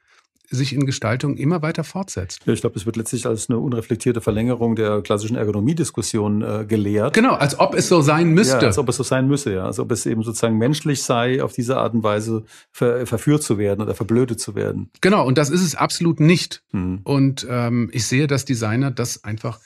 sich 0.56 0.72
in 0.72 0.86
Gestaltung 0.86 1.36
immer 1.36 1.62
weiter 1.62 1.84
fortsetzt. 1.84 2.40
Ja, 2.44 2.52
ich 2.52 2.60
glaube, 2.60 2.78
es 2.78 2.86
wird 2.86 2.96
letztlich 2.96 3.26
als 3.26 3.48
eine 3.48 3.58
unreflektierte 3.58 4.20
Verlängerung 4.20 4.76
der 4.76 5.02
klassischen 5.02 5.36
Ergonomiediskussion 5.36 6.42
äh, 6.42 6.64
gelehrt. 6.66 7.14
Genau, 7.14 7.34
als 7.34 7.58
ob 7.58 7.74
es 7.74 7.88
so 7.88 8.00
sein 8.00 8.30
müsste. 8.30 8.58
Ja, 8.58 8.66
als 8.66 8.78
ob 8.78 8.88
es 8.88 8.96
so 8.96 9.02
sein 9.02 9.28
müsse, 9.28 9.52
ja. 9.52 9.64
Als 9.64 9.78
ob 9.78 9.90
es 9.90 10.06
eben 10.06 10.22
sozusagen 10.22 10.58
menschlich 10.58 11.02
sei, 11.02 11.42
auf 11.42 11.52
diese 11.52 11.76
Art 11.76 11.94
und 11.94 12.02
Weise 12.02 12.44
ver 12.70 13.06
verführt 13.06 13.42
zu 13.42 13.58
werden 13.58 13.80
oder 13.80 13.94
verblödet 13.94 14.40
zu 14.40 14.54
werden. 14.54 14.90
Genau, 15.00 15.26
und 15.26 15.38
das 15.38 15.50
ist 15.50 15.62
es 15.62 15.74
absolut 15.74 16.20
nicht. 16.20 16.62
Hm. 16.70 17.00
Und 17.04 17.46
ähm, 17.48 17.90
ich 17.92 18.06
sehe, 18.06 18.26
dass 18.26 18.44
Designer 18.44 18.90
das 18.90 19.24
einfach 19.24 19.60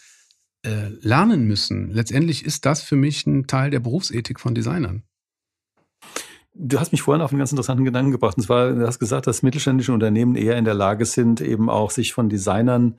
äh, 0.67 0.89
lernen 1.01 1.47
müssen. 1.47 1.91
Letztendlich 1.91 2.45
ist 2.45 2.67
das 2.67 2.83
für 2.83 2.97
mich 2.97 3.27
ein 3.27 3.47
Teil 3.47 3.71
der 3.71 3.81
Berufsethik 3.81 4.41
von 4.41 4.55
Designern. 4.55 5.03
Du 6.59 6.81
hast 6.81 6.93
mich 6.93 7.03
vorhin 7.03 7.23
auf 7.23 7.33
einen 7.33 7.39
ganz 7.39 7.53
interessanten 7.53 7.85
Gedanken 7.85 8.13
gebracht. 8.13 8.37
Und 8.39 8.45
zwar, 8.45 8.73
du 8.73 8.87
hast 8.87 8.99
gesagt, 8.99 9.27
dass 9.27 9.43
mittelständische 9.43 9.93
Unternehmen 9.93 10.37
eher 10.37 10.57
in 10.57 10.65
der 10.65 10.75
Lage 10.75 11.05
sind, 11.05 11.41
eben 11.41 11.69
auch 11.69 11.91
sich 11.91 12.15
von 12.15 12.29
Designern 12.29 12.97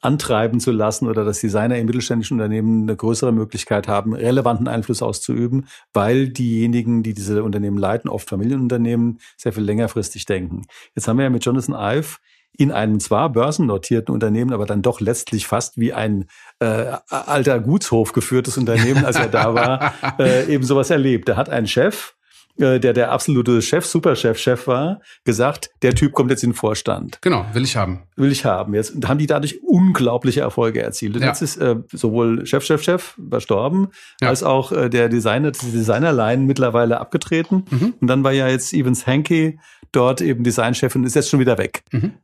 antreiben 0.00 0.60
zu 0.60 0.72
lassen 0.72 1.08
oder 1.08 1.24
dass 1.24 1.40
Designer 1.40 1.76
in 1.76 1.86
mittelständischen 1.86 2.36
Unternehmen 2.36 2.82
eine 2.82 2.96
größere 2.96 3.32
Möglichkeit 3.32 3.88
haben, 3.88 4.14
relevanten 4.14 4.68
Einfluss 4.68 5.02
auszuüben, 5.02 5.66
weil 5.92 6.28
diejenigen, 6.28 7.02
die 7.02 7.14
diese 7.14 7.42
Unternehmen 7.42 7.78
leiten, 7.78 8.08
oft 8.08 8.28
Familienunternehmen, 8.28 9.18
sehr 9.36 9.52
viel 9.52 9.64
längerfristig 9.64 10.24
denken. 10.26 10.62
Jetzt 10.94 11.08
haben 11.08 11.18
wir 11.18 11.24
ja 11.24 11.30
mit 11.30 11.44
Jonathan 11.44 11.74
Ive 11.74 12.16
in 12.58 12.72
einem 12.72 13.00
zwar 13.00 13.30
börsennotierten 13.30 14.14
Unternehmen, 14.14 14.52
aber 14.52 14.64
dann 14.64 14.80
doch 14.80 15.00
letztlich 15.00 15.46
fast 15.46 15.78
wie 15.78 15.92
ein 15.92 16.26
äh, 16.58 16.92
alter 17.10 17.60
Gutshof 17.60 18.12
geführtes 18.12 18.56
Unternehmen, 18.56 19.04
als 19.04 19.16
er 19.16 19.28
da 19.28 19.54
war, 19.54 19.92
äh, 20.18 20.52
eben 20.52 20.64
sowas 20.64 20.90
erlebt. 20.90 21.28
Er 21.28 21.36
hat 21.36 21.50
einen 21.50 21.66
Chef, 21.66 22.15
äh, 22.58 22.78
der 22.80 22.92
der 22.92 23.12
absolute 23.12 23.60
Chef, 23.62 23.84
Superchef-Chef 23.86 24.66
war, 24.66 25.00
gesagt, 25.24 25.70
der 25.82 25.94
Typ 25.94 26.12
kommt 26.12 26.30
jetzt 26.30 26.42
in 26.44 26.50
den 26.50 26.56
Vorstand. 26.56 27.18
Genau, 27.22 27.44
will 27.52 27.62
ich 27.64 27.76
haben. 27.76 28.02
Will 28.16 28.32
ich 28.32 28.44
haben. 28.44 28.74
Jetzt 28.74 28.94
haben 29.06 29.18
die 29.18 29.26
dadurch 29.26 29.62
unglaubliche 29.62 30.40
Erfolge 30.40 30.82
erzielt. 30.82 31.16
Und 31.16 31.22
Ja. 31.22 31.28
jetzt 31.28 31.42
ist 31.42 31.56
äh, 31.58 31.76
sowohl 31.92 32.46
Chef, 32.46 32.64
Chef, 32.64 32.82
Chef 32.82 33.14
verstorben, 33.30 33.88
Ja. 34.20 34.28
als 34.28 34.42
auch 34.42 34.72
äh, 34.72 34.88
der 34.88 35.08
Designer, 35.08 35.50
die 35.52 35.70
Designerline 35.72 36.42
mittlerweile 36.44 37.00
abgetreten. 37.00 37.64
Mhm. 37.70 37.94
Und 38.00 38.06
dann 38.08 38.24
war 38.24 38.32
ja 38.32 38.48
jetzt 38.48 38.72
Evans 38.72 39.06
Hankey 39.06 39.58
dort 39.92 40.20
eben 40.20 40.44
Designchef 40.44 40.94
und 40.96 41.04
ist 41.04 41.14
jetzt 41.14 41.30
schon 41.30 41.40
wieder 41.40 41.58
weg. 41.58 41.82
Mhm. 41.92 42.14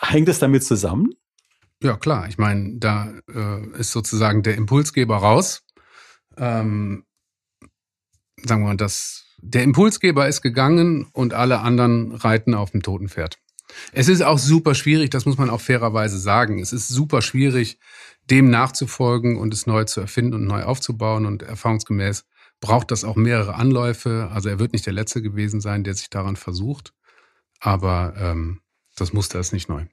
Hängt 0.00 0.28
es 0.28 0.38
damit 0.38 0.64
zusammen? 0.64 1.10
Ja, 1.82 1.96
klar. 1.96 2.26
Ich 2.28 2.38
meine, 2.38 2.78
da 2.78 3.12
äh, 3.32 3.66
ist 3.78 3.92
sozusagen 3.92 4.42
der 4.42 4.54
Impulsgeber 4.56 5.16
raus. 5.16 5.62
Ähm, 6.38 7.04
sagen 8.44 8.62
wir 8.62 8.68
mal, 8.68 8.76
das, 8.76 9.25
der 9.38 9.62
Impulsgeber 9.62 10.26
ist 10.28 10.42
gegangen 10.42 11.06
und 11.12 11.34
alle 11.34 11.60
anderen 11.60 12.12
reiten 12.12 12.54
auf 12.54 12.70
dem 12.70 12.82
toten 12.82 13.08
Pferd. 13.08 13.38
Es 13.92 14.08
ist 14.08 14.22
auch 14.22 14.38
super 14.38 14.74
schwierig, 14.74 15.10
das 15.10 15.26
muss 15.26 15.38
man 15.38 15.50
auch 15.50 15.60
fairerweise 15.60 16.18
sagen. 16.18 16.58
Es 16.60 16.72
ist 16.72 16.88
super 16.88 17.22
schwierig, 17.22 17.78
dem 18.30 18.50
nachzufolgen 18.50 19.36
und 19.36 19.52
es 19.52 19.66
neu 19.66 19.84
zu 19.84 20.00
erfinden 20.00 20.34
und 20.34 20.44
neu 20.44 20.62
aufzubauen. 20.62 21.26
Und 21.26 21.42
erfahrungsgemäß 21.42 22.24
braucht 22.60 22.90
das 22.90 23.04
auch 23.04 23.16
mehrere 23.16 23.54
Anläufe. 23.54 24.30
Also 24.32 24.48
er 24.48 24.58
wird 24.58 24.72
nicht 24.72 24.86
der 24.86 24.92
Letzte 24.92 25.22
gewesen 25.22 25.60
sein, 25.60 25.84
der 25.84 25.94
sich 25.94 26.10
daran 26.10 26.36
versucht. 26.36 26.92
Aber 27.60 28.14
ähm, 28.16 28.60
das 28.96 29.12
Muster 29.12 29.40
ist 29.40 29.52
nicht 29.52 29.68
neu. 29.68 29.86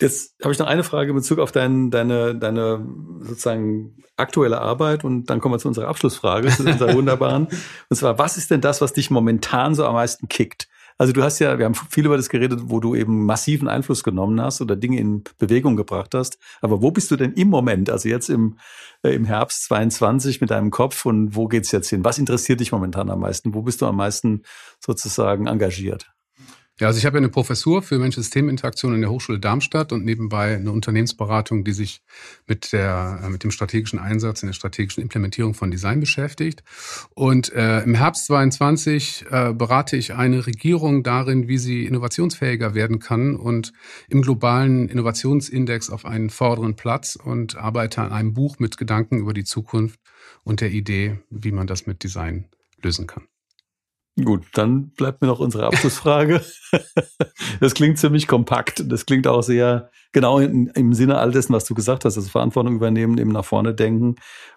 Jetzt 0.00 0.34
habe 0.42 0.52
ich 0.52 0.58
noch 0.58 0.66
eine 0.66 0.82
Frage 0.82 1.10
in 1.10 1.16
Bezug 1.16 1.38
auf 1.38 1.52
dein, 1.52 1.90
deine, 1.90 2.34
deine 2.34 2.84
sozusagen 3.20 3.96
aktuelle 4.16 4.60
Arbeit 4.60 5.04
und 5.04 5.30
dann 5.30 5.40
kommen 5.40 5.54
wir 5.54 5.58
zu 5.58 5.68
unserer 5.68 5.88
Abschlussfrage, 5.88 6.48
zu 6.48 6.64
unserer 6.64 6.94
wunderbaren. 6.96 7.46
Und 7.88 7.96
zwar, 7.96 8.18
was 8.18 8.36
ist 8.36 8.50
denn 8.50 8.60
das, 8.60 8.80
was 8.80 8.92
dich 8.92 9.10
momentan 9.10 9.74
so 9.74 9.86
am 9.86 9.94
meisten 9.94 10.28
kickt? 10.28 10.68
Also 10.96 11.12
du 11.12 11.22
hast 11.22 11.40
ja, 11.40 11.58
wir 11.58 11.64
haben 11.64 11.74
viel 11.74 12.06
über 12.06 12.16
das 12.16 12.28
geredet, 12.28 12.60
wo 12.64 12.78
du 12.78 12.94
eben 12.94 13.24
massiven 13.26 13.66
Einfluss 13.66 14.04
genommen 14.04 14.40
hast 14.40 14.60
oder 14.60 14.76
Dinge 14.76 14.98
in 14.98 15.24
Bewegung 15.38 15.76
gebracht 15.76 16.14
hast. 16.14 16.38
Aber 16.60 16.82
wo 16.82 16.92
bist 16.92 17.10
du 17.10 17.16
denn 17.16 17.32
im 17.32 17.48
Moment, 17.48 17.90
also 17.90 18.08
jetzt 18.08 18.30
im, 18.30 18.58
äh, 19.02 19.12
im 19.14 19.24
Herbst 19.24 19.64
22 19.64 20.40
mit 20.40 20.50
deinem 20.50 20.70
Kopf 20.70 21.04
und 21.04 21.34
wo 21.34 21.48
geht's 21.48 21.72
jetzt 21.72 21.88
hin? 21.88 22.04
Was 22.04 22.18
interessiert 22.18 22.60
dich 22.60 22.70
momentan 22.70 23.10
am 23.10 23.20
meisten? 23.20 23.54
Wo 23.54 23.62
bist 23.62 23.82
du 23.82 23.86
am 23.86 23.96
meisten 23.96 24.42
sozusagen 24.78 25.48
engagiert? 25.48 26.13
Ja, 26.80 26.88
also 26.88 26.98
ich 26.98 27.06
habe 27.06 27.18
ja 27.18 27.20
eine 27.20 27.28
Professur 27.28 27.82
für 27.82 28.00
Mensch-System-Interaktion 28.00 28.96
in 28.96 29.00
der 29.00 29.10
Hochschule 29.10 29.38
Darmstadt 29.38 29.92
und 29.92 30.04
nebenbei 30.04 30.56
eine 30.56 30.72
Unternehmensberatung, 30.72 31.62
die 31.62 31.72
sich 31.72 32.00
mit 32.48 32.72
der 32.72 33.20
äh, 33.22 33.28
mit 33.28 33.44
dem 33.44 33.52
strategischen 33.52 34.00
Einsatz 34.00 34.42
in 34.42 34.48
der 34.48 34.54
strategischen 34.54 35.00
Implementierung 35.00 35.54
von 35.54 35.70
Design 35.70 36.00
beschäftigt. 36.00 36.64
Und 37.14 37.52
äh, 37.52 37.82
im 37.82 37.94
Herbst 37.94 38.26
22 38.26 39.26
äh, 39.30 39.52
berate 39.52 39.96
ich 39.96 40.14
eine 40.14 40.48
Regierung 40.48 41.04
darin, 41.04 41.46
wie 41.46 41.58
sie 41.58 41.86
innovationsfähiger 41.86 42.74
werden 42.74 42.98
kann 42.98 43.36
und 43.36 43.72
im 44.08 44.22
globalen 44.22 44.88
Innovationsindex 44.88 45.90
auf 45.90 46.04
einen 46.04 46.28
vorderen 46.28 46.74
Platz 46.74 47.14
und 47.14 47.56
arbeite 47.56 48.02
an 48.02 48.10
einem 48.10 48.34
Buch 48.34 48.58
mit 48.58 48.78
Gedanken 48.78 49.18
über 49.18 49.32
die 49.32 49.44
Zukunft 49.44 50.00
und 50.42 50.60
der 50.60 50.72
Idee, 50.72 51.20
wie 51.30 51.52
man 51.52 51.68
das 51.68 51.86
mit 51.86 52.02
Design 52.02 52.46
lösen 52.82 53.06
kann. 53.06 53.28
Gut, 54.22 54.44
dann 54.52 54.90
bleibt 54.90 55.22
mir 55.22 55.28
noch 55.28 55.40
unsere 55.40 55.66
Abschlussfrage. 55.66 56.44
Das 57.60 57.74
klingt 57.74 57.98
ziemlich 57.98 58.26
kompakt. 58.26 58.82
Das 58.90 59.06
klingt 59.06 59.26
auch 59.26 59.42
sehr 59.42 59.90
genau 60.14 60.38
in, 60.38 60.68
im 60.68 60.94
Sinne 60.94 61.18
all 61.18 61.30
dessen, 61.30 61.52
was 61.52 61.66
du 61.66 61.74
gesagt 61.74 62.06
hast. 62.06 62.16
Also 62.16 62.30
Verantwortung 62.30 62.74
übernehmen, 62.74 63.18
eben 63.18 63.32
nach 63.32 63.44
vorne 63.44 63.74
denken 63.74 64.14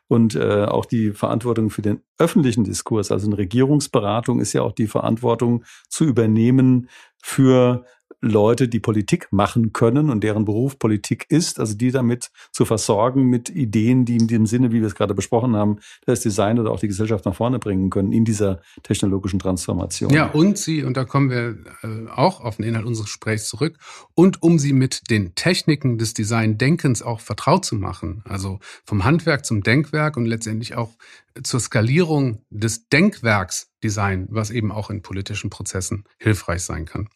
und 0.08 0.36
äh, 0.36 0.64
auch 0.64 0.86
die 0.86 1.12
Verantwortung 1.12 1.70
für 1.70 1.82
den 1.82 2.00
öffentlichen 2.18 2.64
Diskurs. 2.64 3.12
Also 3.12 3.28
eine 3.28 3.38
Regierungsberatung 3.38 4.40
ist 4.40 4.54
ja 4.54 4.62
auch 4.62 4.72
die 4.72 4.88
Verantwortung 4.88 5.66
zu 5.90 6.06
übernehmen 6.06 6.88
für 7.22 7.84
Leute, 8.20 8.68
die 8.68 8.80
Politik 8.80 9.28
machen 9.32 9.74
können 9.74 10.10
und 10.10 10.24
deren 10.24 10.44
Beruf 10.44 10.80
Politik 10.80 11.26
ist, 11.30 11.60
also 11.60 11.76
die 11.76 11.92
damit 11.92 12.32
zu 12.52 12.66
versorgen 12.66 13.26
mit 13.26 13.50
Ideen, 13.50 14.06
die 14.06 14.16
in 14.16 14.28
dem 14.28 14.48
Sinne, 14.48 14.72
wie 14.72 14.80
wir 14.80 14.88
es 14.88 14.96
gerade 14.96 15.14
besprochen 15.14 15.56
haben, 15.56 15.78
das 16.06 16.22
Design 16.22 16.58
oder 16.58 16.72
auch 16.72 16.80
die 16.80 16.88
Gesellschaft 16.88 17.26
nach 17.26 17.36
vorne 17.36 17.60
bringen 17.60 17.92
können 17.92 18.12
in 18.12 18.26
dieser 18.26 18.62
technologischen 18.82 19.38
Transformation. 19.38 20.12
Ja, 20.12 20.32
und 20.32 20.58
sie, 20.58 20.84
und 20.84 20.98
da 20.98 21.06
kommen 21.06 21.30
wir 21.30 21.58
äh, 21.84 22.10
auch 22.10 22.42
auf 22.42 22.56
den 22.56 22.66
Inhalt 22.66 22.86
unseres 22.86 23.08
Gesprächs 23.08 23.48
zurück, 23.48 23.78
und 24.16 24.42
um 24.42 24.58
sie 24.58 24.74
mit 24.74 25.12
den 25.12 25.36
Techniken 25.48 25.98
des 25.98 26.14
Design-Denkens 26.14 27.02
auch 27.02 27.22
vertraut 27.22 27.64
zu 27.64 27.76
machen, 27.76 28.22
also 28.26 28.60
vom 28.84 29.06
Handwerk 29.06 29.46
zum 29.46 29.64
Denkwerk 29.64 30.18
und 30.18 30.26
letztendlich 30.26 30.76
auch 30.76 30.98
zur 31.42 31.62
Skalierung 31.62 32.42
des 32.50 32.90
Denkwerks 32.90 33.72
Design, 33.82 34.28
was 34.30 34.50
eben 34.50 34.74
auch 34.74 34.90
in 34.90 35.02
politischen 35.02 35.50
Prozessen 35.50 36.04
hilfreich 36.20 36.64
sein 36.64 36.84
kann. 36.84 37.08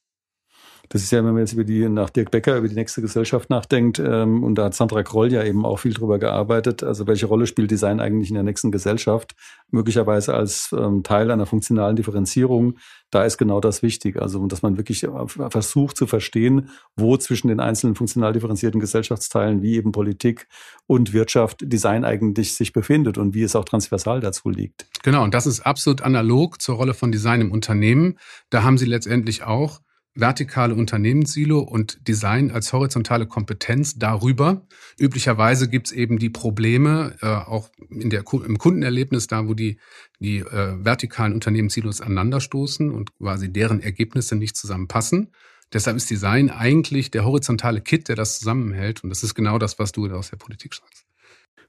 Das 0.92 1.04
ist 1.04 1.12
ja, 1.12 1.20
wenn 1.20 1.32
man 1.32 1.38
jetzt 1.38 1.54
über 1.54 1.64
die, 1.64 1.88
nach 1.88 2.10
Dirk 2.10 2.32
Becker, 2.32 2.58
über 2.58 2.68
die 2.68 2.76
nächste 2.76 3.02
Gesellschaft 3.02 3.50
nachdenkt, 3.50 3.98
ähm, 3.98 4.44
und 4.44 4.56
da 4.56 4.66
hat 4.66 4.74
Sandra 4.74 5.04
Kroll 5.04 5.32
ja 5.32 5.42
eben 5.42 5.66
auch 5.66 5.80
viel 5.80 5.94
drüber 5.94 6.20
gearbeitet, 6.20 6.84
also 6.84 7.08
welche 7.08 7.28
Rolle 7.28 7.48
spielt 7.48 7.72
Design 7.72 8.02
eigentlich 8.02 8.28
in 8.28 8.34
der 8.34 8.44
nächsten 8.44 8.72
Gesellschaft, 8.72 9.34
möglicherweise 9.70 10.34
als 10.34 10.76
ähm, 10.78 11.02
Teil 11.04 11.32
einer 11.32 11.46
funktionalen 11.46 11.96
Differenzierung, 11.96 12.76
da 13.10 13.24
ist 13.24 13.38
genau 13.38 13.62
das 13.62 13.82
wichtig, 13.84 14.22
also 14.22 14.46
dass 14.48 14.64
man 14.64 14.76
wirklich 14.76 15.08
versucht 15.50 15.96
zu 15.96 16.08
verstehen, 16.08 16.70
wo 16.98 17.16
zwischen 17.16 17.48
den 17.48 17.62
einzelnen 17.62 17.96
funktional 17.96 18.34
differenzierten 18.34 18.82
Gesellschaftsteilen, 18.82 19.62
wie 19.62 19.76
eben 19.76 19.94
Politik 19.94 20.50
und 20.88 21.14
Wirtschaft, 21.14 21.60
Design 21.62 22.04
eigentlich 22.04 22.54
sich 22.54 22.74
befindet 22.74 23.18
und 23.18 23.34
wie 23.34 23.44
es 23.44 23.56
auch 23.56 23.64
transversal 23.64 24.20
dazu 24.20 24.50
liegt. 24.50 24.88
Genau, 25.04 25.24
und 25.24 25.34
das 25.34 25.48
ist 25.48 25.62
absolut 25.62 26.02
analog 26.02 26.62
zur 26.62 26.76
Rolle 26.76 26.94
von 26.94 27.14
Design 27.14 27.40
im 27.40 27.52
Unternehmen. 27.54 28.18
Da 28.50 28.64
haben 28.64 28.78
sie 28.78 28.86
letztendlich 28.86 29.44
auch 29.44 29.80
vertikale 30.14 30.76
Unternehmenssilo 30.76 31.60
und 31.60 32.08
Design 32.08 32.52
als 32.52 32.74
horizontale 32.74 33.28
Kompetenz 33.28 33.98
darüber. 33.98 34.66
Üblicherweise 35.00 35.70
gibt's 35.70 35.92
eben 35.92 36.20
die 36.20 36.30
Probleme, 36.30 37.16
äh, 37.22 37.28
auch 37.28 37.70
in 37.90 38.10
der, 38.10 38.24
im 38.32 38.58
Kundenerlebnis, 38.58 39.28
da 39.28 39.48
wo 39.48 39.54
die, 39.54 39.80
die 40.20 40.40
äh, 40.40 40.76
vertikalen 40.84 41.34
Unternehmenssilos 41.34 42.02
aneinanderstoßen 42.02 42.90
und 42.92 43.18
quasi 43.18 43.52
deren 43.52 43.80
Ergebnisse 43.80 44.36
nicht 44.36 44.58
zusammenpassen. 44.58 45.32
Deshalb 45.74 45.96
ist 45.96 46.10
Design 46.10 46.50
eigentlich 46.50 47.12
der 47.12 47.24
horizontale 47.24 47.80
Kit, 47.80 48.10
der 48.10 48.18
das 48.18 48.40
zusammenhält. 48.40 49.04
Und 49.04 49.10
das 49.10 49.24
ist 49.24 49.36
genau 49.36 49.58
das, 49.58 49.80
was 49.80 49.94
du 49.94 50.10
aus 50.12 50.30
der 50.30 50.38
Politik 50.38 50.74
sagst. 50.74 51.06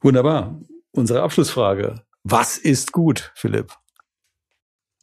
Wunderbar. 0.01 0.61
Unsere 0.91 1.23
Abschlussfrage. 1.23 2.03
Was 2.25 2.59
ist 2.59 2.93
gut, 2.93 3.33
Philipp? 3.35 3.73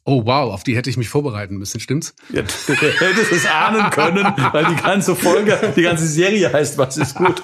Oh 0.04 0.24
wow, 0.24 0.52
auf 0.52 0.64
die 0.64 0.76
hätte 0.76 0.88
ich 0.88 0.96
mich 0.96 1.10
vorbereiten 1.10 1.56
müssen, 1.56 1.78
stimmt's? 1.78 2.14
Ja, 2.32 2.42
du 2.42 2.72
hättest 2.74 3.32
es 3.32 3.46
ahnen 3.46 3.90
können, 3.90 4.24
weil 4.52 4.64
die 4.64 4.82
ganze 4.82 5.14
Folge, 5.14 5.58
die 5.76 5.82
ganze 5.82 6.06
Serie 6.06 6.50
heißt, 6.52 6.78
was 6.78 6.96
ist 6.96 7.16
gut? 7.16 7.42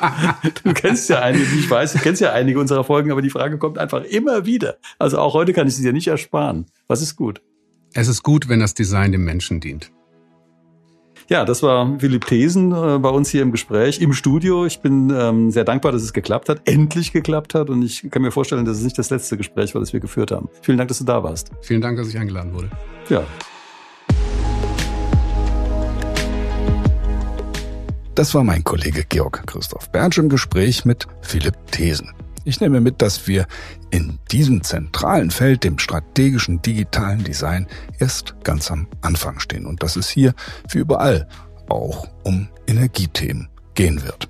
Du 0.65 0.73
kennst 0.73 1.09
ja 1.11 1.21
einige, 1.21 1.51
wie 1.53 1.59
ich 1.61 1.71
weiß, 1.71 1.93
du 1.93 1.99
kennst 1.99 2.23
ja 2.23 2.33
einige 2.33 2.59
unserer 2.59 2.83
Folgen, 2.83 3.13
aber 3.13 3.21
die 3.21 3.31
Frage 3.31 3.59
kommt 3.59 3.79
einfach 3.79 4.03
immer 4.05 4.47
wieder. 4.47 4.79
Also 4.99 5.19
auch 5.19 5.35
heute 5.35 5.53
kann 5.53 5.69
ich 5.69 5.77
sie 5.77 5.83
dir 5.83 5.93
nicht 5.93 6.09
ersparen. 6.09 6.67
Was 6.89 7.03
ist 7.03 7.15
gut? 7.17 7.43
Es 7.93 8.09
ist 8.09 8.23
gut, 8.23 8.49
wenn 8.49 8.61
das 8.61 8.75
Design 8.75 9.13
dem 9.13 9.25
Menschen 9.25 9.61
dient. 9.61 9.93
Ja, 11.29 11.45
das 11.45 11.61
war 11.65 11.99
Philipp 11.99 12.25
Thesen 12.27 12.71
äh, 12.71 12.99
bei 13.01 13.09
uns 13.09 13.31
hier 13.31 13.43
im 13.43 13.51
Gespräch, 13.51 14.01
im 14.01 14.13
Studio. 14.13 14.65
Ich 14.65 14.79
bin 14.79 15.11
ähm, 15.11 15.51
sehr 15.51 15.65
dankbar, 15.65 15.91
dass 15.91 16.03
es 16.03 16.13
geklappt 16.13 16.49
hat, 16.49 16.61
endlich 16.67 17.13
geklappt 17.13 17.55
hat. 17.55 17.69
Und 17.69 17.83
ich 17.83 18.09
kann 18.13 18.23
mir 18.23 18.31
vorstellen, 18.31 18.65
dass 18.65 18.77
es 18.77 18.85
nicht 18.85 18.97
das 18.97 19.11
letzte 19.11 19.37
Gespräch 19.37 19.75
war, 19.75 19.81
das 19.81 19.93
wir 19.93 19.99
geführt 19.99 20.31
haben. 20.31 20.49
Vielen 20.63 20.79
Dank, 20.79 20.87
dass 20.87 20.99
du 20.99 21.05
da 21.05 21.25
warst. 21.25 21.51
Vielen 21.63 21.81
Dank, 21.81 21.99
dass 21.99 22.09
ich 22.09 22.17
eingeladen 22.17 22.55
wurde. 22.55 22.71
Ja. 23.09 23.25
Das 28.15 28.33
war 28.33 28.45
mein 28.45 28.63
Kollege 28.63 29.05
Georg 29.09 29.43
Christoph 29.47 29.91
Bertsch 29.91 30.19
im 30.19 30.29
Gespräch 30.29 30.85
mit 30.85 31.09
Philipp 31.23 31.57
Thesen. 31.73 32.13
Ich 32.47 32.61
nehme 32.61 32.81
mit, 32.81 33.03
dass 33.03 33.27
wir 33.27 33.49
in 33.91 34.21
diesem 34.31 34.63
zentralen 34.63 35.33
Feld, 35.33 35.65
dem 35.65 35.81
strategischen 35.81 36.63
digitalen 36.63 37.25
Design, 37.25 37.67
erst 37.99 38.37
ganz 38.45 38.71
am 38.71 38.87
Anfang 39.01 39.41
stehen 39.41 39.67
und 39.67 39.83
dass 39.83 39.97
es 39.97 40.09
hier, 40.09 40.33
wie 40.71 40.79
überall, 40.79 41.27
auch 41.69 42.07
um 42.23 42.49
Energiethemen 42.69 43.49
gehen 43.75 44.01
wird. 44.05 44.29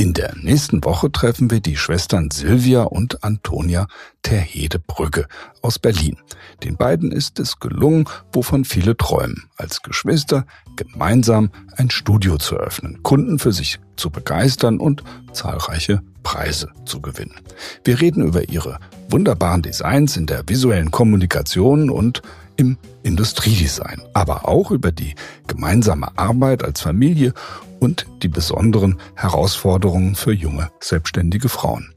In 0.00 0.14
der 0.14 0.34
nächsten 0.34 0.82
Woche 0.82 1.12
treffen 1.12 1.50
wir 1.50 1.60
die 1.60 1.76
Schwestern 1.76 2.30
Silvia 2.30 2.84
und 2.84 3.22
Antonia 3.22 3.86
Terhede-Brügge 4.22 5.26
aus 5.60 5.78
Berlin. 5.78 6.16
Den 6.64 6.78
beiden 6.78 7.12
ist 7.12 7.38
es 7.38 7.60
gelungen, 7.60 8.08
wovon 8.32 8.64
viele 8.64 8.96
träumen, 8.96 9.50
als 9.58 9.82
Geschwister 9.82 10.46
gemeinsam 10.74 11.50
ein 11.76 11.90
Studio 11.90 12.38
zu 12.38 12.56
eröffnen, 12.56 13.02
Kunden 13.02 13.38
für 13.38 13.52
sich 13.52 13.78
zu 13.96 14.08
begeistern 14.08 14.78
und 14.78 15.04
zahlreiche 15.34 16.00
Preise 16.22 16.70
zu 16.86 17.02
gewinnen. 17.02 17.38
Wir 17.84 18.00
reden 18.00 18.24
über 18.24 18.48
ihre 18.48 18.78
wunderbaren 19.10 19.60
Designs 19.60 20.16
in 20.16 20.24
der 20.24 20.48
visuellen 20.48 20.90
Kommunikation 20.90 21.90
und 21.90 22.22
im 22.60 22.76
Industriedesign, 23.02 24.02
aber 24.12 24.46
auch 24.46 24.70
über 24.70 24.92
die 24.92 25.14
gemeinsame 25.46 26.18
Arbeit 26.18 26.62
als 26.62 26.82
Familie 26.82 27.32
und 27.78 28.06
die 28.22 28.28
besonderen 28.28 29.00
Herausforderungen 29.14 30.14
für 30.14 30.32
junge, 30.32 30.70
selbstständige 30.78 31.48
Frauen. 31.48 31.94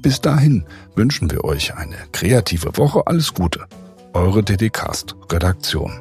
Bis 0.00 0.22
dahin 0.22 0.64
wünschen 0.96 1.30
wir 1.30 1.44
euch 1.44 1.74
eine 1.74 1.96
kreative 2.12 2.78
Woche. 2.78 3.06
Alles 3.06 3.34
Gute. 3.34 3.66
Eure 4.14 4.42
DDcast 4.42 5.14
Redaktion. 5.30 5.92